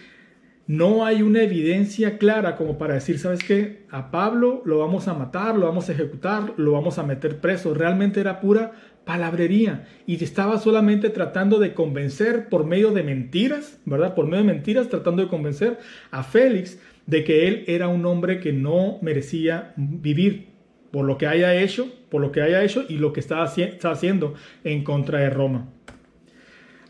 no 0.72 1.04
hay 1.04 1.20
una 1.20 1.42
evidencia 1.42 2.16
clara 2.16 2.56
como 2.56 2.78
para 2.78 2.94
decir, 2.94 3.18
¿sabes 3.18 3.44
qué? 3.44 3.82
A 3.90 4.10
Pablo 4.10 4.62
lo 4.64 4.78
vamos 4.78 5.06
a 5.06 5.12
matar, 5.12 5.54
lo 5.54 5.66
vamos 5.66 5.90
a 5.90 5.92
ejecutar, 5.92 6.54
lo 6.56 6.72
vamos 6.72 6.98
a 6.98 7.02
meter 7.02 7.42
preso. 7.42 7.74
Realmente 7.74 8.20
era 8.20 8.40
pura 8.40 8.72
palabrería 9.04 9.86
y 10.06 10.14
estaba 10.24 10.58
solamente 10.58 11.10
tratando 11.10 11.58
de 11.58 11.74
convencer 11.74 12.48
por 12.48 12.64
medio 12.64 12.90
de 12.90 13.02
mentiras, 13.02 13.80
¿verdad? 13.84 14.14
Por 14.14 14.24
medio 14.24 14.44
de 14.46 14.52
mentiras 14.54 14.88
tratando 14.88 15.20
de 15.20 15.28
convencer 15.28 15.78
a 16.10 16.22
Félix 16.22 16.78
de 17.04 17.22
que 17.22 17.48
él 17.48 17.64
era 17.66 17.88
un 17.88 18.06
hombre 18.06 18.40
que 18.40 18.54
no 18.54 18.96
merecía 19.02 19.74
vivir 19.76 20.46
por 20.90 21.04
lo 21.04 21.18
que 21.18 21.26
haya 21.26 21.54
hecho, 21.54 21.86
por 22.08 22.22
lo 22.22 22.32
que 22.32 22.40
haya 22.40 22.64
hecho 22.64 22.86
y 22.88 22.96
lo 22.96 23.12
que 23.12 23.20
está, 23.20 23.42
haciendo 23.42 24.32
en 24.64 24.84
contra 24.84 25.18
de 25.18 25.28
Roma. 25.28 25.68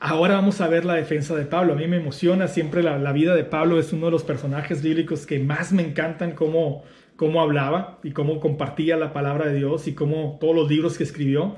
Ahora 0.04 0.34
vamos 0.34 0.60
a 0.60 0.66
ver 0.66 0.84
la 0.84 0.94
defensa 0.94 1.36
de 1.36 1.44
Pablo. 1.44 1.74
A 1.74 1.76
mí 1.76 1.86
me 1.86 1.98
emociona 1.98 2.48
siempre 2.48 2.82
la, 2.82 3.12
vida 3.12 3.36
de 3.36 3.44
Pablo. 3.44 3.78
Es 3.78 3.92
uno 3.92 4.06
de 4.06 4.10
los 4.10 4.24
personajes 4.24 4.82
bíblicos 4.82 5.26
que 5.26 5.38
más 5.38 5.72
me 5.72 5.86
encantan 5.86 6.32
cómo, 6.32 6.82
cómo 7.14 7.40
hablaba 7.40 8.00
y 8.02 8.10
cómo 8.10 8.40
compartía 8.40 8.96
la 8.96 9.12
palabra 9.12 9.46
de 9.46 9.58
Dios 9.58 9.86
y 9.86 9.94
cómo 9.94 10.38
todos 10.40 10.56
los 10.56 10.68
libros 10.68 10.98
que 10.98 11.04
escribió. 11.04 11.54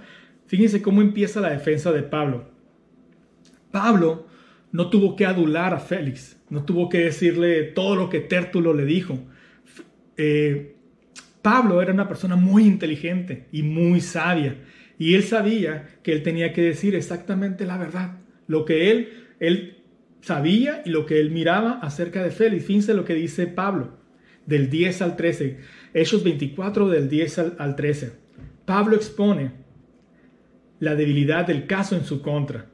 Fíjense 0.47 0.83
cómo 0.83 1.01
empieza 1.01 1.41
la 1.41 1.49
defensa 1.49 1.91
de 1.91 2.03
Pablo. 2.03 2.51
Pablo 3.71 4.27
no 4.73 4.91
tuvo 4.91 5.17
que 5.17 5.25
adular 5.25 5.73
a 5.73 5.79
Félix, 5.79 6.39
no 6.51 6.67
tuvo 6.67 6.91
que 6.91 6.99
decirle 6.99 7.63
todo 7.63 7.97
lo 7.97 8.11
que 8.11 8.21
Tértulo 8.21 8.75
le 8.75 8.85
dijo. 8.85 9.19
Eh, 10.19 10.77
Pablo 11.41 11.81
era 11.81 11.95
una 11.95 12.09
persona 12.09 12.37
muy 12.37 12.67
inteligente 12.67 13.47
y 13.53 13.63
muy 13.63 14.03
sabia, 14.03 14.59
y 14.99 15.15
él 15.15 15.23
sabía 15.23 15.97
que 16.03 16.13
él 16.13 16.23
tenía 16.23 16.53
que 16.53 16.61
decir 16.61 16.95
exactamente 16.95 17.65
la 17.65 17.79
verdad, 17.79 18.19
lo 18.47 18.65
que 18.65 18.91
él, 18.91 19.09
él 19.41 19.85
sabía 20.21 20.83
y 20.85 20.91
lo 20.91 21.07
que 21.07 21.21
él 21.21 21.31
miraba 21.31 21.79
acerca 21.83 22.23
de 22.23 22.31
Félix. 22.31 22.67
Fíjense 22.67 22.95
lo 22.95 23.05
que 23.05 23.15
dice 23.15 23.47
Pablo, 23.47 23.99
del 24.47 24.71
10 24.71 25.03
al 25.03 25.17
13, 25.17 25.59
Hechos 25.93 26.25
24 26.25 26.89
del 26.89 27.09
10 27.09 27.39
al 27.59 27.77
13. 27.77 28.13
Pablo 28.65 28.97
expone 28.97 29.53
la 30.81 30.95
debilidad 30.95 31.47
del 31.47 31.67
caso 31.67 31.97
en 31.97 32.05
su 32.05 32.23
contra. 32.23 32.67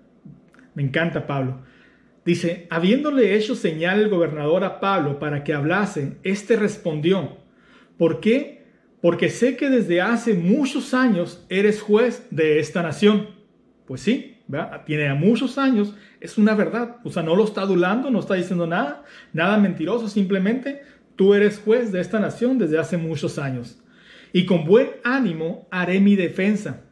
Me 0.75 0.83
encanta 0.83 1.27
Pablo. 1.27 1.63
Dice, 2.25 2.67
habiéndole 2.71 3.35
hecho 3.35 3.55
señal 3.55 4.01
el 4.01 4.09
gobernador 4.09 4.65
a 4.65 4.81
Pablo 4.81 5.19
para 5.19 5.43
que 5.43 5.55
hablase, 5.55 6.19
éste 6.23 6.57
respondió, 6.57 7.39
¿por 7.99 8.21
qué? 8.21 8.67
Porque 9.01 9.31
sé 9.31 9.57
que 9.57 9.71
desde 9.71 10.01
hace 10.01 10.35
muchos 10.35 10.93
años 10.93 11.45
eres 11.49 11.81
juez 11.81 12.27
de 12.31 12.59
esta 12.59 12.83
nación. 12.83 13.31
Pues 13.87 14.03
sí, 14.03 14.37
tiene 14.87 15.13
muchos 15.15 15.59
años, 15.59 15.95
es 16.21 16.39
una 16.39 16.55
verdad. 16.55 16.97
O 17.05 17.11
sea, 17.11 17.23
no 17.23 17.37
lo 17.37 17.45
está 17.45 17.63
adulando, 17.63 18.11
no 18.11 18.21
está 18.21 18.35
diciendo 18.35 18.67
nada, 18.67 19.05
nada 19.33 19.59
mentiroso, 19.59 20.09
simplemente 20.09 20.83
tú 21.17 21.35
eres 21.35 21.61
juez 21.65 21.93
de 21.93 22.01
esta 22.01 22.19
nación 22.19 22.59
desde 22.59 22.79
hace 22.79 22.97
muchos 22.97 23.39
años. 23.39 23.83
Y 24.33 24.47
con 24.47 24.65
buen 24.65 24.91
ánimo 25.05 25.69
haré 25.71 26.01
mi 26.01 26.17
defensa. 26.17 26.85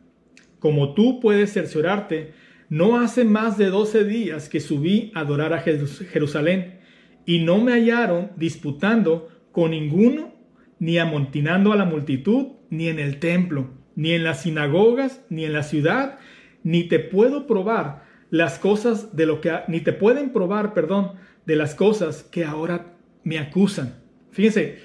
Como 0.58 0.94
tú 0.94 1.20
puedes 1.20 1.52
cerciorarte, 1.52 2.32
no 2.68 3.00
hace 3.00 3.24
más 3.24 3.56
de 3.56 3.66
doce 3.66 4.04
días 4.04 4.48
que 4.48 4.60
subí 4.60 5.12
a 5.14 5.20
adorar 5.20 5.52
a 5.52 5.60
Jerusalén 5.60 6.80
y 7.24 7.40
no 7.40 7.58
me 7.58 7.72
hallaron 7.72 8.32
disputando 8.36 9.28
con 9.52 9.70
ninguno, 9.70 10.34
ni 10.78 10.98
amontinando 10.98 11.72
a 11.72 11.76
la 11.76 11.84
multitud, 11.84 12.48
ni 12.70 12.88
en 12.88 12.98
el 12.98 13.18
templo, 13.18 13.70
ni 13.96 14.12
en 14.12 14.24
las 14.24 14.42
sinagogas, 14.42 15.24
ni 15.28 15.44
en 15.44 15.52
la 15.52 15.62
ciudad, 15.62 16.18
ni 16.62 16.84
te 16.84 16.98
puedo 16.98 17.46
probar 17.46 18.04
las 18.30 18.58
cosas 18.58 19.16
de 19.16 19.26
lo 19.26 19.40
que, 19.40 19.52
ni 19.68 19.80
te 19.80 19.92
pueden 19.92 20.30
probar, 20.30 20.74
perdón, 20.74 21.12
de 21.46 21.56
las 21.56 21.74
cosas 21.74 22.24
que 22.24 22.44
ahora 22.44 22.94
me 23.24 23.38
acusan. 23.38 23.94
Fíjense, 24.30 24.78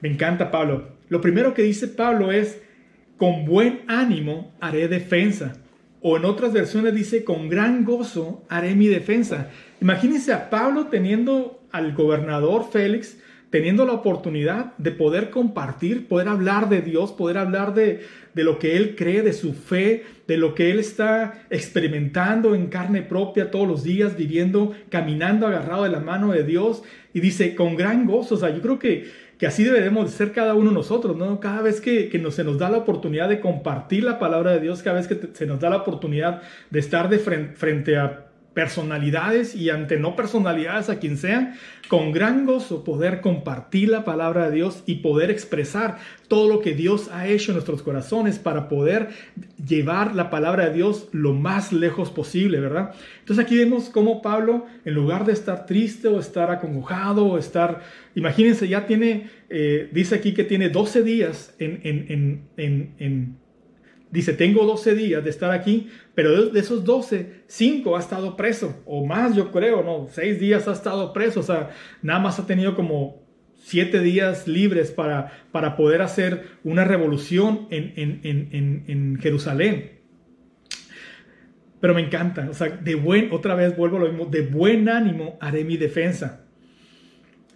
me 0.00 0.08
encanta 0.08 0.50
Pablo. 0.50 0.88
Lo 1.08 1.20
primero 1.20 1.54
que 1.54 1.62
dice 1.62 1.88
Pablo 1.88 2.32
es, 2.32 2.60
con 3.16 3.44
buen 3.44 3.82
ánimo 3.86 4.54
haré 4.60 4.88
defensa. 4.88 5.54
O 6.02 6.16
en 6.16 6.24
otras 6.24 6.52
versiones 6.52 6.94
dice, 6.94 7.24
con 7.24 7.48
gran 7.48 7.84
gozo 7.84 8.44
haré 8.48 8.74
mi 8.74 8.86
defensa. 8.86 9.50
Imagínense 9.80 10.32
a 10.32 10.48
Pablo 10.48 10.86
teniendo 10.86 11.62
al 11.70 11.92
gobernador 11.92 12.70
Félix, 12.70 13.18
teniendo 13.50 13.84
la 13.84 13.92
oportunidad 13.92 14.76
de 14.78 14.92
poder 14.92 15.30
compartir, 15.30 16.08
poder 16.08 16.28
hablar 16.28 16.68
de 16.68 16.82
Dios, 16.82 17.12
poder 17.12 17.38
hablar 17.38 17.74
de, 17.74 18.00
de 18.34 18.44
lo 18.44 18.58
que 18.58 18.76
él 18.76 18.94
cree, 18.96 19.22
de 19.22 19.32
su 19.32 19.52
fe, 19.52 20.04
de 20.26 20.36
lo 20.36 20.54
que 20.54 20.70
él 20.70 20.78
está 20.78 21.44
experimentando 21.50 22.54
en 22.54 22.68
carne 22.68 23.02
propia 23.02 23.50
todos 23.50 23.66
los 23.66 23.82
días, 23.82 24.16
viviendo, 24.16 24.72
caminando 24.88 25.46
agarrado 25.46 25.84
de 25.84 25.90
la 25.90 26.00
mano 26.00 26.32
de 26.32 26.44
Dios. 26.44 26.82
Y 27.12 27.20
dice, 27.20 27.54
con 27.56 27.76
gran 27.76 28.06
gozo, 28.06 28.36
o 28.36 28.38
sea, 28.38 28.50
yo 28.50 28.62
creo 28.62 28.78
que 28.78 29.30
que 29.40 29.46
así 29.46 29.64
debemos 29.64 30.10
ser 30.10 30.32
cada 30.32 30.52
uno 30.52 30.70
nosotros, 30.70 31.16
¿no? 31.16 31.40
Cada 31.40 31.62
vez 31.62 31.80
que, 31.80 32.10
se 32.30 32.44
nos 32.44 32.58
da 32.58 32.68
la 32.68 32.76
oportunidad 32.76 33.26
de 33.26 33.40
compartir 33.40 34.04
la 34.04 34.18
palabra 34.18 34.52
de 34.52 34.60
Dios, 34.60 34.82
cada 34.82 34.96
vez 34.98 35.08
que 35.08 35.18
se 35.32 35.46
nos 35.46 35.60
da 35.60 35.70
la 35.70 35.78
oportunidad 35.78 36.42
de 36.68 36.78
estar 36.78 37.08
de 37.08 37.18
frente, 37.18 37.56
frente 37.56 37.96
a 37.96 38.26
personalidades 38.54 39.54
y 39.54 39.70
ante 39.70 39.98
no 39.98 40.16
personalidades 40.16 40.90
a 40.90 40.98
quien 40.98 41.16
sea, 41.16 41.54
con 41.88 42.12
gran 42.12 42.46
gozo 42.46 42.84
poder 42.84 43.20
compartir 43.20 43.88
la 43.88 44.04
palabra 44.04 44.48
de 44.48 44.56
Dios 44.56 44.82
y 44.86 44.96
poder 44.96 45.30
expresar 45.30 45.98
todo 46.28 46.48
lo 46.48 46.60
que 46.60 46.74
Dios 46.74 47.10
ha 47.12 47.26
hecho 47.26 47.52
en 47.52 47.56
nuestros 47.56 47.82
corazones 47.82 48.38
para 48.38 48.68
poder 48.68 49.08
llevar 49.64 50.14
la 50.14 50.30
palabra 50.30 50.66
de 50.66 50.74
Dios 50.74 51.08
lo 51.12 51.32
más 51.32 51.72
lejos 51.72 52.10
posible, 52.10 52.60
¿verdad? 52.60 52.92
Entonces 53.20 53.44
aquí 53.44 53.56
vemos 53.56 53.88
cómo 53.88 54.22
Pablo, 54.22 54.66
en 54.84 54.94
lugar 54.94 55.24
de 55.24 55.32
estar 55.32 55.66
triste 55.66 56.08
o 56.08 56.20
estar 56.20 56.50
acongojado 56.50 57.26
o 57.26 57.38
estar, 57.38 57.82
imagínense, 58.14 58.68
ya 58.68 58.86
tiene, 58.86 59.30
eh, 59.48 59.88
dice 59.92 60.16
aquí 60.16 60.34
que 60.34 60.44
tiene 60.44 60.68
12 60.68 61.02
días 61.02 61.54
en, 61.58 61.80
en, 61.82 62.42
en, 62.56 62.94
en 62.98 63.36
Dice, 64.10 64.32
tengo 64.32 64.66
12 64.66 64.94
días 64.96 65.22
de 65.22 65.30
estar 65.30 65.52
aquí, 65.52 65.88
pero 66.14 66.46
de 66.46 66.58
esos 66.58 66.84
12, 66.84 67.44
5 67.46 67.96
ha 67.96 68.00
estado 68.00 68.36
preso, 68.36 68.82
o 68.84 69.06
más 69.06 69.36
yo 69.36 69.52
creo, 69.52 69.84
¿no? 69.84 70.08
6 70.10 70.40
días 70.40 70.66
ha 70.66 70.72
estado 70.72 71.12
preso, 71.12 71.40
o 71.40 71.44
sea, 71.44 71.70
nada 72.02 72.18
más 72.18 72.40
ha 72.40 72.46
tenido 72.46 72.74
como 72.74 73.22
7 73.54 74.00
días 74.00 74.48
libres 74.48 74.90
para, 74.90 75.46
para 75.52 75.76
poder 75.76 76.02
hacer 76.02 76.44
una 76.64 76.84
revolución 76.84 77.68
en, 77.70 78.20
en, 78.24 79.18
Jerusalén. 79.20 80.00
Pero 81.80 81.94
me 81.94 82.00
encanta, 82.00 82.48
o 82.50 82.54
sea, 82.54 82.68
de 82.68 82.96
buen, 82.96 83.32
otra 83.32 83.54
vez 83.54 83.76
vuelvo 83.76 83.98
a 83.98 84.00
lo 84.00 84.08
mismo, 84.08 84.26
de 84.26 84.42
buen 84.42 84.88
ánimo 84.88 85.38
haré 85.40 85.62
mi 85.64 85.76
defensa. 85.76 86.46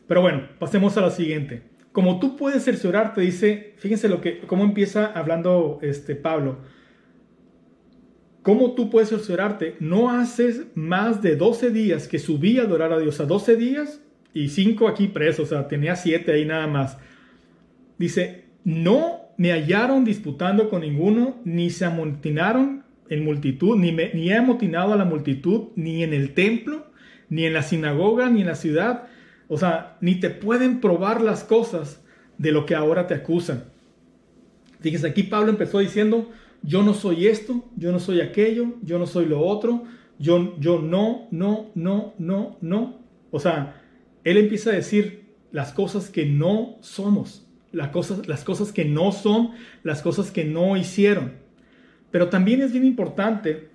Pero 0.07 0.21
bueno, 0.21 0.49
pasemos 0.61 0.97
a 0.97 1.01
lo 1.01 1.11
siguiente 1.11 1.74
como 1.95 2.19
tú 2.19 2.37
puedes 2.37 2.65
cerciorarte, 2.65 3.21
dice, 3.21 3.75
fíjense 3.77 4.09
lo 4.09 4.21
que, 4.21 4.41
cómo 4.41 4.65
empieza 4.65 5.07
hablando 5.07 5.79
este 5.81 6.17
Pablo. 6.17 6.59
¿Cómo 8.43 8.75
tú 8.75 8.91
puedes 8.91 9.11
cerciorarte? 9.11 9.77
No 9.79 10.11
haces 10.11 10.67
más 10.75 11.23
de 11.23 11.37
12 11.37 11.71
días 11.71 12.09
que 12.09 12.19
subí 12.19 12.59
a 12.59 12.63
adorar 12.63 12.93
a 12.93 12.99
Dios. 12.99 13.21
A 13.21 13.27
12 13.27 13.55
días 13.55 14.03
y 14.33 14.49
5 14.49 14.89
aquí 14.89 15.07
presos, 15.07 15.53
o 15.53 15.55
sea, 15.55 15.69
tenía 15.69 15.95
7 15.95 16.33
ahí 16.33 16.45
nada 16.45 16.67
más. 16.67 16.99
Dice, 17.97 18.47
no 18.65 19.29
me 19.39 19.53
hallaron 19.53 20.05
disputando 20.05 20.71
con 20.71 20.81
ninguno, 20.81 21.41
ni 21.45 21.71
se 21.71 21.85
amotinaron 21.85 22.83
en 23.09 23.25
multitud, 23.25 23.79
ni, 23.79 23.93
me, 23.93 24.13
ni 24.15 24.31
he 24.31 24.35
amotinado 24.37 24.95
a 24.95 24.97
la 24.97 25.05
multitud, 25.05 25.69
ni 25.77 26.03
en 26.03 26.13
el 26.13 26.35
templo, 26.35 26.87
ni 27.29 27.45
en 27.45 27.53
la 27.53 27.63
sinagoga, 27.63 28.31
ni 28.31 28.41
en 28.41 28.49
la 28.49 28.57
ciudad 28.57 29.07
o 29.49 29.59
sea, 29.59 29.97
ni 30.01 30.17
te 30.17 30.31
pueden 30.31 30.81
probar 30.81 31.21
las 31.21 31.45
cosas 31.45 32.01
de 32.39 32.53
lo 32.53 32.67
que 32.67 32.75
ahora 32.75 33.07
te 33.07 33.15
acusan. 33.15 33.65
Fíjense, 34.81 35.07
aquí 35.07 35.23
Pablo 35.23 35.51
empezó 35.51 35.79
diciendo, 35.79 36.31
yo 36.63 36.83
no 36.83 36.95
soy 36.95 37.27
esto, 37.27 37.65
yo 37.77 37.93
no 37.93 38.01
soy 38.01 38.21
aquello, 38.21 38.75
yo 38.83 38.99
no 38.99 39.07
soy 39.07 39.27
lo 39.27 39.41
otro, 39.41 39.85
yo, 40.19 40.59
yo 40.59 40.81
no, 40.81 41.29
no, 41.31 41.71
no, 41.75 42.15
no, 42.19 42.57
no. 42.61 43.01
O 43.31 43.41
sea, 43.41 43.83
él 44.25 44.37
empieza 44.37 44.71
a 44.71 44.75
decir 44.75 45.25
las 45.53 45.73
cosas 45.73 46.11
que 46.11 46.27
no 46.27 46.77
somos, 46.81 47.47
las 47.73 47.89
cosas, 47.89 48.27
las 48.27 48.45
cosas 48.45 48.73
que 48.73 48.85
no 48.85 49.13
son, 49.13 49.51
las 49.83 50.03
cosas 50.03 50.31
que 50.31 50.45
no 50.45 50.77
hicieron. 50.77 51.35
Pero 52.11 52.29
también 52.29 52.63
es 52.63 52.73
bien 52.73 52.85
importante 52.85 53.69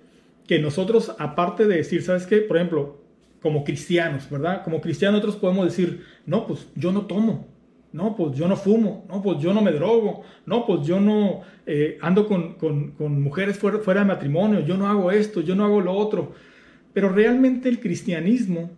que 0.46 0.58
nosotros, 0.58 1.14
aparte 1.18 1.66
de 1.66 1.76
decir, 1.76 2.02
¿sabes 2.02 2.26
qué? 2.26 2.38
Por 2.38 2.56
ejemplo, 2.56 2.99
como 3.42 3.64
cristianos, 3.64 4.28
¿verdad? 4.30 4.62
Como 4.64 4.80
cristianos 4.80 5.20
nosotros 5.20 5.40
podemos 5.40 5.64
decir, 5.66 6.04
no, 6.26 6.46
pues 6.46 6.68
yo 6.74 6.92
no 6.92 7.06
tomo, 7.06 7.48
no, 7.92 8.14
pues 8.14 8.36
yo 8.36 8.46
no 8.46 8.56
fumo, 8.56 9.04
no, 9.08 9.22
pues 9.22 9.38
yo 9.40 9.52
no 9.52 9.62
me 9.62 9.72
drogo, 9.72 10.22
no, 10.46 10.66
pues 10.66 10.86
yo 10.86 11.00
no 11.00 11.40
eh, 11.66 11.98
ando 12.00 12.28
con, 12.28 12.94
mujeres 13.22 13.58
fuera, 13.58 13.78
fuera, 13.78 14.00
de 14.00 14.06
matrimonio, 14.06 14.60
yo 14.60 14.76
no 14.76 14.86
hago 14.86 15.10
esto, 15.10 15.40
yo 15.40 15.54
no 15.54 15.64
hago 15.64 15.80
lo 15.80 15.92
otro. 15.92 16.32
Pero 16.92 17.08
realmente 17.08 17.68
el 17.68 17.80
cristianismo 17.80 18.70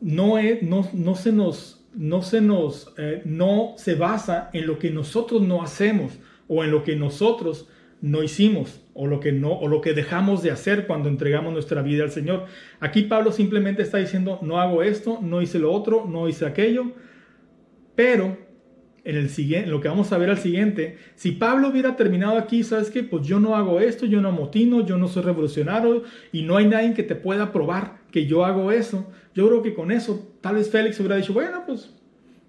no, 0.00 0.38
es, 0.38 0.62
no, 0.62 0.88
no 0.92 1.14
se 1.14 1.32
nos, 1.32 1.86
no 1.94 2.22
se 2.22 2.40
nos, 2.40 2.92
eh, 2.98 3.22
no 3.24 3.74
se 3.76 3.94
basa 3.94 4.50
en 4.52 4.66
lo 4.66 4.78
que 4.78 4.90
nosotros 4.90 5.42
no 5.42 5.62
hacemos 5.62 6.18
o 6.48 6.64
en 6.64 6.70
lo 6.70 6.82
que 6.84 6.96
nosotros 6.96 7.68
no 8.04 8.22
hicimos 8.22 8.82
o 8.92 9.06
lo 9.06 9.18
que 9.18 9.32
no 9.32 9.52
o 9.52 9.66
lo 9.66 9.80
que 9.80 9.94
dejamos 9.94 10.42
de 10.42 10.50
hacer 10.50 10.86
cuando 10.86 11.08
entregamos 11.08 11.54
nuestra 11.54 11.80
vida 11.80 12.04
al 12.04 12.10
Señor. 12.10 12.44
Aquí 12.78 13.04
Pablo 13.04 13.32
simplemente 13.32 13.80
está 13.80 13.96
diciendo, 13.96 14.38
no 14.42 14.60
hago 14.60 14.82
esto, 14.82 15.20
no 15.22 15.40
hice 15.40 15.58
lo 15.58 15.72
otro, 15.72 16.04
no 16.06 16.28
hice 16.28 16.44
aquello, 16.44 16.92
pero 17.94 18.36
en 19.04 19.16
el 19.16 19.30
siguiente, 19.30 19.70
lo 19.70 19.80
que 19.80 19.88
vamos 19.88 20.12
a 20.12 20.18
ver 20.18 20.28
al 20.28 20.36
siguiente, 20.36 20.98
si 21.14 21.32
Pablo 21.32 21.68
hubiera 21.70 21.96
terminado 21.96 22.36
aquí, 22.36 22.62
¿sabes 22.62 22.90
qué? 22.90 23.04
Pues 23.04 23.26
yo 23.26 23.40
no 23.40 23.56
hago 23.56 23.80
esto, 23.80 24.04
yo 24.04 24.20
no 24.20 24.32
motino, 24.32 24.84
yo 24.84 24.98
no 24.98 25.08
soy 25.08 25.22
revolucionario 25.22 26.02
y 26.30 26.42
no 26.42 26.58
hay 26.58 26.66
nadie 26.66 26.92
que 26.92 27.04
te 27.04 27.14
pueda 27.14 27.52
probar 27.52 28.00
que 28.10 28.26
yo 28.26 28.44
hago 28.44 28.70
eso. 28.70 29.10
Yo 29.34 29.48
creo 29.48 29.62
que 29.62 29.72
con 29.72 29.90
eso 29.90 30.30
tal 30.42 30.56
vez 30.56 30.70
Félix 30.70 31.00
hubiera 31.00 31.16
dicho, 31.16 31.32
bueno, 31.32 31.62
pues 31.66 31.94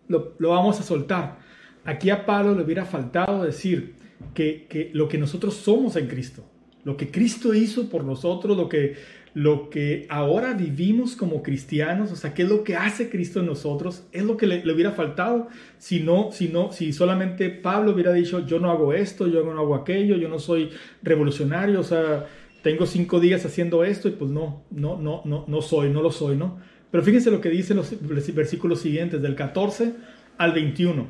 lo, 0.09 0.35
lo 0.37 0.49
vamos 0.49 0.81
a 0.81 0.83
soltar. 0.83 1.37
Aquí 1.85 2.09
a 2.09 2.25
Pablo 2.25 2.55
le 2.55 2.63
hubiera 2.63 2.83
faltado 2.83 3.45
decir, 3.45 3.95
que, 4.33 4.91
lo 4.93 5.07
que 5.07 5.17
nosotros 5.17 5.55
somos 5.55 5.95
en 5.95 6.07
Cristo. 6.07 6.43
lo 6.83 6.97
que 6.97 7.09
Cristo 7.09 7.53
hizo 7.55 7.89
por 7.89 8.03
nosotros, 8.03 8.55
lo 8.55 8.69
que, 8.69 8.95
lo 9.33 9.71
que 9.71 10.05
ahora 10.07 10.53
vivimos 10.53 11.15
como 11.15 11.41
cristianos, 11.41 12.11
o 12.11 12.15
sea, 12.15 12.33
qué 12.35 12.43
es 12.43 12.49
lo 12.49 12.63
que 12.63 12.75
hace 12.75 13.09
Cristo 13.09 13.39
en 13.39 13.47
nosotros, 13.47 14.03
es 14.11 14.23
lo 14.23 14.37
que 14.37 14.45
le, 14.45 14.71
hubiera 14.71 14.91
faltado 14.91 15.47
si 15.79 15.99
no, 15.99 16.31
si 16.31 16.47
no, 16.47 16.71
si 16.71 16.93
solamente 16.93 17.49
Pablo 17.49 17.93
hubiera 17.93 18.13
dicho, 18.13 18.45
yo 18.45 18.59
no 18.59 18.69
hago 18.69 18.93
esto, 18.93 19.27
yo 19.27 19.43
no 19.43 19.59
hago 19.59 19.73
aquello, 19.73 20.15
yo 20.15 20.29
no 20.29 20.37
soy 20.37 20.69
revolucionario, 21.01 21.79
o 21.79 21.83
sea, 21.83 22.27
tengo 22.61 22.85
cinco 22.85 23.19
días 23.19 23.45
haciendo 23.45 23.83
esto 23.83 24.07
y 24.07 24.11
pues 24.11 24.29
no, 24.29 24.63
no, 24.69 24.97
no, 24.97 25.21
no, 25.25 25.45
no 25.47 25.61
soy, 25.61 25.89
no 25.89 26.01
lo 26.01 26.11
soy, 26.11 26.37
¿no? 26.37 26.59
Pero 26.91 27.03
fíjense 27.03 27.29
lo 27.29 27.41
que 27.41 27.49
dicen 27.49 27.77
los 27.77 27.93
versículos 28.33 28.79
siguientes, 28.79 29.21
del 29.21 29.35
14 29.35 29.93
al 30.37 30.53
21. 30.53 31.07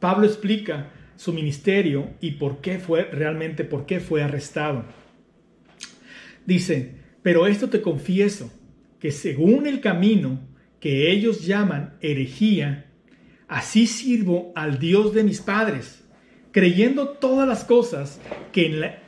Pablo 0.00 0.26
explica 0.26 0.90
su 1.16 1.32
ministerio 1.32 2.10
y 2.20 2.32
por 2.32 2.60
qué 2.60 2.78
fue 2.78 3.04
realmente, 3.04 3.64
por 3.64 3.86
qué 3.86 4.00
fue 4.00 4.22
arrestado. 4.22 4.84
Dice, 6.46 6.96
pero 7.22 7.46
esto 7.46 7.70
te 7.70 7.80
confieso, 7.80 8.52
que 8.98 9.10
según 9.10 9.66
el 9.66 9.80
camino 9.80 10.40
que 10.80 11.10
ellos 11.10 11.46
llaman 11.46 11.94
herejía, 12.00 12.90
así 13.48 13.86
sirvo 13.86 14.52
al 14.54 14.78
Dios 14.78 15.14
de 15.14 15.24
mis 15.24 15.40
padres, 15.40 16.04
creyendo 16.52 17.08
todas 17.08 17.48
las 17.48 17.64
cosas 17.64 18.20
que 18.52 18.66
en 18.66 18.80
la, 18.80 18.98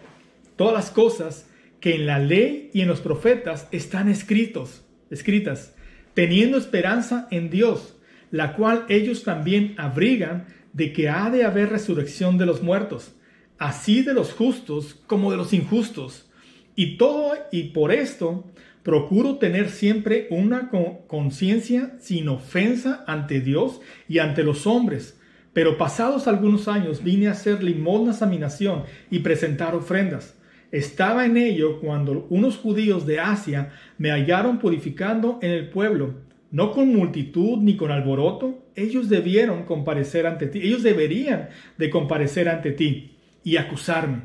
todas 0.57 0.75
las 0.75 0.91
cosas 0.91 1.49
que 1.81 1.95
en 1.95 2.07
la 2.07 2.19
ley 2.19 2.71
y 2.73 2.81
en 2.81 2.89
los 2.89 3.01
profetas 3.01 3.69
están 3.71 4.09
escritos, 4.09 4.85
escritas, 5.11 5.75
teniendo 6.15 6.59
esperanza 6.59 7.29
en 7.31 7.51
Dios, 7.51 7.97
la 8.31 8.55
cual 8.55 8.87
ellos 8.89 9.23
también 9.23 9.75
abrigan 9.77 10.47
de 10.77 10.93
que 10.93 11.09
ha 11.09 11.31
de 11.31 11.43
haber 11.43 11.71
resurrección 11.71 12.37
de 12.37 12.45
los 12.45 12.63
muertos, 12.63 13.15
así 13.57 14.03
de 14.03 14.13
los 14.13 14.35
justos 14.35 14.95
como 15.07 15.31
de 15.31 15.39
los 15.39 15.55
injustos. 15.55 16.29
Y 16.75 16.99
todo, 16.99 17.33
y 17.51 17.71
por 17.71 17.93
esto 17.93 18.45
procuro 18.83 19.37
tener 19.37 19.71
siempre 19.71 20.27
una 20.29 20.71
conciencia 21.07 21.97
sin 21.99 22.29
ofensa 22.29 23.05
ante 23.07 23.41
Dios 23.41 23.81
y 24.07 24.19
ante 24.19 24.45
los 24.45 24.67
hombres. 24.67 25.19
Pero 25.55 25.79
pasados 25.79 26.29
algunos 26.29 26.69
años 26.69 27.03
vine 27.03 27.29
a 27.29 27.33
hacer 27.33 27.63
limosnas 27.63 28.21
a 28.21 28.27
mi 28.27 28.37
nación 28.37 28.83
y 29.11 29.21
presentar 29.21 29.75
ofrendas. 29.75 30.37
Estaba 30.73 31.25
en 31.25 31.39
ello 31.39 31.81
cuando 31.81 32.27
unos 32.29 32.59
judíos 32.59 33.07
de 33.07 33.19
Asia 33.19 33.73
me 33.97 34.11
hallaron 34.11 34.59
purificando 34.59 35.39
en 35.41 35.53
el 35.53 35.71
pueblo 35.71 36.26
no 36.51 36.73
con 36.73 36.95
multitud 36.95 37.59
ni 37.59 37.77
con 37.77 37.91
alboroto, 37.91 38.67
ellos 38.75 39.09
debieron 39.09 39.65
comparecer 39.65 40.27
ante 40.27 40.47
ti, 40.47 40.61
ellos 40.61 40.83
deberían 40.83 41.49
de 41.79 41.91
comparecer 41.91 42.49
ante 42.49 42.73
ti 42.73 43.17
y 43.43 43.57
acusarme. 43.57 44.23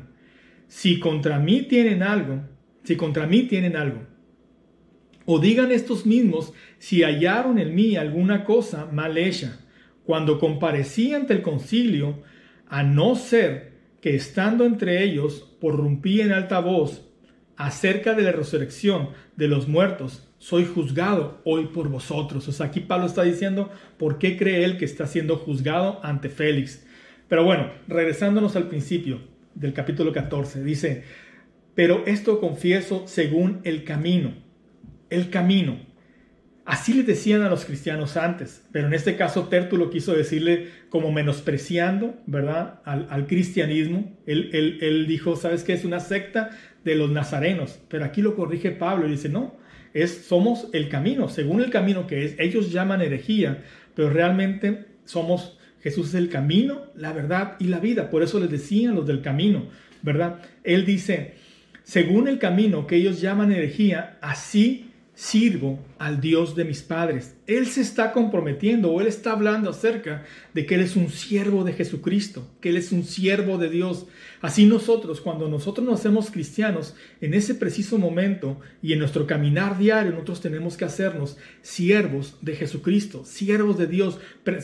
Si 0.68 0.98
contra 0.98 1.38
mí 1.38 1.62
tienen 1.62 2.02
algo, 2.02 2.42
si 2.84 2.96
contra 2.96 3.26
mí 3.26 3.42
tienen 3.42 3.76
algo, 3.76 4.06
o 5.24 5.38
digan 5.38 5.70
estos 5.70 6.06
mismos 6.06 6.52
si 6.78 7.02
hallaron 7.02 7.58
en 7.58 7.74
mí 7.74 7.96
alguna 7.96 8.44
cosa 8.44 8.86
mal 8.86 9.16
hecha, 9.18 9.60
cuando 10.04 10.38
comparecí 10.38 11.14
ante 11.14 11.34
el 11.34 11.42
concilio, 11.42 12.22
a 12.66 12.82
no 12.82 13.14
ser 13.14 13.72
que 14.00 14.16
estando 14.16 14.64
entre 14.64 15.04
ellos, 15.04 15.56
porrumpí 15.60 16.20
en 16.20 16.32
alta 16.32 16.58
voz 16.58 17.08
acerca 17.56 18.14
de 18.14 18.22
la 18.22 18.32
resurrección 18.32 19.10
de 19.36 19.46
los 19.46 19.68
muertos, 19.68 20.31
soy 20.42 20.64
juzgado 20.64 21.40
hoy 21.44 21.66
por 21.66 21.88
vosotros. 21.88 22.48
O 22.48 22.52
sea, 22.52 22.66
aquí 22.66 22.80
Pablo 22.80 23.06
está 23.06 23.22
diciendo 23.22 23.70
por 23.96 24.18
qué 24.18 24.36
cree 24.36 24.64
él 24.64 24.76
que 24.76 24.84
está 24.84 25.06
siendo 25.06 25.36
juzgado 25.36 26.00
ante 26.02 26.28
Félix. 26.28 26.84
Pero 27.28 27.44
bueno, 27.44 27.70
regresándonos 27.86 28.56
al 28.56 28.66
principio 28.66 29.20
del 29.54 29.72
capítulo 29.72 30.12
14, 30.12 30.64
dice, 30.64 31.04
pero 31.76 32.02
esto 32.06 32.40
confieso 32.40 33.04
según 33.06 33.60
el 33.62 33.84
camino, 33.84 34.34
el 35.10 35.30
camino. 35.30 35.78
Así 36.64 36.92
le 36.92 37.04
decían 37.04 37.42
a 37.42 37.48
los 37.48 37.64
cristianos 37.64 38.16
antes, 38.16 38.66
pero 38.72 38.88
en 38.88 38.94
este 38.94 39.14
caso 39.14 39.44
Tértulo 39.44 39.90
quiso 39.90 40.12
decirle 40.12 40.70
como 40.88 41.12
menospreciando, 41.12 42.16
¿verdad?, 42.26 42.80
al, 42.84 43.28
cristianismo. 43.28 44.18
Él, 44.26 44.50
él, 44.52 44.78
él 44.80 45.06
dijo, 45.06 45.36
¿sabes 45.36 45.62
qué? 45.62 45.72
Es 45.72 45.84
una 45.84 46.00
secta 46.00 46.50
de 46.82 46.96
los 46.96 47.12
nazarenos, 47.12 47.80
pero 47.88 48.04
aquí 48.04 48.22
lo 48.22 48.34
corrige 48.34 48.72
Pablo 48.72 49.06
y 49.06 49.12
dice, 49.12 49.28
no, 49.28 49.61
es, 49.94 50.26
somos 50.26 50.68
el 50.72 50.88
camino, 50.88 51.28
según 51.28 51.62
el 51.62 51.70
camino 51.70 52.06
que 52.06 52.24
es. 52.24 52.34
Ellos 52.38 52.72
llaman 52.72 53.02
herejía, 53.02 53.62
pero 53.94 54.10
realmente 54.10 54.86
somos, 55.04 55.58
Jesús 55.82 56.08
es 56.08 56.14
el 56.14 56.28
camino, 56.28 56.82
la 56.96 57.12
verdad 57.12 57.56
y 57.58 57.64
la 57.64 57.80
vida. 57.80 58.10
Por 58.10 58.22
eso 58.22 58.40
les 58.40 58.50
decían 58.50 58.94
los 58.94 59.06
del 59.06 59.22
camino, 59.22 59.66
¿verdad? 60.02 60.40
Él 60.64 60.86
dice, 60.86 61.34
según 61.82 62.28
el 62.28 62.38
camino 62.38 62.86
que 62.86 62.96
ellos 62.96 63.20
llaman 63.20 63.52
herejía, 63.52 64.18
así 64.20 64.91
sirvo 65.14 65.78
al 65.98 66.20
Dios 66.20 66.56
de 66.56 66.64
mis 66.64 66.82
padres. 66.82 67.36
Él 67.46 67.66
se 67.66 67.82
está 67.82 68.12
comprometiendo 68.12 68.90
o 68.90 69.00
él 69.00 69.06
está 69.06 69.32
hablando 69.32 69.68
acerca 69.68 70.24
de 70.54 70.64
que 70.64 70.74
él 70.74 70.80
es 70.80 70.96
un 70.96 71.10
siervo 71.10 71.64
de 71.64 71.74
Jesucristo, 71.74 72.48
que 72.60 72.70
él 72.70 72.78
es 72.78 72.92
un 72.92 73.04
siervo 73.04 73.58
de 73.58 73.68
Dios. 73.68 74.06
Así 74.40 74.64
nosotros, 74.64 75.20
cuando 75.20 75.48
nosotros 75.48 75.86
nos 75.86 76.00
hacemos 76.00 76.30
cristianos, 76.30 76.96
en 77.20 77.34
ese 77.34 77.54
preciso 77.54 77.98
momento 77.98 78.58
y 78.80 78.94
en 78.94 79.00
nuestro 79.00 79.26
caminar 79.26 79.78
diario, 79.78 80.12
nosotros 80.12 80.40
tenemos 80.40 80.78
que 80.78 80.86
hacernos 80.86 81.36
siervos 81.60 82.38
de 82.40 82.56
Jesucristo, 82.56 83.24
siervos 83.24 83.76
de 83.76 83.88
Dios. 83.88 84.18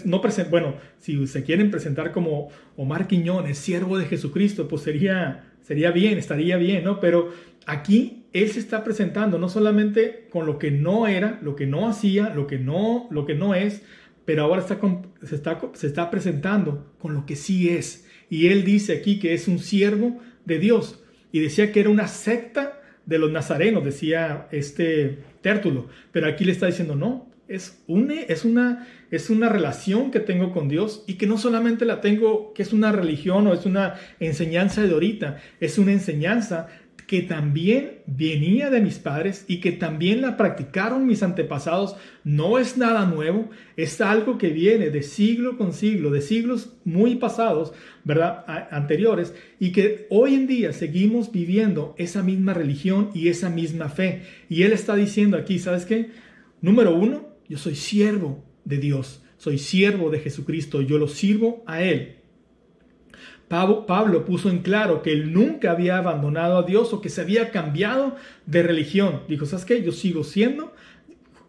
No 0.04 0.22
bueno, 0.50 0.76
si 0.98 1.26
se 1.26 1.44
quieren 1.44 1.70
presentar 1.70 2.10
como 2.10 2.48
Omar 2.76 3.06
Quiñones, 3.06 3.58
siervo 3.58 3.98
de 3.98 4.06
Jesucristo, 4.06 4.66
pues 4.66 4.82
sería, 4.82 5.52
sería 5.62 5.90
bien, 5.90 6.16
estaría 6.16 6.56
bien, 6.56 6.84
¿no? 6.84 7.00
Pero 7.00 7.32
aquí 7.66 8.24
él 8.32 8.50
se 8.50 8.60
está 8.60 8.84
presentando 8.84 9.38
no 9.38 9.48
solamente 9.48 10.26
con 10.30 10.46
lo 10.46 10.58
que 10.58 10.70
no 10.70 11.06
era, 11.06 11.38
lo 11.42 11.56
que 11.56 11.66
no 11.66 11.88
hacía, 11.88 12.30
lo 12.30 12.46
que 12.46 12.58
no, 12.58 13.08
lo 13.10 13.26
que 13.26 13.34
no 13.34 13.54
es, 13.54 13.82
pero 14.24 14.44
ahora 14.44 14.60
está 14.60 14.78
se, 15.22 15.34
está, 15.34 15.60
se 15.72 15.86
está 15.86 16.10
presentando 16.10 16.92
con 16.98 17.14
lo 17.14 17.24
que 17.24 17.36
sí 17.36 17.70
es. 17.70 18.06
Y 18.28 18.48
él 18.48 18.64
dice 18.64 18.92
aquí 18.92 19.18
que 19.18 19.32
es 19.32 19.48
un 19.48 19.58
siervo 19.58 20.20
de 20.44 20.58
Dios. 20.58 21.02
Y 21.32 21.40
decía 21.40 21.72
que 21.72 21.80
era 21.80 21.90
una 21.90 22.08
secta 22.08 22.80
de 23.06 23.18
los 23.18 23.32
nazarenos, 23.32 23.84
decía 23.84 24.48
este 24.50 25.18
Tértulo. 25.40 25.88
Pero 26.12 26.26
aquí 26.26 26.44
le 26.44 26.52
está 26.52 26.66
diciendo, 26.66 26.94
no, 26.94 27.30
es, 27.48 27.82
es, 28.28 28.44
una, 28.44 28.86
es 29.10 29.30
una 29.30 29.48
relación 29.48 30.10
que 30.10 30.20
tengo 30.20 30.52
con 30.52 30.68
Dios 30.68 31.04
y 31.06 31.14
que 31.14 31.26
no 31.26 31.38
solamente 31.38 31.86
la 31.86 32.02
tengo, 32.02 32.52
que 32.52 32.62
es 32.62 32.74
una 32.74 32.92
religión 32.92 33.46
o 33.46 33.54
es 33.54 33.64
una 33.64 33.94
enseñanza 34.20 34.82
de 34.82 34.92
ahorita, 34.92 35.38
es 35.58 35.78
una 35.78 35.92
enseñanza 35.92 36.68
que 37.08 37.22
también 37.22 38.02
venía 38.04 38.68
de 38.68 38.82
mis 38.82 38.98
padres 38.98 39.46
y 39.48 39.60
que 39.60 39.72
también 39.72 40.20
la 40.20 40.36
practicaron 40.36 41.06
mis 41.06 41.22
antepasados, 41.22 41.96
no 42.22 42.58
es 42.58 42.76
nada 42.76 43.06
nuevo, 43.06 43.48
es 43.78 44.02
algo 44.02 44.36
que 44.36 44.50
viene 44.50 44.90
de 44.90 45.02
siglo 45.02 45.56
con 45.56 45.72
siglo, 45.72 46.10
de 46.10 46.20
siglos 46.20 46.74
muy 46.84 47.16
pasados, 47.16 47.72
¿verdad? 48.04 48.44
anteriores, 48.70 49.34
y 49.58 49.72
que 49.72 50.06
hoy 50.10 50.34
en 50.34 50.46
día 50.46 50.74
seguimos 50.74 51.32
viviendo 51.32 51.94
esa 51.96 52.22
misma 52.22 52.52
religión 52.52 53.08
y 53.14 53.28
esa 53.28 53.48
misma 53.48 53.88
fe. 53.88 54.24
Y 54.50 54.64
él 54.64 54.72
está 54.74 54.94
diciendo 54.94 55.38
aquí, 55.38 55.58
¿sabes 55.58 55.86
qué? 55.86 56.10
Número 56.60 56.94
uno, 56.94 57.38
yo 57.48 57.56
soy 57.56 57.74
siervo 57.74 58.44
de 58.66 58.76
Dios, 58.76 59.24
soy 59.38 59.56
siervo 59.56 60.10
de 60.10 60.18
Jesucristo, 60.18 60.82
yo 60.82 60.98
lo 60.98 61.08
sirvo 61.08 61.64
a 61.66 61.82
Él. 61.82 62.17
Pablo 63.48 64.24
puso 64.24 64.50
en 64.50 64.58
claro 64.58 65.02
que 65.02 65.12
él 65.12 65.32
nunca 65.32 65.70
había 65.70 65.98
abandonado 65.98 66.58
a 66.58 66.62
Dios 66.64 66.92
o 66.92 67.00
que 67.00 67.08
se 67.08 67.22
había 67.22 67.50
cambiado 67.50 68.16
de 68.46 68.62
religión. 68.62 69.22
Dijo, 69.28 69.46
¿sabes 69.46 69.64
qué? 69.64 69.82
Yo 69.82 69.92
sigo 69.92 70.22
siendo 70.22 70.74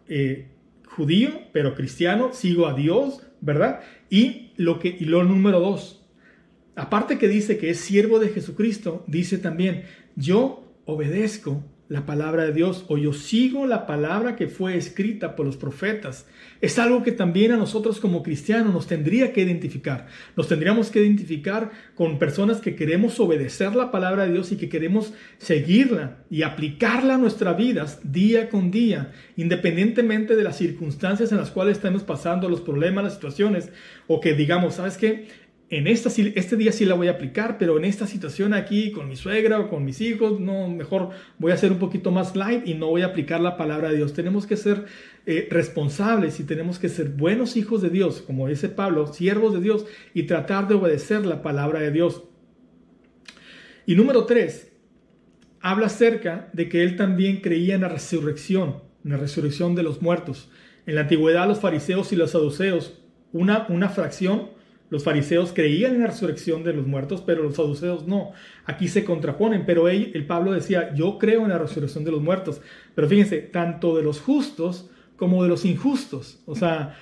eh, 0.08 0.48
judío, 0.86 1.30
pero 1.52 1.74
cristiano, 1.74 2.30
sigo 2.32 2.66
a 2.66 2.74
Dios, 2.74 3.22
¿verdad? 3.40 3.80
Y 4.08 4.52
lo, 4.56 4.78
que, 4.78 4.96
y 4.98 5.04
lo 5.04 5.24
número 5.24 5.60
dos, 5.60 6.02
aparte 6.74 7.18
que 7.18 7.28
dice 7.28 7.58
que 7.58 7.70
es 7.70 7.80
siervo 7.80 8.18
de 8.18 8.30
Jesucristo, 8.30 9.04
dice 9.06 9.38
también, 9.38 9.84
yo 10.16 10.64
obedezco 10.86 11.62
la 11.90 12.06
palabra 12.06 12.44
de 12.44 12.52
Dios 12.52 12.84
o 12.86 12.98
yo 12.98 13.12
sigo 13.12 13.66
la 13.66 13.84
palabra 13.84 14.36
que 14.36 14.46
fue 14.46 14.76
escrita 14.76 15.34
por 15.34 15.44
los 15.44 15.56
profetas. 15.56 16.24
Es 16.60 16.78
algo 16.78 17.02
que 17.02 17.10
también 17.10 17.50
a 17.50 17.56
nosotros 17.56 17.98
como 17.98 18.22
cristianos 18.22 18.72
nos 18.72 18.86
tendría 18.86 19.32
que 19.32 19.42
identificar. 19.42 20.06
Nos 20.36 20.46
tendríamos 20.46 20.90
que 20.90 21.00
identificar 21.00 21.72
con 21.96 22.20
personas 22.20 22.60
que 22.60 22.76
queremos 22.76 23.18
obedecer 23.18 23.74
la 23.74 23.90
palabra 23.90 24.24
de 24.24 24.34
Dios 24.34 24.52
y 24.52 24.56
que 24.56 24.68
queremos 24.68 25.12
seguirla 25.38 26.18
y 26.30 26.42
aplicarla 26.42 27.16
a 27.16 27.18
nuestras 27.18 27.56
vidas 27.56 27.98
día 28.04 28.50
con 28.50 28.70
día, 28.70 29.10
independientemente 29.36 30.36
de 30.36 30.44
las 30.44 30.58
circunstancias 30.58 31.32
en 31.32 31.38
las 31.38 31.50
cuales 31.50 31.78
estemos 31.78 32.04
pasando, 32.04 32.48
los 32.48 32.60
problemas, 32.60 33.02
las 33.02 33.14
situaciones, 33.14 33.68
o 34.06 34.20
que 34.20 34.34
digamos, 34.34 34.76
¿sabes 34.76 34.96
qué? 34.96 35.26
En 35.70 35.86
esta, 35.86 36.08
este 36.08 36.56
día 36.56 36.72
sí 36.72 36.84
la 36.84 36.96
voy 36.96 37.06
a 37.06 37.12
aplicar, 37.12 37.56
pero 37.56 37.78
en 37.78 37.84
esta 37.84 38.08
situación 38.08 38.54
aquí 38.54 38.90
con 38.90 39.08
mi 39.08 39.14
suegra 39.14 39.60
o 39.60 39.68
con 39.68 39.84
mis 39.84 40.00
hijos, 40.00 40.40
no, 40.40 40.68
mejor 40.68 41.10
voy 41.38 41.52
a 41.52 41.56
ser 41.56 41.70
un 41.70 41.78
poquito 41.78 42.10
más 42.10 42.34
light 42.34 42.66
y 42.66 42.74
no 42.74 42.88
voy 42.88 43.02
a 43.02 43.06
aplicar 43.06 43.40
la 43.40 43.56
palabra 43.56 43.90
de 43.90 43.98
Dios. 43.98 44.12
Tenemos 44.12 44.46
que 44.46 44.56
ser 44.56 44.86
eh, 45.26 45.46
responsables 45.48 46.40
y 46.40 46.44
tenemos 46.44 46.80
que 46.80 46.88
ser 46.88 47.10
buenos 47.10 47.56
hijos 47.56 47.82
de 47.82 47.88
Dios, 47.88 48.20
como 48.20 48.48
dice 48.48 48.68
Pablo, 48.68 49.12
siervos 49.12 49.54
de 49.54 49.60
Dios 49.60 49.86
y 50.12 50.24
tratar 50.24 50.66
de 50.66 50.74
obedecer 50.74 51.24
la 51.24 51.40
palabra 51.40 51.78
de 51.78 51.92
Dios. 51.92 52.24
Y 53.86 53.94
número 53.94 54.24
tres, 54.24 54.72
habla 55.60 55.86
acerca 55.86 56.50
de 56.52 56.68
que 56.68 56.82
él 56.82 56.96
también 56.96 57.40
creía 57.40 57.76
en 57.76 57.82
la 57.82 57.88
resurrección, 57.88 58.82
en 59.04 59.12
la 59.12 59.18
resurrección 59.18 59.76
de 59.76 59.84
los 59.84 60.02
muertos. 60.02 60.50
En 60.86 60.96
la 60.96 61.02
antigüedad 61.02 61.46
los 61.46 61.60
fariseos 61.60 62.12
y 62.12 62.16
los 62.16 62.32
saduceos, 62.32 63.00
una, 63.32 63.66
una 63.68 63.88
fracción, 63.88 64.58
los 64.90 65.04
fariseos 65.04 65.52
creían 65.52 65.94
en 65.94 66.00
la 66.00 66.08
resurrección 66.08 66.64
de 66.64 66.72
los 66.72 66.86
muertos, 66.86 67.22
pero 67.24 67.42
los 67.42 67.54
saduceos 67.54 68.06
no. 68.06 68.32
Aquí 68.66 68.88
se 68.88 69.04
contraponen, 69.04 69.64
pero 69.64 69.88
él, 69.88 70.10
el 70.14 70.26
Pablo 70.26 70.52
decía, 70.52 70.92
yo 70.94 71.18
creo 71.18 71.42
en 71.44 71.50
la 71.50 71.58
resurrección 71.58 72.04
de 72.04 72.10
los 72.10 72.20
muertos. 72.20 72.60
Pero 72.96 73.08
fíjense, 73.08 73.38
tanto 73.38 73.96
de 73.96 74.02
los 74.02 74.20
justos 74.20 74.90
como 75.16 75.44
de 75.44 75.48
los 75.48 75.64
injustos. 75.64 76.42
O 76.44 76.56
sea, 76.56 76.96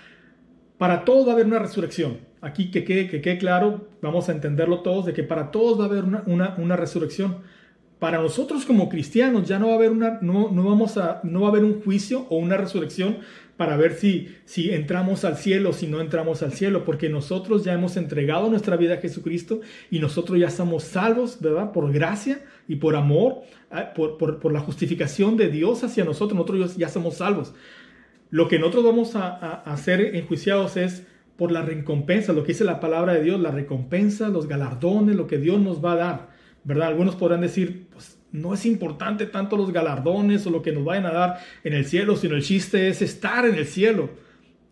para 0.77 1.05
todos 1.05 1.27
va 1.27 1.31
a 1.31 1.35
haber 1.35 1.47
una 1.47 1.59
resurrección. 1.59 2.19
Aquí 2.43 2.71
que 2.71 2.85
quede, 2.85 3.09
que 3.09 3.23
quede 3.23 3.39
claro, 3.39 3.89
vamos 4.03 4.29
a 4.29 4.33
entenderlo 4.33 4.81
todos, 4.81 5.07
de 5.07 5.15
que 5.15 5.25
para 5.25 5.51
todos 5.51 5.81
va 5.81 5.85
a 5.85 5.89
haber 5.89 6.05
una, 6.05 6.23
una, 6.27 6.55
una 6.59 6.77
resurrección 6.77 7.39
para 7.99 8.19
nosotros 8.19 8.65
como 8.65 8.89
cristianos 8.89 9.49
ya 9.49 9.59
no 9.59 9.67
va 9.69 9.73
a 9.73 9.77
haber 9.77 9.91
una 9.91 10.19
no, 10.21 10.51
no 10.51 10.65
vamos 10.65 10.97
a 10.97 11.21
no 11.25 11.41
va 11.41 11.49
a 11.49 11.51
haber 11.51 11.65
un 11.65 11.83
juicio 11.83 12.27
o 12.29 12.37
una 12.37 12.57
resurrección 12.57 13.19
para 13.57 13.77
ver 13.77 13.95
si 13.95 14.37
si 14.45 14.71
entramos 14.71 15.25
al 15.25 15.37
cielo 15.37 15.71
o 15.71 15.73
si 15.73 15.89
no 15.89 16.01
entramos 16.01 16.43
al 16.43 16.53
cielo 16.53 16.85
porque 16.85 17.09
nosotros 17.09 17.65
ya 17.65 17.73
hemos 17.73 17.97
entregado 17.97 18.49
nuestra 18.51 18.77
vida 18.77 18.95
a 18.95 18.99
Jesucristo 18.99 19.61
y 19.91 19.99
nosotros 19.99 20.39
ya 20.39 20.51
somos 20.51 20.85
salvos 20.85 21.39
verdad 21.41 21.73
por 21.73 21.93
gracia 21.93 22.45
y 22.69 22.77
por 22.77 22.95
amor 22.95 23.43
ah, 23.71 23.93
por, 23.95 24.17
por, 24.17 24.39
por 24.39 24.53
la 24.53 24.61
justificación 24.61 25.37
de 25.37 25.49
Dios 25.49 25.83
hacia 25.83 26.05
nosotros. 26.05 26.37
Nosotros 26.37 26.77
ya 26.77 26.89
somos 26.89 27.17
salvos. 27.17 27.55
Lo 28.31 28.47
que 28.47 28.59
nosotros 28.59 28.85
vamos 28.85 29.17
a, 29.17 29.29
a, 29.29 29.63
a 29.65 29.73
hacer 29.73 30.15
enjuiciados 30.15 30.77
es 30.77 31.05
por 31.37 31.51
la 31.51 31.63
recompensa 31.63 32.33
lo 32.33 32.43
que 32.43 32.53
dice 32.53 32.65
la 32.65 32.81
palabra 32.81 33.15
de 33.15 33.23
Dios 33.23 33.41
la 33.41 33.53
recompensa 33.53 34.29
los 34.29 34.49
galardones 34.49 35.15
lo 35.15 35.29
que 35.29 35.39
Dios 35.39 35.61
nos 35.61 35.83
va 35.83 35.93
a 35.93 35.97
dar 35.97 36.38
¿verdad? 36.65 36.89
Algunos 36.89 37.17
podrán 37.17 37.41
decir, 37.41 37.87
pues 37.93 38.19
no 38.33 38.55
es 38.55 38.67
importante 38.67 39.27
tanto 39.27 39.57
los 39.57 39.73
galardones 39.73 40.47
o 40.47 40.51
lo 40.51 40.63
que 40.63 40.73
nos 40.73 40.85
vayan 40.85 41.07
a 41.07 41.13
dar 41.13 41.39
en 41.65 41.73
el 41.73 41.85
cielo, 41.85 42.17
sino 42.17 42.37
el 42.37 42.43
chiste 42.43 42.89
es 42.89 43.03
estar 43.03 43.47
en 43.47 43.55
el 43.55 43.67
cielo. 43.67 44.11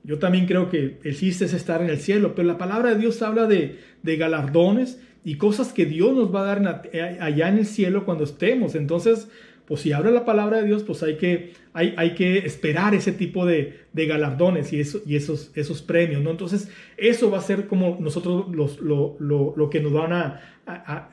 Yo 0.04 0.18
también 0.18 0.46
creo 0.46 0.68
que 0.70 0.98
el 1.02 1.16
chiste 1.16 1.46
es 1.46 1.52
estar 1.52 1.82
en 1.82 1.90
el 1.90 1.98
cielo, 1.98 2.34
pero 2.34 2.46
la 2.46 2.58
palabra 2.58 2.90
de 2.90 2.98
Dios 2.98 3.22
habla 3.22 3.46
de, 3.46 3.80
de 4.02 4.16
galardones 4.16 5.00
y 5.24 5.36
cosas 5.36 5.72
que 5.72 5.86
Dios 5.86 6.14
nos 6.14 6.32
va 6.32 6.42
a 6.42 6.54
dar 6.54 6.90
allá 7.20 7.48
en 7.48 7.58
el 7.58 7.66
cielo 7.66 8.04
cuando 8.04 8.24
estemos. 8.24 8.76
Entonces, 8.76 9.28
pues 9.66 9.80
si 9.80 9.92
habla 9.92 10.12
la 10.12 10.24
palabra 10.24 10.58
de 10.58 10.66
Dios, 10.66 10.84
pues 10.84 11.02
hay 11.02 11.16
que, 11.16 11.54
hay, 11.72 11.94
hay 11.96 12.14
que 12.14 12.38
esperar 12.38 12.94
ese 12.94 13.10
tipo 13.10 13.44
de, 13.44 13.80
de 13.92 14.06
galardones 14.06 14.72
y, 14.72 14.80
eso, 14.80 15.00
y 15.04 15.16
esos, 15.16 15.50
esos 15.56 15.82
premios, 15.82 16.22
¿no? 16.22 16.30
Entonces, 16.30 16.70
eso 16.96 17.30
va 17.30 17.38
a 17.38 17.42
ser 17.42 17.66
como 17.66 17.98
nosotros 18.00 18.46
los, 18.54 18.80
lo, 18.80 19.16
lo, 19.18 19.54
lo 19.56 19.70
que 19.70 19.80
nos 19.80 19.92
van 19.92 20.12
a, 20.12 21.10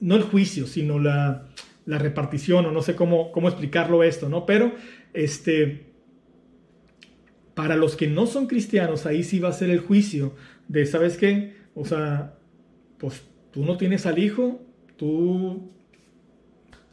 no 0.00 0.16
el 0.16 0.22
juicio, 0.22 0.66
sino 0.66 0.98
la, 0.98 1.48
la 1.86 1.98
repartición, 1.98 2.66
o 2.66 2.72
no 2.72 2.82
sé 2.82 2.94
cómo, 2.94 3.32
cómo 3.32 3.48
explicarlo 3.48 4.02
esto, 4.02 4.28
¿no? 4.28 4.46
Pero, 4.46 4.72
este, 5.12 5.92
para 7.54 7.76
los 7.76 7.96
que 7.96 8.06
no 8.06 8.26
son 8.26 8.46
cristianos, 8.46 9.06
ahí 9.06 9.22
sí 9.22 9.38
va 9.38 9.50
a 9.50 9.52
ser 9.52 9.70
el 9.70 9.80
juicio 9.80 10.34
de, 10.68 10.86
¿sabes 10.86 11.16
qué? 11.16 11.54
O 11.74 11.84
sea, 11.84 12.38
pues 12.98 13.22
tú 13.50 13.64
no 13.64 13.76
tienes 13.76 14.06
al 14.06 14.18
hijo, 14.18 14.62
tú 14.96 15.70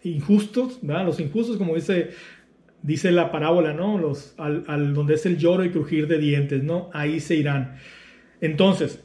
injustos, 0.03 0.79
¿verdad? 0.81 1.05
Los 1.05 1.19
injustos, 1.19 1.57
como 1.57 1.75
dice, 1.75 2.11
dice 2.81 3.11
la 3.11 3.31
parábola, 3.31 3.73
¿no? 3.73 3.97
Los, 3.97 4.33
al, 4.37 4.65
al, 4.67 4.93
donde 4.93 5.15
es 5.15 5.25
el 5.25 5.37
lloro 5.37 5.63
y 5.63 5.69
crujir 5.69 6.07
de 6.07 6.17
dientes, 6.17 6.63
¿no? 6.63 6.89
Ahí 6.93 7.19
se 7.19 7.35
irán. 7.35 7.77
Entonces, 8.41 9.03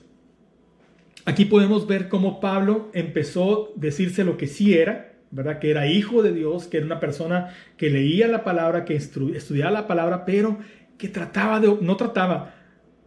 Aquí 1.25 1.45
podemos 1.45 1.87
ver 1.87 2.09
cómo 2.09 2.41
Pablo 2.41 2.91
empezó 2.95 3.67
a 3.67 3.69
decirse 3.77 4.25
lo 4.25 4.37
que 4.37 4.47
sí 4.47 4.75
era, 4.75 5.15
¿verdad? 5.31 5.61
Que 5.61 5.71
era 5.71 5.87
hijo 5.87 6.23
de 6.23 6.33
Dios, 6.33 6.67
que 6.67 6.79
era 6.79 6.87
una 6.87 7.01
persona 7.01 7.55
que 7.77 7.91
leía 7.91 8.27
la 8.29 8.45
palabra, 8.45 8.85
que 8.85 8.97
estudiaba 8.97 9.71
la 9.71 9.87
palabra, 9.87 10.25
pero 10.25 10.59
que 10.99 11.09
trataba 11.09 11.61
de, 11.61 11.79
no 11.81 11.97
trataba, 11.97 12.55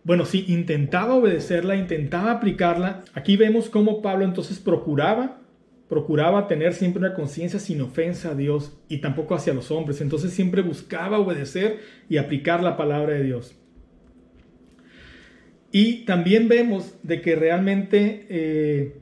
bueno, 0.05 0.25
sí, 0.25 0.45
intentaba 0.47 1.15
obedecerla, 1.15 1.75
intentaba 1.75 2.31
aplicarla. 2.31 3.03
Aquí 3.15 3.37
vemos 3.37 3.69
cómo 3.69 4.03
Pablo 4.03 4.23
entonces 4.23 4.59
procuraba, 4.59 5.41
procuraba 5.89 6.47
tener 6.47 6.73
siempre 6.73 6.99
una 6.99 7.15
conciencia 7.15 7.59
sin 7.59 7.81
ofensa 7.81 8.29
a 8.29 8.35
Dios 8.35 8.77
y 8.87 8.99
tampoco 8.99 9.33
hacia 9.33 9.55
los 9.55 9.71
hombres. 9.71 10.01
Entonces 10.01 10.31
siempre 10.31 10.61
buscaba 10.61 11.17
obedecer 11.17 11.79
y 12.07 12.17
aplicar 12.17 12.61
la 12.61 12.77
palabra 12.77 13.13
de 13.15 13.23
Dios. 13.23 13.55
Y 15.77 16.05
también 16.05 16.47
vemos 16.47 16.95
de 17.03 17.19
que 17.19 17.35
realmente 17.35 18.27
eh, 18.29 18.95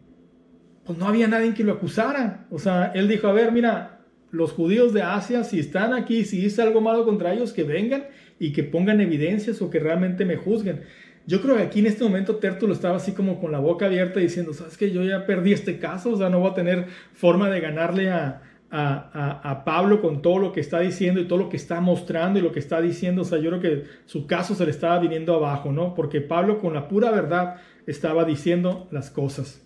pues 0.88 0.98
no 0.98 1.06
había 1.06 1.28
nadie 1.28 1.54
que 1.54 1.64
lo 1.64 1.74
acusara. 1.74 2.48
O 2.50 2.58
sea, 2.58 2.92
él 2.96 3.08
dijo, 3.08 3.28
a 3.28 3.32
ver, 3.32 3.52
mira, 3.52 4.00
los 4.32 4.54
judíos 4.54 4.92
de 4.92 5.04
Asia, 5.04 5.44
si 5.44 5.60
están 5.60 5.94
aquí, 5.94 6.26
si 6.26 6.44
hice 6.44 6.64
algo 6.64 6.82
malo 6.82 7.06
contra 7.06 7.32
ellos, 7.32 7.54
que 7.54 7.64
vengan 7.64 8.06
y 8.40 8.54
que 8.54 8.64
pongan 8.64 9.02
evidencias 9.02 9.62
o 9.62 9.70
que 9.70 9.78
realmente 9.78 10.26
me 10.26 10.36
juzguen. 10.36 10.82
Yo 11.28 11.44
creo 11.44 11.58
que 11.58 11.62
aquí 11.62 11.82
en 11.82 11.86
este 11.86 12.06
momento 12.06 12.38
Tertulo 12.38 12.74
estaba 12.74 12.98
así 12.98 13.12
como 13.12 13.40
con 13.40 13.52
la 13.52 13.60
boca 13.60 13.86
abierta 13.86 14.20
diciendo, 14.20 14.52
sabes 14.52 14.76
que 14.76 14.90
yo 14.90 15.04
ya 15.04 15.28
perdí 15.28 15.54
este 15.54 15.78
caso, 15.78 16.14
o 16.14 16.18
sea, 16.18 16.30
no 16.30 16.40
voy 16.40 16.50
a 16.50 16.56
tener 16.56 16.88
forma 17.14 17.52
de 17.52 17.60
ganarle 17.60 18.10
a, 18.10 18.42
a, 18.76 19.62
Pablo 19.66 20.02
con 20.02 20.22
todo 20.24 20.40
lo 20.40 20.52
que 20.52 20.60
está 20.60 20.80
diciendo 20.80 21.22
y 21.22 21.28
todo 21.28 21.38
lo 21.38 21.50
que 21.50 21.58
está 21.58 21.80
mostrando 21.80 22.40
y 22.40 22.42
lo 22.42 22.52
que 22.52 22.60
está 22.60 22.82
diciendo. 22.82 23.22
O 23.22 23.26
sea, 23.26 23.38
yo 23.38 23.52
creo 23.52 23.62
que 23.62 23.84
su 24.06 24.26
caso 24.26 24.56
se 24.56 24.66
le 24.66 24.72
estaba 24.72 24.98
viniendo 25.00 25.36
abajo, 25.36 25.72
¿no? 25.72 25.94
Porque 25.94 26.22
Pablo 26.22 26.60
con 26.60 26.74
la 26.74 26.88
pura 26.88 27.12
verdad 27.12 27.58
estaba 27.86 28.26
diciendo 28.26 28.88
las 28.92 29.12
cosas. 29.12 29.62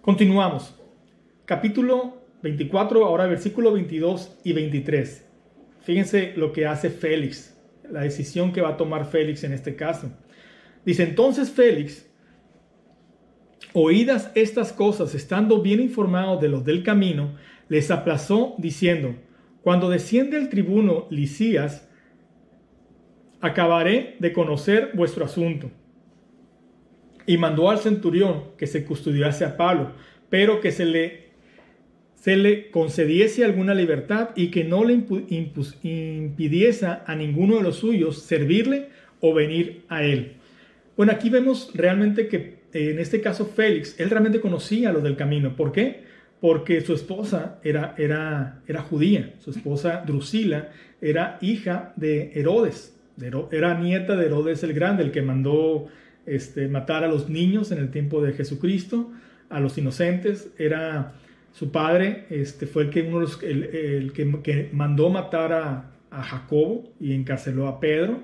Continuamos. 0.00 0.74
Capítulo 1.44 2.16
24, 2.42 3.04
ahora 3.04 3.26
versículo 3.26 3.72
22 3.72 4.38
y 4.42 4.54
23. 4.54 5.26
Fíjense 5.82 6.32
lo 6.36 6.52
que 6.52 6.66
hace 6.66 6.90
Félix, 6.90 7.56
la 7.88 8.00
decisión 8.00 8.52
que 8.52 8.60
va 8.60 8.70
a 8.70 8.76
tomar 8.76 9.06
Félix 9.06 9.44
en 9.44 9.52
este 9.52 9.76
caso. 9.76 10.10
Dice 10.84 11.04
entonces 11.04 11.50
Félix, 11.50 12.08
oídas 13.72 14.32
estas 14.34 14.72
cosas, 14.72 15.14
estando 15.14 15.62
bien 15.62 15.80
informado 15.80 16.38
de 16.38 16.48
los 16.48 16.64
del 16.64 16.82
camino, 16.82 17.36
les 17.70 17.90
aplazó 17.90 18.54
diciendo, 18.58 19.14
cuando 19.62 19.88
desciende 19.88 20.36
el 20.36 20.50
tribuno 20.50 21.06
Lisías, 21.08 21.88
acabaré 23.40 24.16
de 24.18 24.32
conocer 24.34 24.90
vuestro 24.92 25.24
asunto. 25.24 25.70
Y 27.26 27.38
mandó 27.38 27.70
al 27.70 27.78
centurión 27.78 28.42
que 28.58 28.66
se 28.66 28.84
custodiase 28.84 29.44
a 29.44 29.56
Pablo, 29.56 29.92
pero 30.28 30.60
que 30.60 30.72
se 30.72 30.84
le, 30.84 31.30
se 32.14 32.36
le 32.36 32.70
concediese 32.70 33.44
alguna 33.44 33.72
libertad 33.72 34.30
y 34.34 34.48
que 34.48 34.64
no 34.64 34.84
le 34.84 34.94
impidiese 35.82 36.86
a 36.86 37.14
ninguno 37.14 37.56
de 37.56 37.62
los 37.62 37.76
suyos 37.76 38.20
servirle 38.22 38.88
o 39.20 39.32
venir 39.32 39.84
a 39.88 40.02
él. 40.02 40.32
Bueno, 40.96 41.12
aquí 41.12 41.30
vemos 41.30 41.70
realmente 41.74 42.26
que 42.26 42.60
en 42.72 42.98
este 42.98 43.20
caso 43.20 43.46
Félix, 43.46 43.98
él 43.98 44.10
realmente 44.10 44.40
conocía 44.40 44.92
lo 44.92 45.00
del 45.00 45.16
camino. 45.16 45.56
¿Por 45.56 45.72
qué? 45.72 46.09
Porque 46.40 46.80
su 46.80 46.94
esposa 46.94 47.58
era, 47.62 47.94
era, 47.98 48.62
era 48.66 48.82
judía, 48.82 49.34
su 49.40 49.50
esposa 49.50 50.02
Drusila 50.06 50.70
era 51.00 51.38
hija 51.40 51.92
de 51.96 52.32
Herodes, 52.34 52.96
era 53.50 53.78
nieta 53.78 54.16
de 54.16 54.26
Herodes 54.26 54.62
el 54.62 54.72
Grande, 54.72 55.02
el 55.02 55.12
que 55.12 55.22
mandó 55.22 55.88
este, 56.26 56.68
matar 56.68 57.04
a 57.04 57.08
los 57.08 57.28
niños 57.28 57.72
en 57.72 57.78
el 57.78 57.90
tiempo 57.90 58.22
de 58.22 58.32
Jesucristo, 58.32 59.10
a 59.50 59.60
los 59.60 59.76
inocentes, 59.76 60.50
era 60.58 61.12
su 61.52 61.70
padre, 61.72 62.26
este, 62.30 62.66
fue 62.66 62.84
el 62.84 62.90
que, 62.90 63.02
uno 63.02 63.26
el, 63.42 64.12
que, 64.12 64.70
mandó 64.72 65.10
matar 65.10 65.52
a, 65.52 65.90
a 66.10 66.22
Jacobo 66.22 66.92
y 67.00 67.12
encarceló 67.12 67.66
a 67.68 67.80
Pedro, 67.80 68.22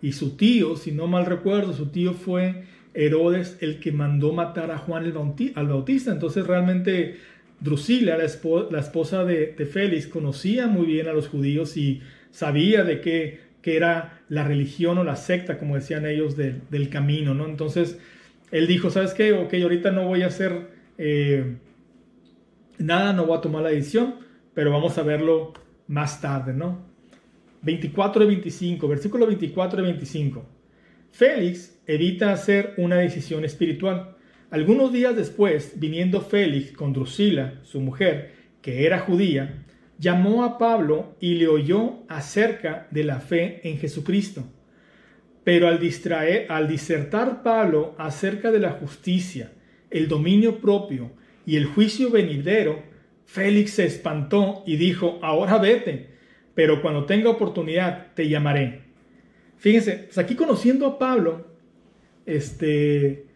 y 0.00 0.12
su 0.12 0.36
tío, 0.36 0.76
si 0.76 0.92
no 0.92 1.08
mal 1.08 1.26
recuerdo, 1.26 1.72
su 1.72 1.86
tío 1.86 2.12
fue 2.12 2.64
Herodes 2.94 3.58
el 3.60 3.80
que 3.80 3.92
mandó 3.92 4.32
matar 4.32 4.70
a 4.70 4.78
Juan 4.78 5.04
el 5.04 5.12
Bautista, 5.12 6.12
entonces 6.12 6.46
realmente 6.46 7.16
Drusila, 7.60 8.16
la, 8.16 8.24
esposa 8.24 9.24
de, 9.24 9.54
Félix, 9.70 10.06
conocía 10.06 10.66
muy 10.66 10.86
bien 10.86 11.08
a 11.08 11.12
los 11.12 11.28
judíos 11.28 11.76
y 11.76 12.02
sabía 12.30 12.84
de 12.84 13.00
qué, 13.00 13.48
era 13.68 14.22
la 14.30 14.44
religión 14.44 14.96
o 14.96 15.04
la 15.04 15.16
secta, 15.16 15.58
como 15.58 15.74
decían 15.74 16.06
ellos, 16.06 16.38
del 16.38 16.88
camino, 16.88 17.34
¿no? 17.34 17.44
Entonces, 17.44 17.98
él 18.50 18.66
dijo, 18.66 18.88
¿sabes 18.88 19.12
qué? 19.12 19.34
Ok, 19.34 19.52
ahorita 19.62 19.90
no 19.90 20.06
voy 20.06 20.22
a 20.22 20.28
hacer 20.28 20.68
eh, 20.96 21.56
nada, 22.78 23.12
no 23.12 23.26
voy 23.26 23.36
a 23.36 23.40
tomar 23.42 23.62
la 23.62 23.68
decisión, 23.68 24.14
pero 24.54 24.70
vamos 24.70 24.96
a 24.96 25.02
verlo 25.02 25.52
más 25.86 26.22
tarde, 26.22 26.54
¿no? 26.54 26.78
24 27.60 28.24
y 28.24 28.26
25, 28.26 28.88
versículo 28.88 29.26
24 29.26 29.80
y 29.80 29.84
25. 29.84 30.46
Félix 31.10 31.78
evita 31.86 32.32
hacer 32.32 32.74
una 32.76 32.96
decisión 32.96 33.44
espiritual 33.44 34.16
algunos 34.50 34.92
días 34.92 35.14
después, 35.14 35.74
viniendo 35.76 36.20
Félix 36.20 36.72
con 36.72 36.92
Drusila, 36.92 37.60
su 37.64 37.80
mujer, 37.80 38.32
que 38.62 38.86
era 38.86 39.00
judía, 39.00 39.64
llamó 39.98 40.44
a 40.44 40.58
Pablo 40.58 41.16
y 41.20 41.34
le 41.34 41.48
oyó 41.48 41.98
acerca 42.08 42.86
de 42.90 43.04
la 43.04 43.20
fe 43.20 43.60
en 43.68 43.78
Jesucristo. 43.78 44.44
Pero 45.44 45.68
al, 45.68 45.78
distraer, 45.78 46.50
al 46.50 46.68
disertar 46.68 47.42
Pablo 47.42 47.94
acerca 47.98 48.50
de 48.50 48.60
la 48.60 48.72
justicia, 48.72 49.52
el 49.90 50.08
dominio 50.08 50.58
propio 50.58 51.10
y 51.46 51.56
el 51.56 51.66
juicio 51.66 52.10
venidero, 52.10 52.82
Félix 53.26 53.72
se 53.72 53.86
espantó 53.86 54.62
y 54.66 54.76
dijo, 54.76 55.18
ahora 55.22 55.58
vete, 55.58 56.08
pero 56.54 56.80
cuando 56.80 57.04
tenga 57.04 57.30
oportunidad 57.30 58.14
te 58.14 58.28
llamaré. 58.28 58.82
Fíjense, 59.58 60.04
pues 60.06 60.18
aquí 60.18 60.34
conociendo 60.34 60.86
a 60.86 60.98
Pablo, 60.98 61.46
este, 62.26 63.27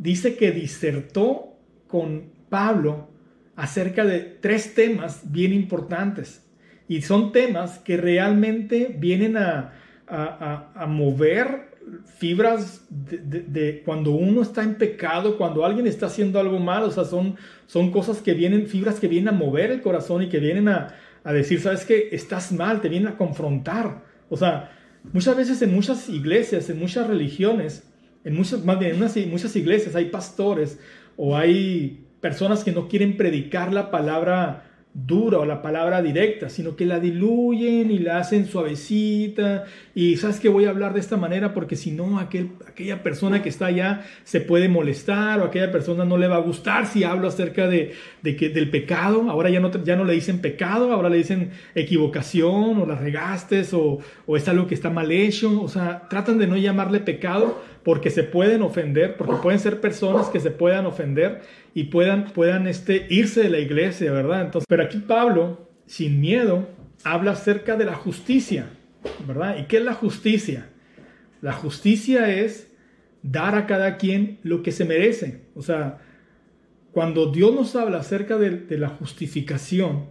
dice 0.00 0.36
que 0.36 0.50
disertó 0.50 1.58
con 1.86 2.32
Pablo 2.48 3.08
acerca 3.54 4.04
de 4.04 4.20
tres 4.20 4.74
temas 4.74 5.30
bien 5.30 5.52
importantes. 5.52 6.46
Y 6.88 7.02
son 7.02 7.30
temas 7.30 7.78
que 7.78 7.96
realmente 7.96 8.96
vienen 8.98 9.36
a, 9.36 9.72
a, 10.08 10.86
mover 10.86 11.70
fibras 12.18 12.86
de, 12.90 13.82
cuando 13.84 14.12
uno 14.12 14.42
está 14.42 14.62
en 14.62 14.74
pecado, 14.76 15.36
cuando 15.36 15.64
alguien 15.64 15.86
está 15.86 16.06
haciendo 16.06 16.40
algo 16.40 16.58
mal, 16.58 16.82
o 16.82 16.90
sea, 16.90 17.04
son, 17.04 17.36
son 17.66 17.92
cosas 17.92 18.20
que 18.20 18.34
vienen, 18.34 18.66
fibras 18.66 18.98
que 18.98 19.06
vienen 19.06 19.28
a 19.28 19.36
mover 19.36 19.70
el 19.70 19.82
corazón 19.82 20.22
y 20.22 20.28
que 20.28 20.40
vienen 20.40 20.68
a, 20.68 20.94
a 21.22 21.32
decir, 21.32 21.60
sabes 21.60 21.84
que 21.84 22.08
estás 22.12 22.50
mal, 22.50 22.80
te 22.80 22.88
vienen 22.88 23.08
a 23.08 23.16
confrontar. 23.16 24.02
O 24.28 24.36
sea, 24.36 24.72
muchas 25.12 25.36
veces 25.36 25.62
en 25.62 25.72
muchas 25.74 26.08
iglesias, 26.08 26.70
en 26.70 26.78
muchas 26.78 27.06
religiones, 27.06 27.89
en 28.24 28.34
muchas, 28.34 28.64
más 28.64 28.78
bien 28.78 29.02
en 29.02 29.30
muchas 29.30 29.56
iglesias 29.56 29.94
hay 29.94 30.06
pastores 30.06 30.78
o 31.16 31.36
hay 31.36 32.04
personas 32.20 32.64
que 32.64 32.72
no 32.72 32.88
quieren 32.88 33.16
predicar 33.16 33.72
la 33.72 33.90
palabra 33.90 34.66
dura 34.92 35.38
o 35.38 35.44
la 35.44 35.62
palabra 35.62 36.02
directa, 36.02 36.48
sino 36.48 36.74
que 36.74 36.84
la 36.84 36.98
diluyen 36.98 37.92
y 37.92 38.00
la 38.00 38.18
hacen 38.18 38.46
suavecita. 38.46 39.64
Y 39.94 40.16
sabes 40.16 40.40
que 40.40 40.48
voy 40.48 40.64
a 40.64 40.70
hablar 40.70 40.94
de 40.94 41.00
esta 41.00 41.16
manera 41.16 41.54
porque 41.54 41.76
si 41.76 41.92
no 41.92 42.18
aquel, 42.18 42.50
aquella 42.66 43.02
persona 43.02 43.40
que 43.40 43.48
está 43.48 43.66
allá 43.66 44.04
se 44.24 44.40
puede 44.40 44.68
molestar 44.68 45.40
o 45.40 45.44
aquella 45.44 45.70
persona 45.70 46.04
no 46.04 46.18
le 46.18 46.26
va 46.26 46.36
a 46.36 46.40
gustar 46.40 46.86
si 46.86 47.04
hablo 47.04 47.28
acerca 47.28 47.68
de, 47.68 47.92
de 48.22 48.36
que, 48.36 48.48
del 48.48 48.70
pecado, 48.70 49.30
ahora 49.30 49.48
ya 49.48 49.60
no, 49.60 49.70
ya 49.84 49.94
no 49.94 50.04
le 50.04 50.14
dicen 50.14 50.40
pecado, 50.40 50.92
ahora 50.92 51.08
le 51.08 51.18
dicen 51.18 51.52
equivocación 51.74 52.80
o 52.80 52.86
la 52.86 52.96
regaste 52.96 53.64
o, 53.72 54.00
o 54.26 54.36
es 54.36 54.48
algo 54.48 54.66
que 54.66 54.74
está 54.74 54.90
mal 54.90 55.12
hecho, 55.12 55.62
o 55.62 55.68
sea, 55.68 56.08
tratan 56.08 56.38
de 56.38 56.48
no 56.48 56.56
llamarle 56.56 56.98
pecado 56.98 57.62
porque 57.84 58.10
se 58.10 58.22
pueden 58.22 58.62
ofender, 58.62 59.16
porque 59.16 59.36
pueden 59.36 59.58
ser 59.58 59.80
personas 59.80 60.28
que 60.28 60.40
se 60.40 60.50
puedan 60.50 60.86
ofender 60.86 61.42
y 61.74 61.84
puedan, 61.84 62.26
puedan 62.32 62.66
este, 62.66 63.06
irse 63.08 63.42
de 63.42 63.48
la 63.48 63.58
iglesia, 63.58 64.12
¿verdad? 64.12 64.42
Entonces, 64.42 64.66
pero 64.68 64.82
aquí 64.82 64.98
Pablo, 64.98 65.68
sin 65.86 66.20
miedo, 66.20 66.68
habla 67.04 67.32
acerca 67.32 67.76
de 67.76 67.86
la 67.86 67.94
justicia, 67.94 68.66
¿verdad? 69.26 69.56
¿Y 69.58 69.64
qué 69.64 69.78
es 69.78 69.84
la 69.84 69.94
justicia? 69.94 70.68
La 71.40 71.52
justicia 71.52 72.30
es 72.34 72.70
dar 73.22 73.54
a 73.54 73.66
cada 73.66 73.96
quien 73.96 74.38
lo 74.42 74.62
que 74.62 74.72
se 74.72 74.84
merece. 74.84 75.42
O 75.54 75.62
sea, 75.62 75.98
cuando 76.92 77.30
Dios 77.30 77.54
nos 77.54 77.76
habla 77.76 77.98
acerca 77.98 78.36
de, 78.36 78.76
la 78.76 78.88
justificación, 78.88 80.06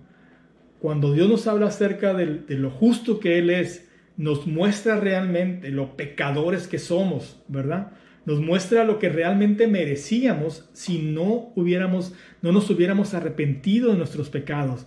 cuando 0.80 1.14
Dios 1.14 1.30
nos 1.30 1.46
habla 1.46 1.68
acerca 1.68 2.14
de, 2.14 2.40
de 2.40 2.56
lo 2.56 2.72
justo 2.72 3.20
que 3.20 3.38
Él 3.38 3.52
es, 3.52 3.89
nos 4.20 4.48
muestra 4.48 5.00
realmente 5.00 5.70
lo 5.70 5.96
pecadores 5.96 6.68
que 6.68 6.78
somos, 6.78 7.40
¿verdad? 7.48 7.94
Nos 8.26 8.42
muestra 8.42 8.84
lo 8.84 9.00
que 9.00 9.08
realmente 9.08 9.66
merecíamos 9.66 10.70
si 10.74 11.00
no 11.00 11.54
hubiéramos, 11.56 12.14
no 12.42 12.52
nos 12.52 12.70
hubiéramos 12.70 13.14
arrepentido 13.14 13.92
de 13.92 13.98
nuestros 13.98 14.30
pecados. 14.30 14.86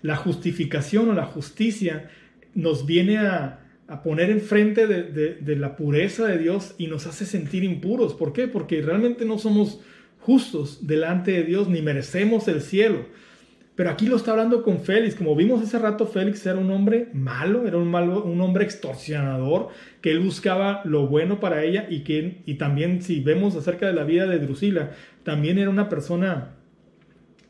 La 0.00 0.16
justificación 0.16 1.10
o 1.10 1.12
la 1.12 1.26
justicia 1.26 2.10
nos 2.54 2.86
viene 2.86 3.18
a, 3.18 3.58
poner 4.02 4.30
enfrente 4.30 4.86
de, 4.86 5.02
de, 5.34 5.56
la 5.56 5.76
pureza 5.76 6.26
de 6.26 6.38
Dios 6.38 6.74
y 6.78 6.86
nos 6.86 7.06
hace 7.06 7.26
sentir 7.26 7.64
impuros. 7.64 8.14
¿Por 8.14 8.32
qué? 8.32 8.48
Porque 8.48 8.80
realmente 8.80 9.26
no 9.26 9.38
somos 9.38 9.82
justos 10.18 10.86
delante 10.86 11.32
de 11.32 11.42
Dios 11.42 11.68
ni 11.68 11.82
merecemos 11.82 12.48
el 12.48 12.62
cielo. 12.62 13.04
Pero 13.74 13.88
aquí 13.90 14.06
lo 14.06 14.16
está 14.16 14.32
hablando 14.32 14.62
con 14.62 14.80
Félix. 14.80 15.14
Como 15.14 15.34
vimos 15.34 15.62
hace 15.62 15.78
rato, 15.78 16.06
Félix 16.06 16.44
era 16.44 16.58
un 16.58 16.70
hombre 16.70 17.08
malo, 17.14 17.66
era 17.66 17.78
un, 17.78 17.90
malo, 17.90 18.22
un 18.22 18.40
hombre 18.42 18.64
extorsionador, 18.64 19.68
que 20.02 20.10
él 20.10 20.20
buscaba 20.20 20.82
lo 20.84 21.06
bueno 21.06 21.40
para 21.40 21.64
ella 21.64 21.86
y 21.88 22.00
que 22.00 22.42
y 22.44 22.54
también 22.54 23.00
si 23.00 23.20
vemos 23.20 23.56
acerca 23.56 23.86
de 23.86 23.94
la 23.94 24.04
vida 24.04 24.26
de 24.26 24.38
Drusila, 24.38 24.90
también 25.22 25.58
era 25.58 25.70
una 25.70 25.88
persona 25.88 26.56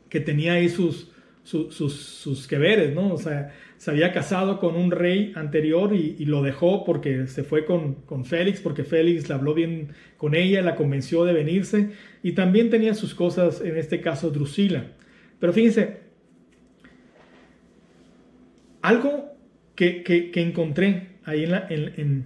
que 0.07 0.21
tenía 0.21 0.53
ahí 0.53 0.69
sus, 0.69 1.11
sus, 1.43 1.75
sus, 1.75 2.47
que 2.47 2.57
veres, 2.57 2.93
¿no? 2.93 3.13
O 3.13 3.17
sea, 3.17 3.53
se 3.77 3.91
había 3.91 4.13
casado 4.13 4.59
con 4.59 4.75
un 4.75 4.91
rey 4.91 5.33
anterior 5.35 5.93
y, 5.93 6.15
y 6.19 6.25
lo 6.25 6.41
dejó 6.41 6.85
porque 6.85 7.27
se 7.27 7.43
fue 7.43 7.65
con, 7.65 7.95
con, 8.05 8.23
Félix, 8.23 8.61
porque 8.61 8.83
Félix 8.83 9.27
le 9.27 9.35
habló 9.35 9.53
bien 9.53 9.89
con 10.15 10.35
ella, 10.35 10.61
la 10.61 10.75
convenció 10.75 11.25
de 11.25 11.33
venirse 11.33 11.89
y 12.21 12.31
también 12.31 12.69
tenía 12.69 12.93
sus 12.93 13.13
cosas, 13.13 13.59
en 13.59 13.75
este 13.75 13.99
caso 13.99 14.29
Drusila. 14.29 14.85
Pero 15.39 15.51
fíjense, 15.51 16.02
algo 18.83 19.33
que, 19.75 20.03
que, 20.03 20.41
encontré 20.41 21.17
ahí 21.23 21.45
en, 21.45 22.25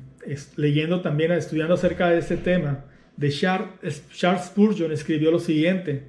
leyendo 0.58 1.02
también, 1.02 1.32
estudiando 1.32 1.76
acerca 1.76 2.10
de 2.10 2.20
este 2.20 2.36
tema, 2.36 2.86
de 3.16 3.30
Charles, 3.30 4.04
Charles 4.12 4.46
Spurgeon 4.46 4.92
escribió 4.92 5.32
lo 5.32 5.40
siguiente. 5.40 6.04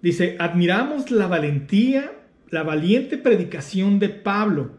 Dice, 0.00 0.36
admiramos 0.38 1.10
la 1.10 1.26
valentía, 1.26 2.12
la 2.50 2.62
valiente 2.62 3.18
predicación 3.18 3.98
de 3.98 4.08
Pablo, 4.08 4.78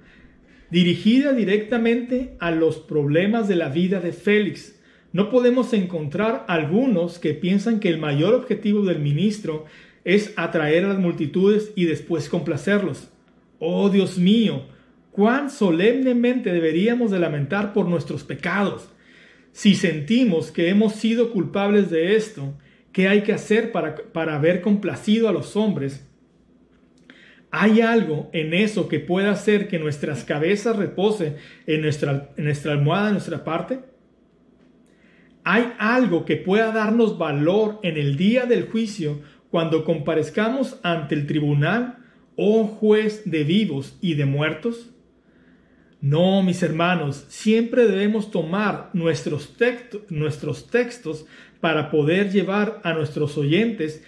dirigida 0.70 1.34
directamente 1.34 2.36
a 2.40 2.52
los 2.52 2.78
problemas 2.78 3.50
de 3.50 3.58
la 3.58 3.68
vida 3.68 4.00
de 4.00 4.14
Félix. 4.14 4.80
No 5.12 5.30
podemos 5.30 5.74
encontrar 5.74 6.46
algunos 6.48 7.20
que 7.20 7.34
piensan 7.34 7.82
que 7.82 7.90
el 7.90 7.98
mayor 7.98 8.34
objetivo 8.34 8.86
del 8.86 9.00
ministro 9.00 9.66
es 10.06 10.34
atraer 10.38 10.86
a 10.86 10.90
las 10.90 11.00
multitudes 11.00 11.74
y 11.76 11.84
después 11.84 12.30
complacerlos. 12.30 13.10
Oh 13.60 13.90
Dios 13.90 14.18
mío, 14.18 14.64
cuán 15.12 15.50
solemnemente 15.50 16.52
deberíamos 16.52 17.12
de 17.12 17.20
lamentar 17.20 17.74
por 17.74 17.88
nuestros 17.88 18.24
pecados. 18.24 18.90
Si 19.52 19.76
sentimos 19.76 20.52
que 20.52 20.70
hemos 20.70 20.94
sido 20.94 21.32
culpables 21.32 21.90
de 21.90 22.16
esto, 22.16 22.58
¿qué 22.94 23.08
hay 23.08 23.22
que 23.22 23.34
hacer 23.34 23.72
para, 23.72 23.96
para 23.96 24.36
haber 24.36 24.62
complacido 24.62 25.28
a 25.28 25.34
los 25.34 25.56
hombres? 25.56 26.08
¿Hay 27.52 27.82
algo 27.82 28.30
en 28.32 28.54
eso 28.54 28.88
que 28.88 29.02
pueda 29.02 29.32
hacer 29.32 29.68
que 29.68 29.78
nuestras 29.78 30.24
cabezas 30.24 30.78
repose 30.78 31.36
en 31.68 31.82
nuestra, 31.82 32.30
en 32.38 32.46
nuestra 32.46 32.72
almohada, 32.72 33.08
en 33.08 33.14
nuestra 33.14 33.44
parte? 33.44 33.80
¿Hay 35.44 35.74
algo 35.78 36.24
que 36.24 36.38
pueda 36.38 36.72
darnos 36.72 37.18
valor 37.18 37.80
en 37.84 37.98
el 37.98 38.16
día 38.16 38.46
del 38.46 38.70
juicio 38.70 39.20
cuando 39.50 39.84
comparezcamos 39.84 40.80
ante 40.82 41.14
el 41.14 41.28
tribunal, 41.28 41.98
oh 42.38 42.68
juez 42.68 43.24
de 43.26 43.44
vivos 43.44 43.98
y 44.02 44.14
de 44.14 44.26
muertos? 44.26 44.91
No, 46.02 46.42
mis 46.42 46.64
hermanos, 46.64 47.26
siempre 47.30 47.86
debemos 47.86 48.32
tomar 48.32 48.90
nuestros, 48.94 49.54
nuestros 50.10 50.68
textos 50.68 51.26
para 51.60 51.92
poder 51.92 52.32
llevar 52.32 52.82
a 52.84 52.94
nuestros 52.94 53.38
oyentes 53.38 54.04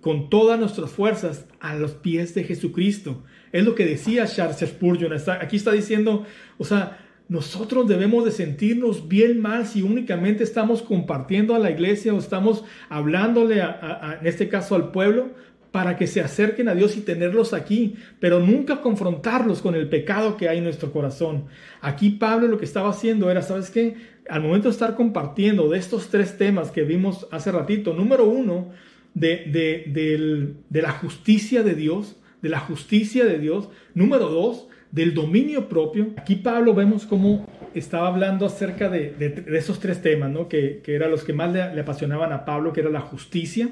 con 0.00 0.30
todas 0.30 0.58
nuestras 0.58 0.90
fuerzas 0.90 1.46
a 1.60 1.74
los 1.74 1.92
pies 1.92 2.34
de 2.34 2.44
Jesucristo. 2.44 3.22
Es 3.52 3.64
lo 3.64 3.74
que 3.74 3.84
decía 3.84 4.26
Charles 4.26 4.60
Spurgeon. 4.60 5.12
aquí 5.12 5.56
está 5.56 5.72
diciendo, 5.72 6.24
o 6.56 6.64
sea, 6.64 6.98
nosotros 7.28 7.86
debemos 7.86 8.24
de 8.24 8.30
sentirnos 8.30 9.06
bien 9.06 9.42
mal 9.42 9.66
si 9.66 9.82
únicamente 9.82 10.42
estamos 10.42 10.80
compartiendo 10.80 11.54
a 11.54 11.58
la 11.58 11.70
iglesia 11.70 12.14
o 12.14 12.18
estamos 12.18 12.64
hablándole, 12.88 13.60
en 13.60 14.26
este 14.26 14.48
caso 14.48 14.74
al 14.74 14.90
pueblo, 14.90 15.34
para 15.72 15.96
que 15.96 16.06
se 16.06 16.20
acerquen 16.20 16.68
a 16.68 16.74
Dios 16.74 16.96
y 16.96 17.00
tenerlos 17.00 17.52
aquí, 17.52 17.94
pero 18.18 18.40
nunca 18.40 18.80
confrontarlos 18.80 19.62
con 19.62 19.74
el 19.74 19.88
pecado 19.88 20.36
que 20.36 20.48
hay 20.48 20.58
en 20.58 20.64
nuestro 20.64 20.92
corazón. 20.92 21.44
Aquí 21.80 22.10
Pablo 22.10 22.48
lo 22.48 22.58
que 22.58 22.64
estaba 22.64 22.90
haciendo 22.90 23.30
era, 23.30 23.42
¿sabes 23.42 23.70
qué? 23.70 23.94
Al 24.28 24.42
momento 24.42 24.68
de 24.68 24.72
estar 24.72 24.96
compartiendo 24.96 25.68
de 25.68 25.78
estos 25.78 26.08
tres 26.08 26.36
temas 26.36 26.70
que 26.70 26.82
vimos 26.82 27.28
hace 27.30 27.52
ratito, 27.52 27.94
número 27.94 28.24
uno, 28.24 28.70
de, 29.14 30.54
de, 30.70 30.80
la 30.82 30.92
justicia 30.92 31.62
de 31.62 31.74
Dios, 31.74 32.16
de 32.42 32.48
la 32.48 32.60
justicia 32.60 33.24
de 33.24 33.38
Dios, 33.38 33.68
número 33.94 34.28
dos, 34.28 34.68
del 34.90 35.14
dominio 35.14 35.68
propio. 35.68 36.10
Aquí 36.16 36.36
Pablo 36.36 36.74
vemos 36.74 37.06
cómo 37.06 37.46
estaba 37.74 38.08
hablando 38.08 38.46
acerca 38.46 38.88
de, 38.88 39.44
esos 39.56 39.78
tres 39.78 40.02
temas, 40.02 40.30
¿no? 40.30 40.48
que, 40.48 40.80
que 40.82 40.94
eran 40.94 41.10
los 41.10 41.22
que 41.22 41.32
más 41.32 41.52
le 41.52 41.80
apasionaban 41.80 42.32
a 42.32 42.44
Pablo, 42.44 42.72
que 42.72 42.80
era 42.80 42.90
la 42.90 43.00
justicia, 43.00 43.68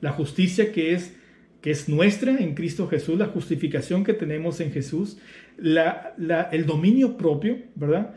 la 0.00 0.12
justicia 0.12 0.72
que 0.72 0.94
es 0.94 1.16
que 1.64 1.70
es 1.70 1.88
nuestra 1.88 2.36
en 2.36 2.54
Cristo 2.54 2.88
Jesús, 2.88 3.18
la 3.18 3.28
justificación 3.28 4.04
que 4.04 4.12
tenemos 4.12 4.60
en 4.60 4.70
Jesús, 4.70 5.16
el 5.56 6.66
dominio 6.66 7.16
propio, 7.16 7.56
¿verdad? 7.74 8.16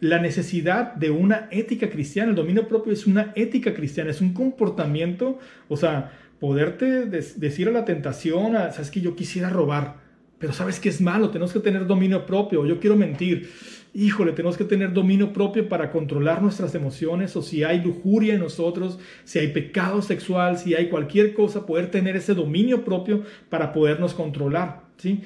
La 0.00 0.18
necesidad 0.18 0.94
de 0.94 1.10
una 1.10 1.46
ética 1.50 1.90
cristiana. 1.90 2.30
El 2.30 2.36
dominio 2.36 2.66
propio 2.66 2.94
es 2.94 3.06
una 3.06 3.34
ética 3.36 3.74
cristiana, 3.74 4.12
es 4.12 4.22
un 4.22 4.32
comportamiento, 4.32 5.38
o 5.68 5.76
sea, 5.76 6.10
poderte 6.40 7.04
decir 7.04 7.68
a 7.68 7.72
la 7.72 7.84
tentación, 7.84 8.54
sabes 8.54 8.90
que 8.90 9.02
yo 9.02 9.14
quisiera 9.14 9.50
robar, 9.50 9.96
Pero 10.38 10.52
sabes 10.52 10.80
que 10.80 10.88
es 10.88 11.00
malo, 11.00 11.30
tenemos 11.30 11.52
que 11.52 11.60
tener 11.60 11.86
dominio 11.86 12.26
propio. 12.26 12.66
Yo 12.66 12.78
quiero 12.78 12.96
mentir. 12.96 13.50
Híjole, 13.94 14.32
tenemos 14.32 14.58
que 14.58 14.64
tener 14.64 14.92
dominio 14.92 15.32
propio 15.32 15.68
para 15.68 15.90
controlar 15.90 16.42
nuestras 16.42 16.74
emociones 16.74 17.34
o 17.36 17.42
si 17.42 17.64
hay 17.64 17.80
lujuria 17.82 18.34
en 18.34 18.40
nosotros, 18.40 18.98
si 19.24 19.38
hay 19.38 19.48
pecado 19.48 20.02
sexual, 20.02 20.58
si 20.58 20.74
hay 20.74 20.90
cualquier 20.90 21.32
cosa, 21.32 21.64
poder 21.64 21.90
tener 21.90 22.14
ese 22.16 22.34
dominio 22.34 22.84
propio 22.84 23.22
para 23.48 23.72
podernos 23.72 24.12
controlar. 24.12 24.82
¿sí? 24.98 25.22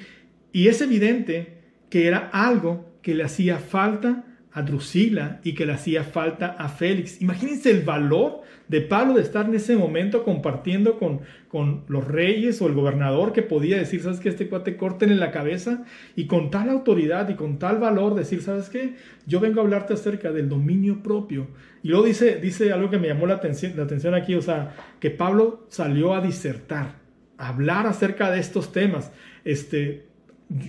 Y 0.53 0.69
es 0.69 0.79
evidente 0.79 1.57
que 1.89 2.07
era 2.07 2.29
algo 2.31 2.89
que 3.01 3.13
le 3.13 3.23
hacía 3.23 3.57
falta 3.57 4.30
a 4.53 4.61
Drusila 4.63 5.39
y 5.43 5.53
que 5.53 5.65
le 5.65 5.73
hacía 5.73 6.03
falta 6.03 6.47
a 6.57 6.67
Félix. 6.67 7.21
Imagínense 7.21 7.71
el 7.71 7.83
valor 7.83 8.41
de 8.67 8.81
Pablo 8.81 9.13
de 9.13 9.21
estar 9.21 9.45
en 9.45 9.55
ese 9.55 9.75
momento 9.75 10.23
compartiendo 10.23 10.97
con, 10.97 11.21
con 11.47 11.83
los 11.87 12.07
reyes 12.07 12.61
o 12.61 12.67
el 12.67 12.73
gobernador 12.73 13.33
que 13.33 13.43
podía 13.43 13.77
decir, 13.77 14.01
¿sabes 14.01 14.19
qué? 14.19 14.29
Este 14.29 14.47
cuate 14.47 14.77
corten 14.77 15.11
en 15.11 15.19
la 15.19 15.31
cabeza 15.31 15.83
y 16.15 16.25
con 16.27 16.51
tal 16.51 16.69
autoridad 16.69 17.29
y 17.29 17.35
con 17.35 17.59
tal 17.59 17.79
valor 17.79 18.15
decir, 18.15 18.41
¿sabes 18.41 18.69
qué? 18.69 18.95
Yo 19.25 19.39
vengo 19.39 19.61
a 19.61 19.63
hablarte 19.63 19.93
acerca 19.93 20.31
del 20.31 20.49
dominio 20.49 21.01
propio. 21.01 21.47
Y 21.83 21.89
luego 21.89 22.05
dice, 22.05 22.35
dice 22.35 22.71
algo 22.71 22.89
que 22.89 22.99
me 22.99 23.07
llamó 23.07 23.27
la 23.27 23.35
atención, 23.35 23.73
la 23.75 23.83
atención 23.83 24.13
aquí, 24.15 24.35
o 24.35 24.41
sea, 24.41 24.75
que 24.99 25.11
Pablo 25.11 25.65
salió 25.69 26.13
a 26.13 26.21
disertar, 26.21 26.95
a 27.37 27.49
hablar 27.49 27.87
acerca 27.87 28.31
de 28.31 28.39
estos 28.39 28.71
temas. 28.71 29.11
Este, 29.43 30.10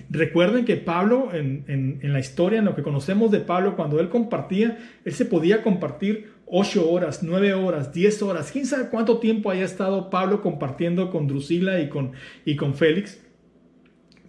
Recuerden 0.09 0.65
que 0.65 0.77
Pablo, 0.77 1.29
en, 1.33 1.99
la 2.01 2.19
historia, 2.19 2.59
en 2.59 2.65
lo 2.65 2.75
que 2.75 2.83
conocemos 2.83 3.31
de 3.31 3.39
Pablo, 3.39 3.75
cuando 3.75 3.99
él 3.99 4.09
compartía, 4.09 4.77
él 5.03 5.13
se 5.13 5.25
podía 5.25 5.61
compartir 5.61 6.31
8 6.45 6.89
horas, 6.89 7.23
9 7.23 7.53
horas, 7.53 7.93
10 7.93 8.21
horas. 8.21 8.51
¿Quién 8.51 8.65
sabe 8.65 8.89
cuánto 8.89 9.19
tiempo 9.19 9.49
haya 9.49 9.65
estado 9.65 10.09
Pablo 10.09 10.41
compartiendo 10.41 11.11
con 11.11 11.27
Drusila 11.27 11.81
y 11.81 11.89
con, 11.89 12.11
y 12.45 12.55
con 12.55 12.75
Félix? 12.75 13.22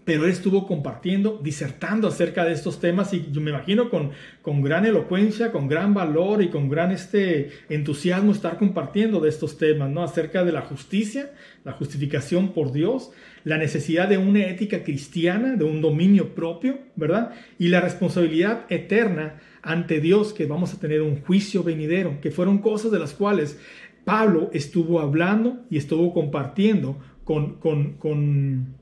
Pero 0.04 0.24
él 0.24 0.30
estuvo 0.30 0.66
compartiendo, 0.66 1.40
disertando 1.42 2.08
acerca 2.08 2.44
de 2.44 2.52
estos 2.52 2.78
temas 2.78 3.14
y 3.14 3.26
yo 3.32 3.40
me 3.40 3.50
imagino 3.50 3.88
con, 3.88 4.10
con 4.42 4.60
gran 4.60 4.84
elocuencia, 4.84 5.50
con 5.50 5.66
gran 5.66 5.94
valor 5.94 6.42
y 6.42 6.48
con 6.48 6.68
gran 6.68 6.90
este 6.90 7.50
entusiasmo 7.70 8.32
estar 8.32 8.58
compartiendo 8.58 9.20
de 9.20 9.30
estos 9.30 9.56
temas, 9.56 9.90
¿no? 9.90 10.02
Acerca 10.02 10.44
de 10.44 10.52
la 10.52 10.60
justicia, 10.62 11.32
la 11.64 11.72
justificación 11.72 12.52
por 12.52 12.72
Dios, 12.72 13.12
la 13.44 13.56
necesidad 13.56 14.08
de 14.08 14.18
una 14.18 14.46
ética 14.46 14.84
cristiana, 14.84 15.56
de 15.56 15.64
un 15.64 15.80
dominio 15.80 16.34
propio, 16.34 16.78
¿verdad? 16.96 17.32
Y 17.58 17.68
la 17.68 17.80
responsabilidad 17.80 18.66
eterna 18.68 19.40
ante 19.62 20.00
Dios, 20.00 20.34
que 20.34 20.44
vamos 20.44 20.74
a 20.74 20.80
tener 20.80 21.00
un 21.00 21.22
juicio 21.22 21.62
venidero, 21.62 22.20
que 22.20 22.30
fueron 22.30 22.58
cosas 22.58 22.92
de 22.92 22.98
las 22.98 23.14
cuales 23.14 23.58
Pablo 24.04 24.50
estuvo 24.52 25.00
hablando 25.00 25.64
y 25.70 25.78
estuvo 25.78 26.12
compartiendo 26.12 26.98
con, 27.24 27.54
con, 27.54 27.94
con, 27.94 28.74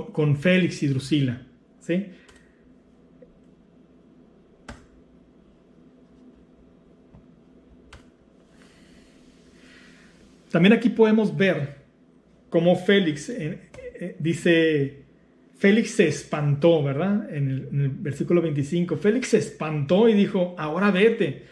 con, 0.00 0.36
Félix 0.36 0.82
y 0.82 0.86
Drusila, 0.86 1.42
¿sí? 1.80 2.06
También 10.50 10.72
aquí 10.72 10.90
podemos 10.90 11.36
ver 11.36 11.76
como 12.48 12.76
Félix, 12.76 13.30
eh, 13.30 13.70
eh, 14.00 14.16
dice, 14.18 15.02
Félix 15.58 15.92
se 15.92 16.08
espantó, 16.08 16.82
¿verdad? 16.82 17.34
En 17.34 17.50
el, 17.50 17.88
versículo 17.90 18.40
25, 18.42 18.96
Félix 18.96 19.28
se 19.28 19.38
espantó 19.38 20.08
y 20.08 20.14
dijo, 20.14 20.54
ahora 20.58 20.90
vete, 20.90 21.44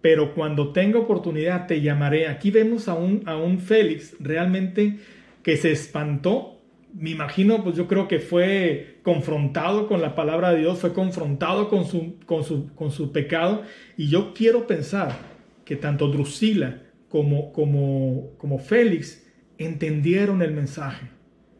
pero 0.00 0.34
cuando 0.34 0.72
tenga 0.72 0.98
oportunidad 0.98 1.66
te 1.66 1.80
llamaré. 1.80 2.26
Aquí 2.26 2.50
vemos 2.50 2.88
a 2.88 2.94
un, 2.94 3.22
a 3.26 3.36
un 3.36 3.60
Félix 3.60 4.16
realmente 4.18 4.98
que 5.42 5.56
se 5.56 5.72
espantó. 5.72 6.51
Me 6.94 7.10
imagino, 7.10 7.64
pues 7.64 7.76
yo 7.76 7.88
creo 7.88 8.06
que 8.06 8.18
fue 8.18 8.98
confrontado 9.02 9.88
con 9.88 10.02
la 10.02 10.14
palabra 10.14 10.52
de 10.52 10.60
Dios, 10.60 10.78
fue 10.78 10.92
confrontado 10.92 11.68
con 11.68 11.86
su, 11.86 12.18
con 12.26 12.44
su, 12.44 12.74
con 12.74 12.90
su 12.90 13.12
pecado. 13.12 13.62
Y 13.96 14.08
yo 14.08 14.34
quiero 14.34 14.66
pensar 14.66 15.16
que 15.64 15.76
tanto 15.76 16.08
Drusila 16.08 16.82
como, 17.08 17.52
como, 17.52 18.32
como 18.36 18.58
Félix 18.58 19.26
entendieron 19.58 20.42
el 20.42 20.52
mensaje, 20.52 21.08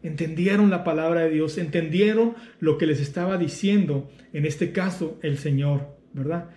entendieron 0.03 0.69
la 0.69 0.83
palabra 0.83 1.21
de 1.21 1.31
Dios, 1.31 1.57
entendieron 1.57 2.35
lo 2.59 2.77
que 2.77 2.85
les 2.85 2.99
estaba 2.99 3.37
diciendo, 3.37 4.11
en 4.33 4.45
este 4.45 4.71
caso, 4.71 5.17
el 5.23 5.37
Señor, 5.37 5.97
¿verdad? 6.13 6.49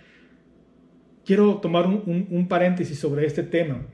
Quiero 1.24 1.57
tomar 1.57 1.87
un, 1.87 2.47
paréntesis 2.49 2.99
sobre 2.99 3.27
este 3.27 3.43
tema 3.43 3.87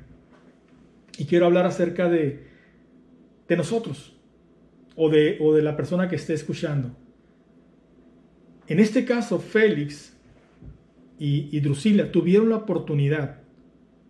y 1.16 1.26
quiero 1.26 1.46
hablar 1.46 1.66
acerca 1.66 2.08
de, 2.08 2.46
de 3.48 3.56
nosotros 3.56 4.16
o 4.96 5.08
de, 5.08 5.38
o 5.40 5.54
de 5.54 5.62
la 5.62 5.76
persona 5.76 6.08
que 6.08 6.16
esté 6.16 6.34
escuchando. 6.34 6.96
En 8.66 8.80
este 8.80 9.04
caso, 9.04 9.38
Félix 9.38 10.16
y, 11.18 11.48
y 11.50 11.60
Drusila 11.60 12.10
tuvieron 12.10 12.50
la 12.50 12.56
oportunidad 12.56 13.40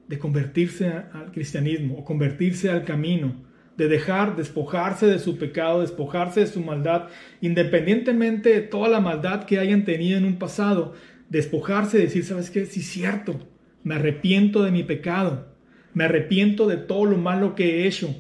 de 0.09 0.19
convertirse 0.19 0.89
al 0.89 1.33
cristianismo 1.33 1.99
o 1.99 2.05
convertirse 2.05 2.71
al 2.71 2.85
camino, 2.85 3.35
de 3.77 3.89
dejar, 3.89 4.37
despojarse 4.37 5.07
de 5.07 5.19
su 5.19 5.39
pecado, 5.39 5.81
despojarse 5.81 6.41
de 6.41 6.47
su 6.47 6.61
maldad, 6.61 7.09
independientemente 7.41 8.51
de 8.51 8.61
toda 8.61 8.89
la 8.89 9.01
maldad 9.01 9.45
que 9.45 9.59
hayan 9.59 9.85
tenido 9.85 10.19
en 10.19 10.25
un 10.25 10.39
pasado, 10.39 10.93
despojarse, 11.31 11.99
decir, 11.99 12.25
¿sabes 12.25 12.51
qué? 12.51 12.67
Sí, 12.67 12.83
cierto, 12.83 13.41
me 13.83 13.95
arrepiento 13.95 14.63
de 14.63 14.71
mi 14.71 14.83
pecado, 14.83 15.57
me 15.95 16.05
arrepiento 16.05 16.69
de 16.69 16.77
todo 16.77 17.07
lo 17.07 17.17
malo 17.17 17.55
que 17.55 17.81
he 17.83 17.87
hecho, 17.87 18.15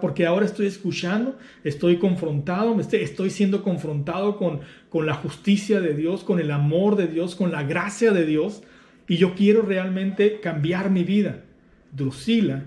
Porque 0.00 0.26
ahora 0.26 0.46
estoy 0.46 0.66
escuchando, 0.66 1.38
estoy 1.64 1.96
confrontado, 1.98 2.78
estoy 2.80 3.30
siendo 3.30 3.62
confrontado 3.62 4.36
con, 4.36 4.60
con 4.88 5.06
la 5.06 5.14
justicia 5.14 5.80
de 5.80 5.94
Dios, 5.94 6.24
con 6.24 6.40
el 6.40 6.50
amor 6.50 6.96
de 6.96 7.06
Dios, 7.06 7.34
con 7.34 7.52
la 7.52 7.62
gracia 7.62 8.12
de 8.12 8.26
Dios, 8.26 8.62
y 9.06 9.16
yo 9.16 9.34
quiero 9.34 9.62
realmente 9.62 10.40
cambiar 10.40 10.90
mi 10.90 11.04
vida. 11.04 11.44
Drusila, 11.92 12.64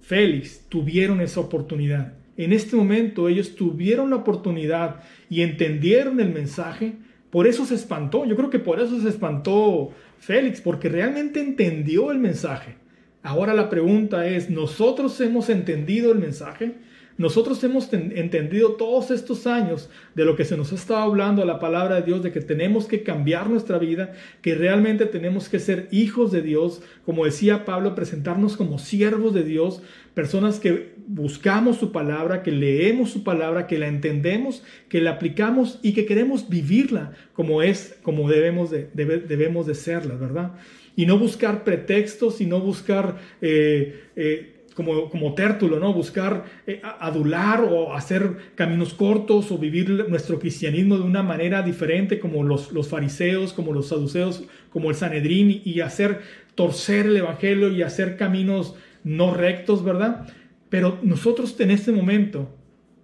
Félix 0.00 0.66
tuvieron 0.68 1.20
esa 1.20 1.40
oportunidad. 1.40 2.14
En 2.36 2.52
este 2.52 2.76
momento 2.76 3.28
ellos 3.28 3.54
tuvieron 3.54 4.10
la 4.10 4.16
oportunidad 4.16 5.00
y 5.30 5.42
entendieron 5.42 6.20
el 6.20 6.30
mensaje. 6.30 6.94
Por 7.30 7.46
eso 7.46 7.64
se 7.64 7.74
espantó. 7.74 8.24
Yo 8.24 8.36
creo 8.36 8.50
que 8.50 8.58
por 8.58 8.80
eso 8.80 9.00
se 9.00 9.08
espantó 9.08 9.90
Félix, 10.18 10.60
porque 10.60 10.88
realmente 10.88 11.40
entendió 11.40 12.10
el 12.10 12.18
mensaje. 12.18 12.81
Ahora 13.22 13.54
la 13.54 13.70
pregunta 13.70 14.26
es, 14.26 14.50
¿nosotros 14.50 15.20
hemos 15.20 15.48
entendido 15.48 16.12
el 16.12 16.18
mensaje? 16.18 16.74
Nosotros 17.18 17.62
hemos 17.62 17.92
entendido 17.92 18.72
todos 18.72 19.10
estos 19.10 19.46
años 19.46 19.90
de 20.14 20.24
lo 20.24 20.34
que 20.34 20.44
se 20.44 20.56
nos 20.56 20.72
ha 20.72 20.76
estado 20.76 21.02
hablando 21.02 21.42
a 21.42 21.46
la 21.46 21.60
palabra 21.60 21.96
de 21.96 22.02
Dios, 22.02 22.22
de 22.22 22.32
que 22.32 22.40
tenemos 22.40 22.86
que 22.86 23.02
cambiar 23.02 23.50
nuestra 23.50 23.78
vida, 23.78 24.12
que 24.40 24.54
realmente 24.54 25.06
tenemos 25.06 25.48
que 25.48 25.58
ser 25.58 25.88
hijos 25.92 26.32
de 26.32 26.42
Dios, 26.42 26.82
como 27.04 27.24
decía 27.24 27.64
Pablo, 27.64 27.94
presentarnos 27.94 28.56
como 28.56 28.78
siervos 28.78 29.34
de 29.34 29.44
Dios, 29.44 29.82
personas 30.14 30.58
que 30.58 30.94
buscamos 31.06 31.76
su 31.76 31.92
palabra, 31.92 32.42
que 32.42 32.50
leemos 32.50 33.10
su 33.10 33.22
palabra, 33.22 33.66
que 33.66 33.78
la 33.78 33.88
entendemos, 33.88 34.64
que 34.88 35.00
la 35.00 35.12
aplicamos 35.12 35.78
y 35.82 35.92
que 35.92 36.06
queremos 36.06 36.48
vivirla 36.48 37.12
como 37.34 37.62
es, 37.62 37.98
como 38.02 38.28
debemos 38.28 38.70
de, 38.70 38.88
debemos 38.94 39.66
de 39.66 39.74
serla, 39.74 40.14
¿verdad? 40.14 40.52
Y 40.96 41.06
no 41.06 41.18
buscar 41.18 41.64
pretextos 41.64 42.40
y 42.40 42.46
no 42.46 42.60
buscar... 42.60 43.18
Eh, 43.40 44.10
eh, 44.16 44.52
como, 44.74 45.10
como 45.10 45.34
tértulo, 45.34 45.78
¿no? 45.78 45.92
Buscar 45.92 46.44
eh, 46.66 46.80
adular 47.00 47.60
o 47.60 47.94
hacer 47.94 48.36
caminos 48.54 48.94
cortos 48.94 49.50
o 49.52 49.58
vivir 49.58 50.06
nuestro 50.08 50.38
cristianismo 50.38 50.96
de 50.96 51.02
una 51.02 51.22
manera 51.22 51.62
diferente 51.62 52.18
como 52.18 52.42
los, 52.42 52.72
los 52.72 52.88
fariseos, 52.88 53.52
como 53.52 53.72
los 53.72 53.88
saduceos, 53.88 54.44
como 54.70 54.90
el 54.90 54.96
Sanedrín 54.96 55.60
y 55.64 55.80
hacer 55.80 56.20
torcer 56.54 57.06
el 57.06 57.16
evangelio 57.16 57.70
y 57.70 57.82
hacer 57.82 58.16
caminos 58.16 58.74
no 59.04 59.34
rectos, 59.34 59.84
¿verdad? 59.84 60.28
Pero 60.68 60.98
nosotros 61.02 61.58
en 61.60 61.70
este 61.70 61.92
momento 61.92 62.54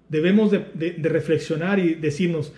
debemos 0.09 0.51
de, 0.51 0.65
de 0.75 1.09
reflexionar 1.09 1.79
y 1.79 1.95
decirnos, 1.95 2.53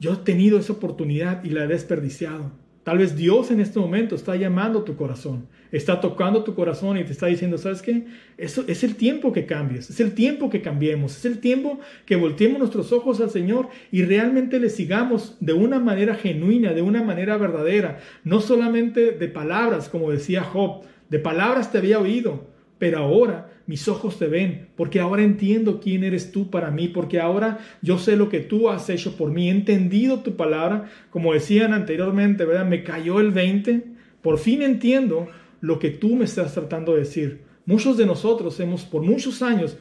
yo 0.00 0.14
he 0.14 0.16
tenido 0.16 0.58
esa 0.58 0.72
oportunidad 0.72 1.44
y 1.44 1.50
la 1.50 1.64
he 1.64 1.68
desperdiciado. 1.68 2.52
Tal 2.82 2.96
vez 2.96 3.14
Dios 3.14 3.50
en 3.50 3.60
este 3.60 3.78
momento 3.78 4.14
está 4.14 4.36
llamando 4.36 4.84
tu 4.84 4.96
corazón, 4.96 5.46
está 5.70 6.00
tocando 6.00 6.44
tu 6.44 6.54
corazón 6.54 6.96
y 6.96 7.04
te 7.04 7.12
está 7.12 7.26
diciendo, 7.26 7.58
¿sabes 7.58 7.82
qué? 7.82 8.06
Eso 8.38 8.64
es 8.66 8.82
el 8.82 8.96
tiempo 8.96 9.32
que 9.32 9.44
cambies, 9.44 9.90
es 9.90 10.00
el 10.00 10.14
tiempo 10.14 10.48
que 10.48 10.62
cambiemos, 10.62 11.14
es 11.18 11.26
el 11.26 11.40
tiempo 11.40 11.78
que 12.06 12.16
volteemos 12.16 12.58
nuestros 12.58 12.90
ojos 12.92 13.20
al 13.20 13.28
Señor 13.28 13.68
y 13.92 14.02
realmente 14.02 14.58
le 14.58 14.70
sigamos 14.70 15.36
de 15.40 15.52
una 15.52 15.78
manera 15.78 16.14
genuina, 16.14 16.72
de 16.72 16.80
una 16.80 17.02
manera 17.02 17.36
verdadera, 17.36 17.98
no 18.24 18.40
solamente 18.40 19.10
de 19.12 19.28
palabras, 19.28 19.90
como 19.90 20.10
decía 20.10 20.42
Job, 20.42 20.82
de 21.10 21.18
palabras 21.18 21.70
te 21.70 21.78
había 21.78 21.98
oído, 21.98 22.46
pero 22.80 22.98
ahora 22.98 23.52
mis 23.66 23.86
ojos 23.86 24.18
te 24.18 24.26
ven, 24.26 24.68
porque 24.74 24.98
ahora 24.98 25.22
entiendo 25.22 25.78
quién 25.80 26.02
eres 26.02 26.32
tú 26.32 26.50
para 26.50 26.72
mí, 26.72 26.88
porque 26.88 27.20
ahora 27.20 27.60
yo 27.82 27.98
sé 27.98 28.16
lo 28.16 28.28
que 28.28 28.40
tú 28.40 28.68
has 28.68 28.90
hecho 28.90 29.16
por 29.16 29.30
mí, 29.30 29.48
he 29.48 29.52
entendido 29.52 30.20
tu 30.20 30.34
palabra, 30.34 30.90
como 31.10 31.32
decían 31.34 31.72
anteriormente, 31.72 32.44
¿verdad? 32.44 32.66
Me 32.66 32.82
cayó 32.82 33.20
el 33.20 33.30
20, 33.30 33.84
por 34.22 34.38
fin 34.38 34.62
entiendo 34.62 35.28
lo 35.60 35.78
que 35.78 35.90
tú 35.90 36.16
me 36.16 36.24
estás 36.24 36.54
tratando 36.54 36.94
de 36.94 37.00
decir. 37.00 37.42
Muchos 37.66 37.96
de 37.98 38.06
nosotros 38.06 38.58
hemos 38.58 38.82
por 38.82 39.02
muchos 39.02 39.42
años 39.42 39.76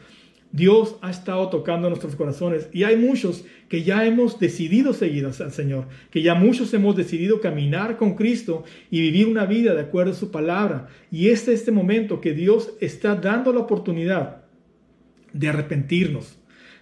Dios 0.51 0.95
ha 1.01 1.11
estado 1.11 1.49
tocando 1.49 1.89
nuestros 1.89 2.15
corazones 2.15 2.69
y 2.73 2.83
hay 2.83 2.95
muchos 2.95 3.45
que 3.67 3.83
ya 3.83 4.05
hemos 4.05 4.39
decidido 4.39 4.93
seguir 4.93 5.25
al 5.25 5.33
Señor, 5.33 5.87
que 6.09 6.23
ya 6.23 6.33
muchos 6.33 6.73
hemos 6.73 6.95
decidido 6.95 7.39
caminar 7.39 7.97
con 7.97 8.15
Cristo 8.15 8.63
y 8.89 9.01
vivir 9.01 9.27
una 9.27 9.45
vida 9.45 9.75
de 9.75 9.81
acuerdo 9.81 10.13
a 10.13 10.15
su 10.15 10.31
palabra. 10.31 10.87
Y 11.11 11.29
este 11.29 11.53
es 11.53 11.59
este 11.59 11.71
momento 11.71 12.19
que 12.19 12.33
Dios 12.33 12.73
está 12.81 13.15
dando 13.15 13.53
la 13.53 13.59
oportunidad 13.59 14.43
de 15.33 15.49
arrepentirnos. 15.49 16.39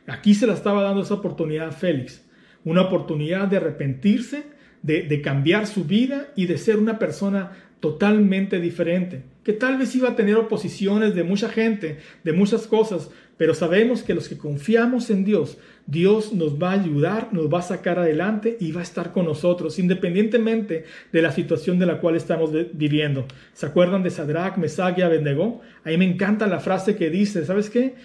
Aquí 0.08 0.34
se 0.34 0.48
la 0.48 0.54
estaba 0.54 0.84
dando 0.84 1.02
esa 1.02 1.16
oportunidad 1.16 1.68
a 1.68 1.72
Félix, 1.72 2.26
una 2.64 2.84
oportunidad 2.84 3.50
de 3.50 3.58
arrepentirse, 3.58 4.44
de, 4.82 5.04
de 5.04 5.22
cambiar 5.22 5.68
su 5.68 5.84
vida 5.84 6.32
y 6.38 6.46
de 6.46 6.58
ser 6.58 6.78
una 6.78 6.98
persona 6.98 7.52
totalmente 7.82 8.62
diferente, 8.62 9.24
que 9.48 9.54
tal 9.54 9.78
vez 9.78 9.96
iba 9.96 10.10
a 10.10 10.16
tener 10.18 10.36
oposiciones 10.36 11.16
de 11.16 11.24
mucha 11.24 11.48
gente, 11.48 12.00
de 12.26 12.34
muchas 12.34 12.68
cosas, 12.68 13.12
pero 13.38 13.54
sabemos 13.54 14.04
que 14.04 14.14
los 14.14 14.28
que 14.28 14.38
confiamos 14.38 15.10
en 15.10 15.24
Dios, 15.24 15.58
Dios 15.86 16.34
nos 16.34 16.62
va 16.62 16.72
a 16.72 16.82
ayudar, 16.82 17.30
nos 17.32 17.46
va 17.46 17.60
a 17.60 17.62
sacar 17.62 17.98
adelante 17.98 18.58
y 18.60 18.74
va 18.74 18.82
a 18.82 18.84
estar 18.84 19.14
con 19.14 19.24
nosotros, 19.24 19.80
independientemente 19.80 20.84
de 21.14 21.22
la 21.22 21.32
situación 21.32 21.80
de 21.80 21.86
la 21.86 22.02
cual 22.02 22.18
estamos 22.18 22.52
viviendo. 22.74 23.26
¿Se 23.54 23.66
acuerdan 23.66 24.04
de 24.04 24.10
Sadrach, 24.10 24.58
Mesach 24.58 24.98
y 24.98 25.02
Abednego? 25.02 25.62
Ahí 25.86 25.98
me 25.98 26.04
encanta 26.04 26.46
la 26.48 26.60
frase 26.60 26.98
que 26.98 27.10
dice, 27.10 27.46
¿sabes 27.46 27.70
qué? 27.70 27.96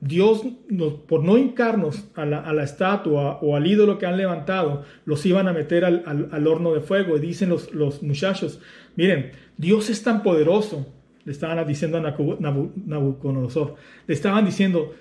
Dios, 0.00 0.42
por 1.08 1.24
no 1.24 1.38
hincarnos 1.38 2.08
a 2.14 2.26
la, 2.26 2.62
estatua 2.62 3.38
o 3.40 3.56
al 3.56 3.66
ídolo 3.66 3.98
que 3.98 4.06
han 4.06 4.16
levantado, 4.16 4.84
los 5.04 5.24
iban 5.24 5.48
a 5.48 5.52
meter 5.52 5.84
al, 5.84 6.46
horno 6.46 6.74
de 6.74 6.80
fuego. 6.80 7.16
Y 7.16 7.20
dicen 7.20 7.48
los, 7.48 7.72
los 7.72 8.02
muchachos, 8.02 8.60
miren, 8.94 9.32
Dios 9.56 9.90
es 9.90 10.02
tan 10.02 10.22
poderoso 10.22 10.86
le 11.26 11.32
estaban 11.32 11.66
diciendo 11.66 11.98
a 11.98 12.00
Nabucodonosor, 12.00 13.74
le 14.06 14.14
estaban 14.14 14.44
diciendo, 14.46 14.94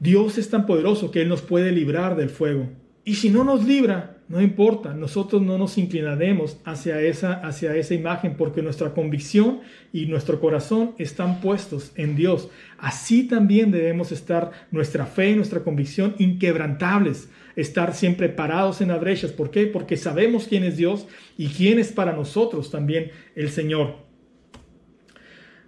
Dios 0.00 0.38
es 0.38 0.48
tan 0.48 0.64
poderoso 0.64 1.10
que 1.10 1.20
Él 1.20 1.28
nos 1.28 1.42
puede 1.42 1.70
librar 1.70 2.16
del 2.16 2.30
fuego. 2.30 2.70
Y 3.04 3.16
si 3.16 3.28
no 3.28 3.44
nos 3.44 3.62
libra, 3.66 4.13
no 4.26 4.40
importa, 4.40 4.94
nosotros 4.94 5.42
no 5.42 5.58
nos 5.58 5.76
inclinaremos 5.76 6.56
hacia 6.64 6.98
esa, 7.02 7.34
hacia 7.34 7.76
esa 7.76 7.92
imagen 7.92 8.36
porque 8.38 8.62
nuestra 8.62 8.94
convicción 8.94 9.60
y 9.92 10.06
nuestro 10.06 10.40
corazón 10.40 10.94
están 10.98 11.42
puestos 11.42 11.92
en 11.96 12.16
Dios. 12.16 12.48
Así 12.78 13.28
también 13.28 13.70
debemos 13.70 14.12
estar 14.12 14.50
nuestra 14.70 15.04
fe 15.04 15.30
y 15.30 15.36
nuestra 15.36 15.60
convicción 15.60 16.14
inquebrantables, 16.18 17.28
estar 17.54 17.94
siempre 17.94 18.30
parados 18.30 18.80
en 18.80 18.88
las 18.88 19.00
brechas. 19.00 19.30
¿Por 19.30 19.50
qué? 19.50 19.66
Porque 19.66 19.98
sabemos 19.98 20.46
quién 20.48 20.64
es 20.64 20.78
Dios 20.78 21.06
y 21.36 21.48
quién 21.48 21.78
es 21.78 21.92
para 21.92 22.12
nosotros 22.12 22.70
también 22.70 23.10
el 23.36 23.50
Señor. 23.50 23.96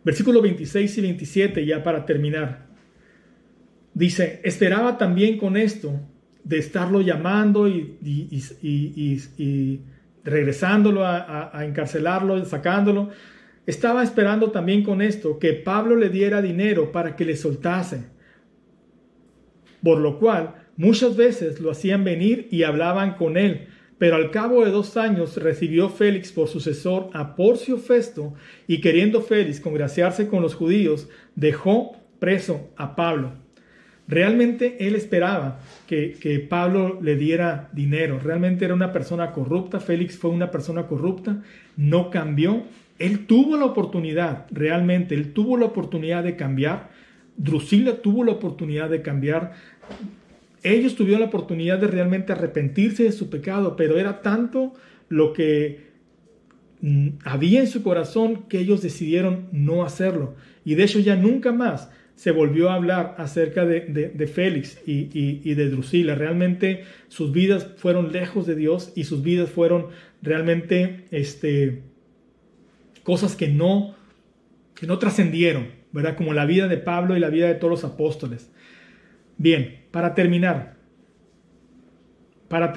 Versículos 0.02 0.42
26 0.42 0.96
y 0.96 1.00
27, 1.02 1.66
ya 1.66 1.82
para 1.82 2.06
terminar. 2.06 2.68
Dice, 3.92 4.40
esperaba 4.44 4.96
también 4.96 5.36
con 5.36 5.58
esto 5.58 6.00
de 6.46 6.58
estarlo 6.58 7.00
llamando 7.00 7.68
y, 7.68 7.98
y, 8.62 9.80
regresándolo 10.24 11.04
a, 11.04 11.50
a, 11.52 11.64
encarcelarlo, 11.64 12.44
sacándolo. 12.44 13.10
Estaba 13.66 14.02
esperando 14.02 14.50
también 14.50 14.82
con 14.84 15.02
esto 15.02 15.38
que 15.38 15.52
Pablo 15.52 15.96
le 15.96 16.08
diera 16.08 16.40
dinero 16.40 16.92
para 16.92 17.16
que 17.16 17.24
le 17.24 17.36
soltase. 17.36 18.04
Por 19.82 19.98
lo 19.98 20.18
cual 20.18 20.54
muchas 20.76 21.16
veces 21.16 21.60
lo 21.60 21.70
hacían 21.70 22.04
venir 22.04 22.48
y 22.50 22.62
hablaban 22.62 23.14
con 23.14 23.36
él 23.36 23.68
pero 23.98 24.16
al 24.16 24.30
cabo 24.30 24.64
de 24.64 24.70
dos 24.70 24.96
años 24.96 25.36
recibió 25.36 25.88
Félix 25.88 26.30
por 26.30 26.48
sucesor 26.48 27.08
a 27.14 27.34
Porcio 27.34 27.78
Festo 27.78 28.34
y 28.66 28.80
queriendo 28.80 29.22
Félix 29.22 29.60
congraciarse 29.60 30.28
con 30.28 30.42
los 30.42 30.54
judíos, 30.54 31.08
dejó 31.34 31.96
preso 32.18 32.70
a 32.76 32.94
Pablo. 32.94 33.45
Realmente 34.08 34.86
él 34.86 34.94
esperaba 34.94 35.60
que, 35.86 36.12
que, 36.12 36.38
Pablo 36.38 37.00
le 37.02 37.16
diera 37.16 37.68
dinero. 37.72 38.20
Realmente 38.22 38.64
era 38.64 38.74
una 38.74 38.92
persona 38.92 39.32
corrupta. 39.32 39.80
Félix 39.80 40.16
fue 40.16 40.30
una 40.30 40.50
persona 40.50 40.86
corrupta. 40.86 41.42
No 41.76 42.10
cambió. 42.10 42.62
Él 42.98 43.26
tuvo 43.26 43.56
la 43.56 43.66
oportunidad, 43.66 44.46
realmente, 44.50 45.14
él 45.14 45.34
tuvo 45.34 45.58
la 45.58 45.66
oportunidad 45.66 46.24
de 46.24 46.36
cambiar. 46.36 46.90
Drusila 47.36 47.96
tuvo 47.96 48.24
la 48.24 48.32
oportunidad 48.32 48.88
de 48.88 49.02
cambiar 49.02 49.52
ellos 50.62 50.96
tuvieron 50.96 51.20
la 51.20 51.28
oportunidad 51.28 51.78
de 51.78 51.86
realmente 51.86 52.32
arrepentirse 52.32 53.04
de 53.04 53.12
su 53.12 53.30
pecado, 53.30 53.76
pero 53.76 53.98
era 53.98 54.22
tanto 54.22 54.74
lo 55.08 55.32
que 55.32 55.86
mm, 56.80 57.08
había 57.24 57.60
en 57.60 57.68
su 57.68 57.82
corazón 57.82 58.44
que 58.48 58.58
ellos 58.58 58.82
decidieron 58.82 59.46
no 59.52 59.84
hacerlo. 59.84 60.34
Y 60.64 60.74
de 60.74 60.84
hecho 60.84 60.98
ya 60.98 61.14
nunca 61.14 61.52
más 61.52 61.90
se 62.16 62.30
volvió 62.30 62.70
a 62.70 62.74
hablar 62.74 63.14
acerca 63.18 63.66
de, 63.66 64.26
Félix 64.26 64.80
y, 64.86 65.54
de 65.54 65.70
Drusila. 65.70 66.14
Realmente 66.14 66.84
sus 67.08 67.30
vidas 67.30 67.74
fueron 67.76 68.10
lejos 68.10 68.46
de 68.46 68.56
Dios 68.56 68.92
y 68.96 69.04
sus 69.04 69.22
vidas 69.22 69.50
fueron 69.50 69.88
realmente 70.22 71.04
este, 71.10 71.82
cosas 73.02 73.36
que 73.36 73.48
no, 73.48 73.94
que 74.74 74.86
no 74.86 74.98
trascendieron, 74.98 75.68
¿verdad? 75.92 76.16
Como 76.16 76.32
la 76.32 76.46
vida 76.46 76.68
de 76.68 76.78
Pablo 76.78 77.16
y 77.16 77.20
la 77.20 77.28
vida 77.28 77.48
de 77.48 77.54
todos 77.54 77.70
los 77.70 77.84
apóstoles. 77.84 78.50
Bien, 79.36 79.84
para 79.90 80.14
terminar, 80.14 80.76
para, 82.48 82.72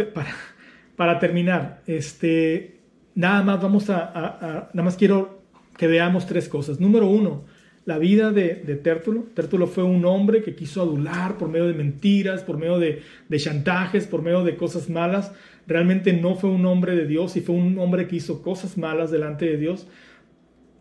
para, 0.98 1.20
terminar, 1.20 1.82
este, 1.88 2.82
nada 3.16 3.42
más 3.44 3.62
vamos 3.62 3.90
a, 3.90 4.70
nada 4.74 4.84
más 4.84 4.98
quiero 4.98 5.44
que 5.78 5.88
veamos 5.88 6.26
tres 6.26 6.50
cosas. 6.50 6.82
Número 6.82 7.08
uno, 7.08 7.46
la 7.86 7.98
vida 7.98 8.32
de, 8.32 8.56
de 8.56 8.76
Tértulo. 8.76 9.26
Tértulo 9.34 9.68
fue 9.68 9.84
un 9.84 10.06
hombre 10.06 10.44
que 10.44 10.56
quiso 10.56 10.82
adular 10.82 11.38
por 11.38 11.50
medio 11.50 11.68
de 11.68 11.74
mentiras, 11.74 12.44
por 12.44 12.58
medio 12.58 12.80
de, 12.80 13.02
de 13.28 13.40
chantajes, 13.40 14.08
por 14.08 14.22
medio 14.22 14.44
de 14.44 14.56
cosas 14.56 14.90
malas. 14.90 15.32
Realmente 15.68 16.14
no 16.14 16.36
fue 16.36 16.50
un 16.50 16.66
hombre 16.66 16.96
de 16.96 17.06
Dios 17.06 17.36
y 17.36 17.42
fue 17.42 17.56
un 17.56 17.78
hombre 17.80 18.08
que 18.08 18.18
hizo 18.18 18.42
cosas 18.42 18.78
malas 18.78 19.12
delante 19.12 19.46
de 19.46 19.58
Dios. 19.58 19.88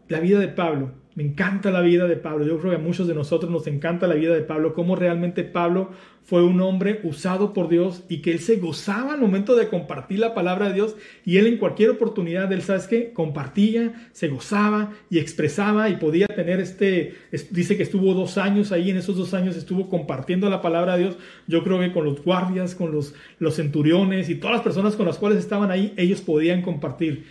La 0.09 0.21
vida 0.21 0.39
de 0.39 0.49
Pablo 0.49 0.93
me 1.19 1.25
encanta 1.25 1.73
la 1.73 1.81
vida 1.81 2.07
de 2.07 2.15
Pablo. 2.15 2.47
Yo 2.47 2.61
creo 2.61 2.71
que 2.71 2.77
a 2.77 2.81
muchos 2.81 3.09
de 3.09 3.15
nosotros 3.15 3.51
nos 3.51 3.67
encanta 3.67 4.07
la 4.07 4.15
vida 4.15 4.37
de 4.37 4.43
Pablo, 4.43 4.73
cómo 4.73 4.95
realmente 4.95 5.43
Pablo 5.43 5.91
fue 6.23 6.45
un 6.45 6.61
hombre 6.61 7.01
usado 7.03 7.53
por 7.53 7.69
Dios 7.69 8.05
y 8.09 8.19
que 8.19 8.31
él 8.31 8.39
se 8.39 8.59
gozaba 8.59 9.15
al 9.15 9.21
momento 9.21 9.57
de 9.57 9.67
compartir 9.67 10.21
la 10.21 10.33
palabra 10.33 10.69
de 10.69 10.75
Dios 10.75 10.95
y 11.25 11.39
él 11.39 11.49
en 11.49 11.57
cualquier 11.57 11.91
oportunidad, 11.91 12.53
él, 12.53 12.63
¿sabes 12.63 12.87
qué? 12.87 13.13
Compartía, 13.13 14.09
se 14.13 14.29
gozaba 14.29 14.93
y 15.11 15.19
expresaba 15.19 15.89
y 15.89 15.97
podía 15.97 16.29
tener 16.29 16.61
este, 16.61 17.15
dice 17.51 17.77
que 17.77 17.83
estuvo 17.83 18.15
dos 18.15 18.39
años 18.39 18.71
ahí, 18.71 18.91
en 18.91 18.99
esos 18.99 19.17
dos 19.17 19.35
años 19.35 19.57
estuvo 19.57 19.89
compartiendo 19.89 20.49
la 20.49 20.63
palabra 20.63 20.97
de 20.97 21.03
Dios. 21.03 21.17
Yo 21.49 21.65
creo 21.65 21.81
que 21.81 21.93
con 21.93 22.05
los 22.05 22.23
guardias, 22.23 22.77
con 22.77 22.93
los, 22.93 23.13
los 23.41 23.57
centuriones 23.57 24.29
y 24.29 24.37
todas 24.37 24.55
las 24.55 24.63
personas 24.63 24.95
con 24.95 25.07
las 25.07 25.19
cuales 25.19 25.41
estaban 25.41 25.73
ahí, 25.73 25.95
ellos 25.97 26.21
podían 26.21 26.63
compartir. 26.63 27.25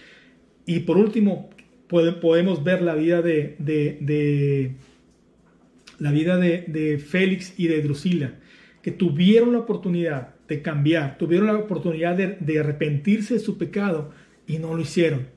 Y 0.65 0.79
por 0.81 0.97
último, 0.97 1.49
podemos 1.87 2.63
ver 2.63 2.81
la 2.81 2.95
vida 2.95 3.21
de, 3.21 3.55
de, 3.59 4.75
la 5.99 6.11
vida 6.11 6.37
de, 6.37 7.03
Félix 7.05 7.53
y 7.57 7.67
de 7.67 7.81
Drusila, 7.81 8.35
que 8.81 8.91
tuvieron 8.91 9.53
la 9.53 9.59
oportunidad 9.59 10.35
de 10.47 10.61
cambiar, 10.61 11.17
tuvieron 11.17 11.47
la 11.47 11.57
oportunidad 11.57 12.15
de, 12.15 12.59
arrepentirse 12.59 13.35
de 13.35 13.39
su 13.39 13.57
pecado 13.57 14.11
y 14.45 14.59
no 14.59 14.73
lo 14.73 14.81
hicieron. 14.81 15.27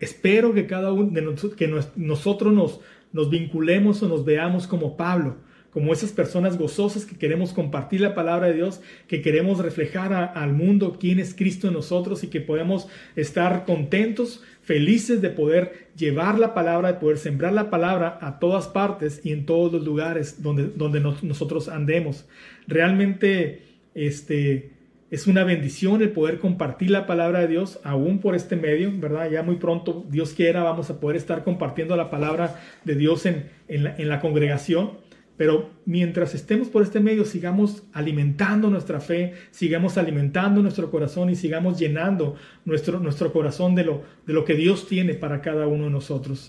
Espero 0.00 0.52
que 0.52 0.66
cada 0.66 0.92
uno 0.92 1.10
de 1.10 1.22
nosotros, 1.22 1.54
que 1.54 1.68
nosotros 1.96 2.52
nos, 2.52 2.80
nos 3.12 3.30
vinculemos 3.30 4.02
o 4.02 4.08
nos 4.08 4.24
veamos 4.24 4.66
como 4.66 4.96
Pablo, 4.96 5.36
como 5.72 5.92
esas 5.92 6.12
personas 6.12 6.58
gozosas 6.58 7.06
que 7.06 7.16
queremos 7.16 7.52
compartir 7.52 8.02
la 8.02 8.14
palabra 8.14 8.48
de 8.48 8.54
Dios, 8.54 8.82
que 9.08 9.22
queremos 9.22 9.58
reflejar 9.58 10.12
al 10.34 10.52
mundo 10.52 10.98
quién 11.00 11.18
es 11.18 11.34
Cristo 11.34 11.68
en 11.68 11.74
nosotros 11.74 12.22
y 12.22 12.28
que 12.28 12.42
podamos 12.42 12.88
estar 13.16 13.64
contentos, 13.64 14.42
felices 14.60 15.22
de 15.22 15.30
poder 15.30 15.88
llevar 15.96 16.38
la 16.38 16.52
palabra, 16.52 16.92
de 16.92 16.98
poder 17.00 17.16
sembrar 17.16 17.54
la 17.54 17.70
palabra 17.70 18.18
a 18.20 18.38
todas 18.38 18.68
partes 18.68 19.22
y 19.24 19.32
en 19.32 19.46
todos 19.46 19.72
los 19.72 19.82
lugares 19.82 20.42
donde, 20.42 20.64
donde 20.68 21.00
nosotros 21.00 21.68
andemos. 21.68 22.26
Realmente 22.68 23.62
este, 23.94 24.72
es 25.10 25.26
una 25.26 25.42
bendición 25.42 26.02
el 26.02 26.10
poder 26.10 26.38
compartir 26.38 26.90
la 26.90 27.06
palabra 27.06 27.40
de 27.40 27.48
Dios 27.48 27.80
aún 27.82 28.18
por 28.18 28.34
este 28.34 28.56
medio, 28.56 28.92
¿verdad? 28.94 29.30
Ya 29.30 29.42
muy 29.42 29.56
pronto, 29.56 30.04
Dios 30.10 30.34
quiera, 30.34 30.62
vamos 30.62 30.90
a 30.90 31.00
poder 31.00 31.16
estar 31.16 31.44
compartiendo 31.44 31.96
la 31.96 32.10
palabra 32.10 32.60
de 32.84 32.94
Dios 32.94 33.24
en, 33.24 33.50
en 33.68 34.08
la 34.10 34.20
congregación. 34.20 35.00
Pero 35.42 35.70
mientras 35.86 36.36
estemos 36.36 36.68
por 36.68 36.84
este 36.84 37.00
medio, 37.00 37.24
sigamos 37.24 37.82
alimentando 37.92 38.70
nuestra 38.70 39.00
fe, 39.00 39.34
sigamos 39.50 39.98
alimentando 39.98 40.62
nuestro 40.62 40.88
corazón 40.88 41.30
y 41.30 41.34
sigamos 41.34 41.80
llenando 41.80 42.36
nuestro, 42.64 43.00
nuestro 43.00 43.32
corazón 43.32 43.74
de 43.74 43.82
lo, 43.82 44.04
de 44.24 44.34
lo 44.34 44.44
que 44.44 44.54
Dios 44.54 44.86
tiene 44.86 45.14
para 45.14 45.40
cada 45.40 45.66
uno 45.66 45.86
de 45.86 45.90
nosotros. 45.90 46.48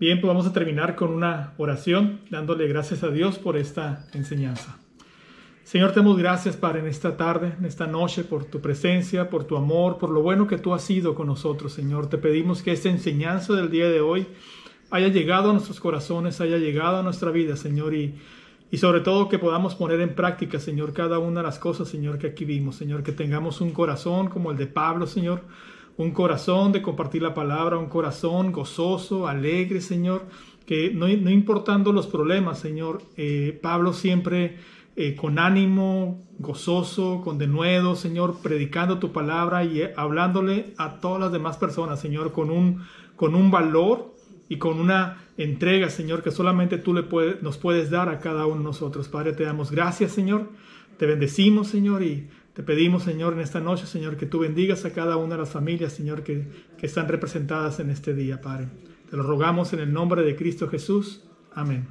Bien, 0.00 0.18
pues 0.18 0.28
vamos 0.28 0.46
a 0.46 0.54
terminar 0.54 0.96
con 0.96 1.10
una 1.10 1.52
oración, 1.58 2.22
dándole 2.30 2.68
gracias 2.68 3.02
a 3.02 3.10
Dios 3.10 3.38
por 3.38 3.58
esta 3.58 4.06
enseñanza. 4.14 4.78
Señor, 5.62 5.92
te 5.92 6.00
damos 6.00 6.16
gracias, 6.16 6.56
para 6.56 6.78
en 6.78 6.86
esta 6.86 7.18
tarde, 7.18 7.52
en 7.58 7.66
esta 7.66 7.86
noche, 7.86 8.24
por 8.24 8.46
tu 8.46 8.62
presencia, 8.62 9.28
por 9.28 9.44
tu 9.44 9.58
amor, 9.58 9.98
por 9.98 10.08
lo 10.08 10.22
bueno 10.22 10.46
que 10.46 10.56
tú 10.56 10.72
has 10.72 10.84
sido 10.84 11.14
con 11.14 11.26
nosotros, 11.26 11.74
Señor. 11.74 12.08
Te 12.08 12.16
pedimos 12.16 12.62
que 12.62 12.72
esta 12.72 12.88
enseñanza 12.88 13.52
del 13.52 13.70
día 13.70 13.90
de 13.90 14.00
hoy 14.00 14.26
haya 14.90 15.08
llegado 15.08 15.50
a 15.50 15.52
nuestros 15.52 15.80
corazones, 15.80 16.40
haya 16.40 16.58
llegado 16.58 16.98
a 16.98 17.02
nuestra 17.02 17.30
vida, 17.30 17.56
Señor, 17.56 17.94
y, 17.94 18.14
y 18.70 18.78
sobre 18.78 19.00
todo 19.00 19.28
que 19.28 19.38
podamos 19.38 19.74
poner 19.74 20.00
en 20.00 20.14
práctica, 20.14 20.58
Señor, 20.58 20.92
cada 20.92 21.18
una 21.18 21.40
de 21.40 21.46
las 21.46 21.58
cosas, 21.58 21.88
Señor, 21.88 22.18
que 22.18 22.28
aquí 22.28 22.44
vimos, 22.44 22.76
Señor, 22.76 23.02
que 23.02 23.12
tengamos 23.12 23.60
un 23.60 23.70
corazón 23.70 24.28
como 24.28 24.50
el 24.50 24.56
de 24.56 24.66
Pablo, 24.66 25.06
Señor, 25.06 25.42
un 25.96 26.10
corazón 26.10 26.72
de 26.72 26.82
compartir 26.82 27.22
la 27.22 27.34
palabra, 27.34 27.78
un 27.78 27.88
corazón 27.88 28.52
gozoso, 28.52 29.26
alegre, 29.26 29.80
Señor, 29.80 30.26
que 30.66 30.90
no, 30.92 31.06
no 31.06 31.30
importando 31.30 31.92
los 31.92 32.06
problemas, 32.06 32.58
Señor, 32.58 33.02
eh, 33.16 33.58
Pablo 33.62 33.92
siempre 33.92 34.56
eh, 34.96 35.14
con 35.14 35.38
ánimo, 35.38 36.26
gozoso, 36.38 37.20
con 37.22 37.38
denuedo, 37.38 37.96
Señor, 37.96 38.38
predicando 38.42 38.98
tu 38.98 39.12
palabra 39.12 39.64
y 39.64 39.82
eh, 39.82 39.94
hablándole 39.96 40.74
a 40.76 41.00
todas 41.00 41.20
las 41.20 41.32
demás 41.32 41.56
personas, 41.56 42.00
Señor, 42.00 42.32
con 42.32 42.50
un, 42.50 42.82
con 43.14 43.34
un 43.34 43.50
valor 43.50 44.15
y 44.48 44.58
con 44.58 44.78
una 44.78 45.24
entrega, 45.36 45.90
Señor, 45.90 46.22
que 46.22 46.30
solamente 46.30 46.78
tú 46.78 46.94
le 46.94 47.04
nos 47.42 47.58
puedes 47.58 47.90
dar 47.90 48.08
a 48.08 48.20
cada 48.20 48.46
uno 48.46 48.58
de 48.58 48.64
nosotros. 48.64 49.08
Padre, 49.08 49.32
te 49.32 49.44
damos 49.44 49.70
gracias, 49.70 50.12
Señor, 50.12 50.50
te 50.98 51.06
bendecimos, 51.06 51.68
Señor, 51.68 52.02
y 52.02 52.28
te 52.54 52.62
pedimos, 52.62 53.02
Señor, 53.02 53.34
en 53.34 53.40
esta 53.40 53.60
noche, 53.60 53.86
Señor, 53.86 54.16
que 54.16 54.26
tú 54.26 54.38
bendigas 54.38 54.84
a 54.84 54.92
cada 54.92 55.16
una 55.16 55.34
de 55.34 55.42
las 55.42 55.50
familias, 55.50 55.92
Señor, 55.92 56.22
que, 56.22 56.46
que 56.78 56.86
están 56.86 57.08
representadas 57.08 57.80
en 57.80 57.90
este 57.90 58.14
día, 58.14 58.40
Padre. 58.40 58.68
Te 59.10 59.16
lo 59.16 59.22
rogamos 59.22 59.72
en 59.72 59.80
el 59.80 59.92
nombre 59.92 60.22
de 60.22 60.36
Cristo 60.36 60.68
Jesús. 60.68 61.24
Amén. 61.54 61.88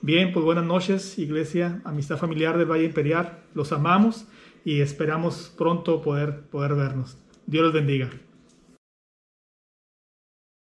Bien, 0.00 0.32
pues 0.32 0.44
buenas 0.44 0.64
noches, 0.64 1.18
iglesia, 1.18 1.80
amistad 1.84 2.18
familiar 2.18 2.56
del 2.56 2.70
Valle 2.70 2.84
Imperial. 2.84 3.40
Los 3.54 3.72
amamos 3.72 4.26
y 4.64 4.80
esperamos 4.80 5.52
pronto 5.56 6.02
poder, 6.02 6.42
poder 6.42 6.74
vernos. 6.74 7.18
Dios 7.46 7.64
los 7.64 7.72
bendiga. 7.72 8.10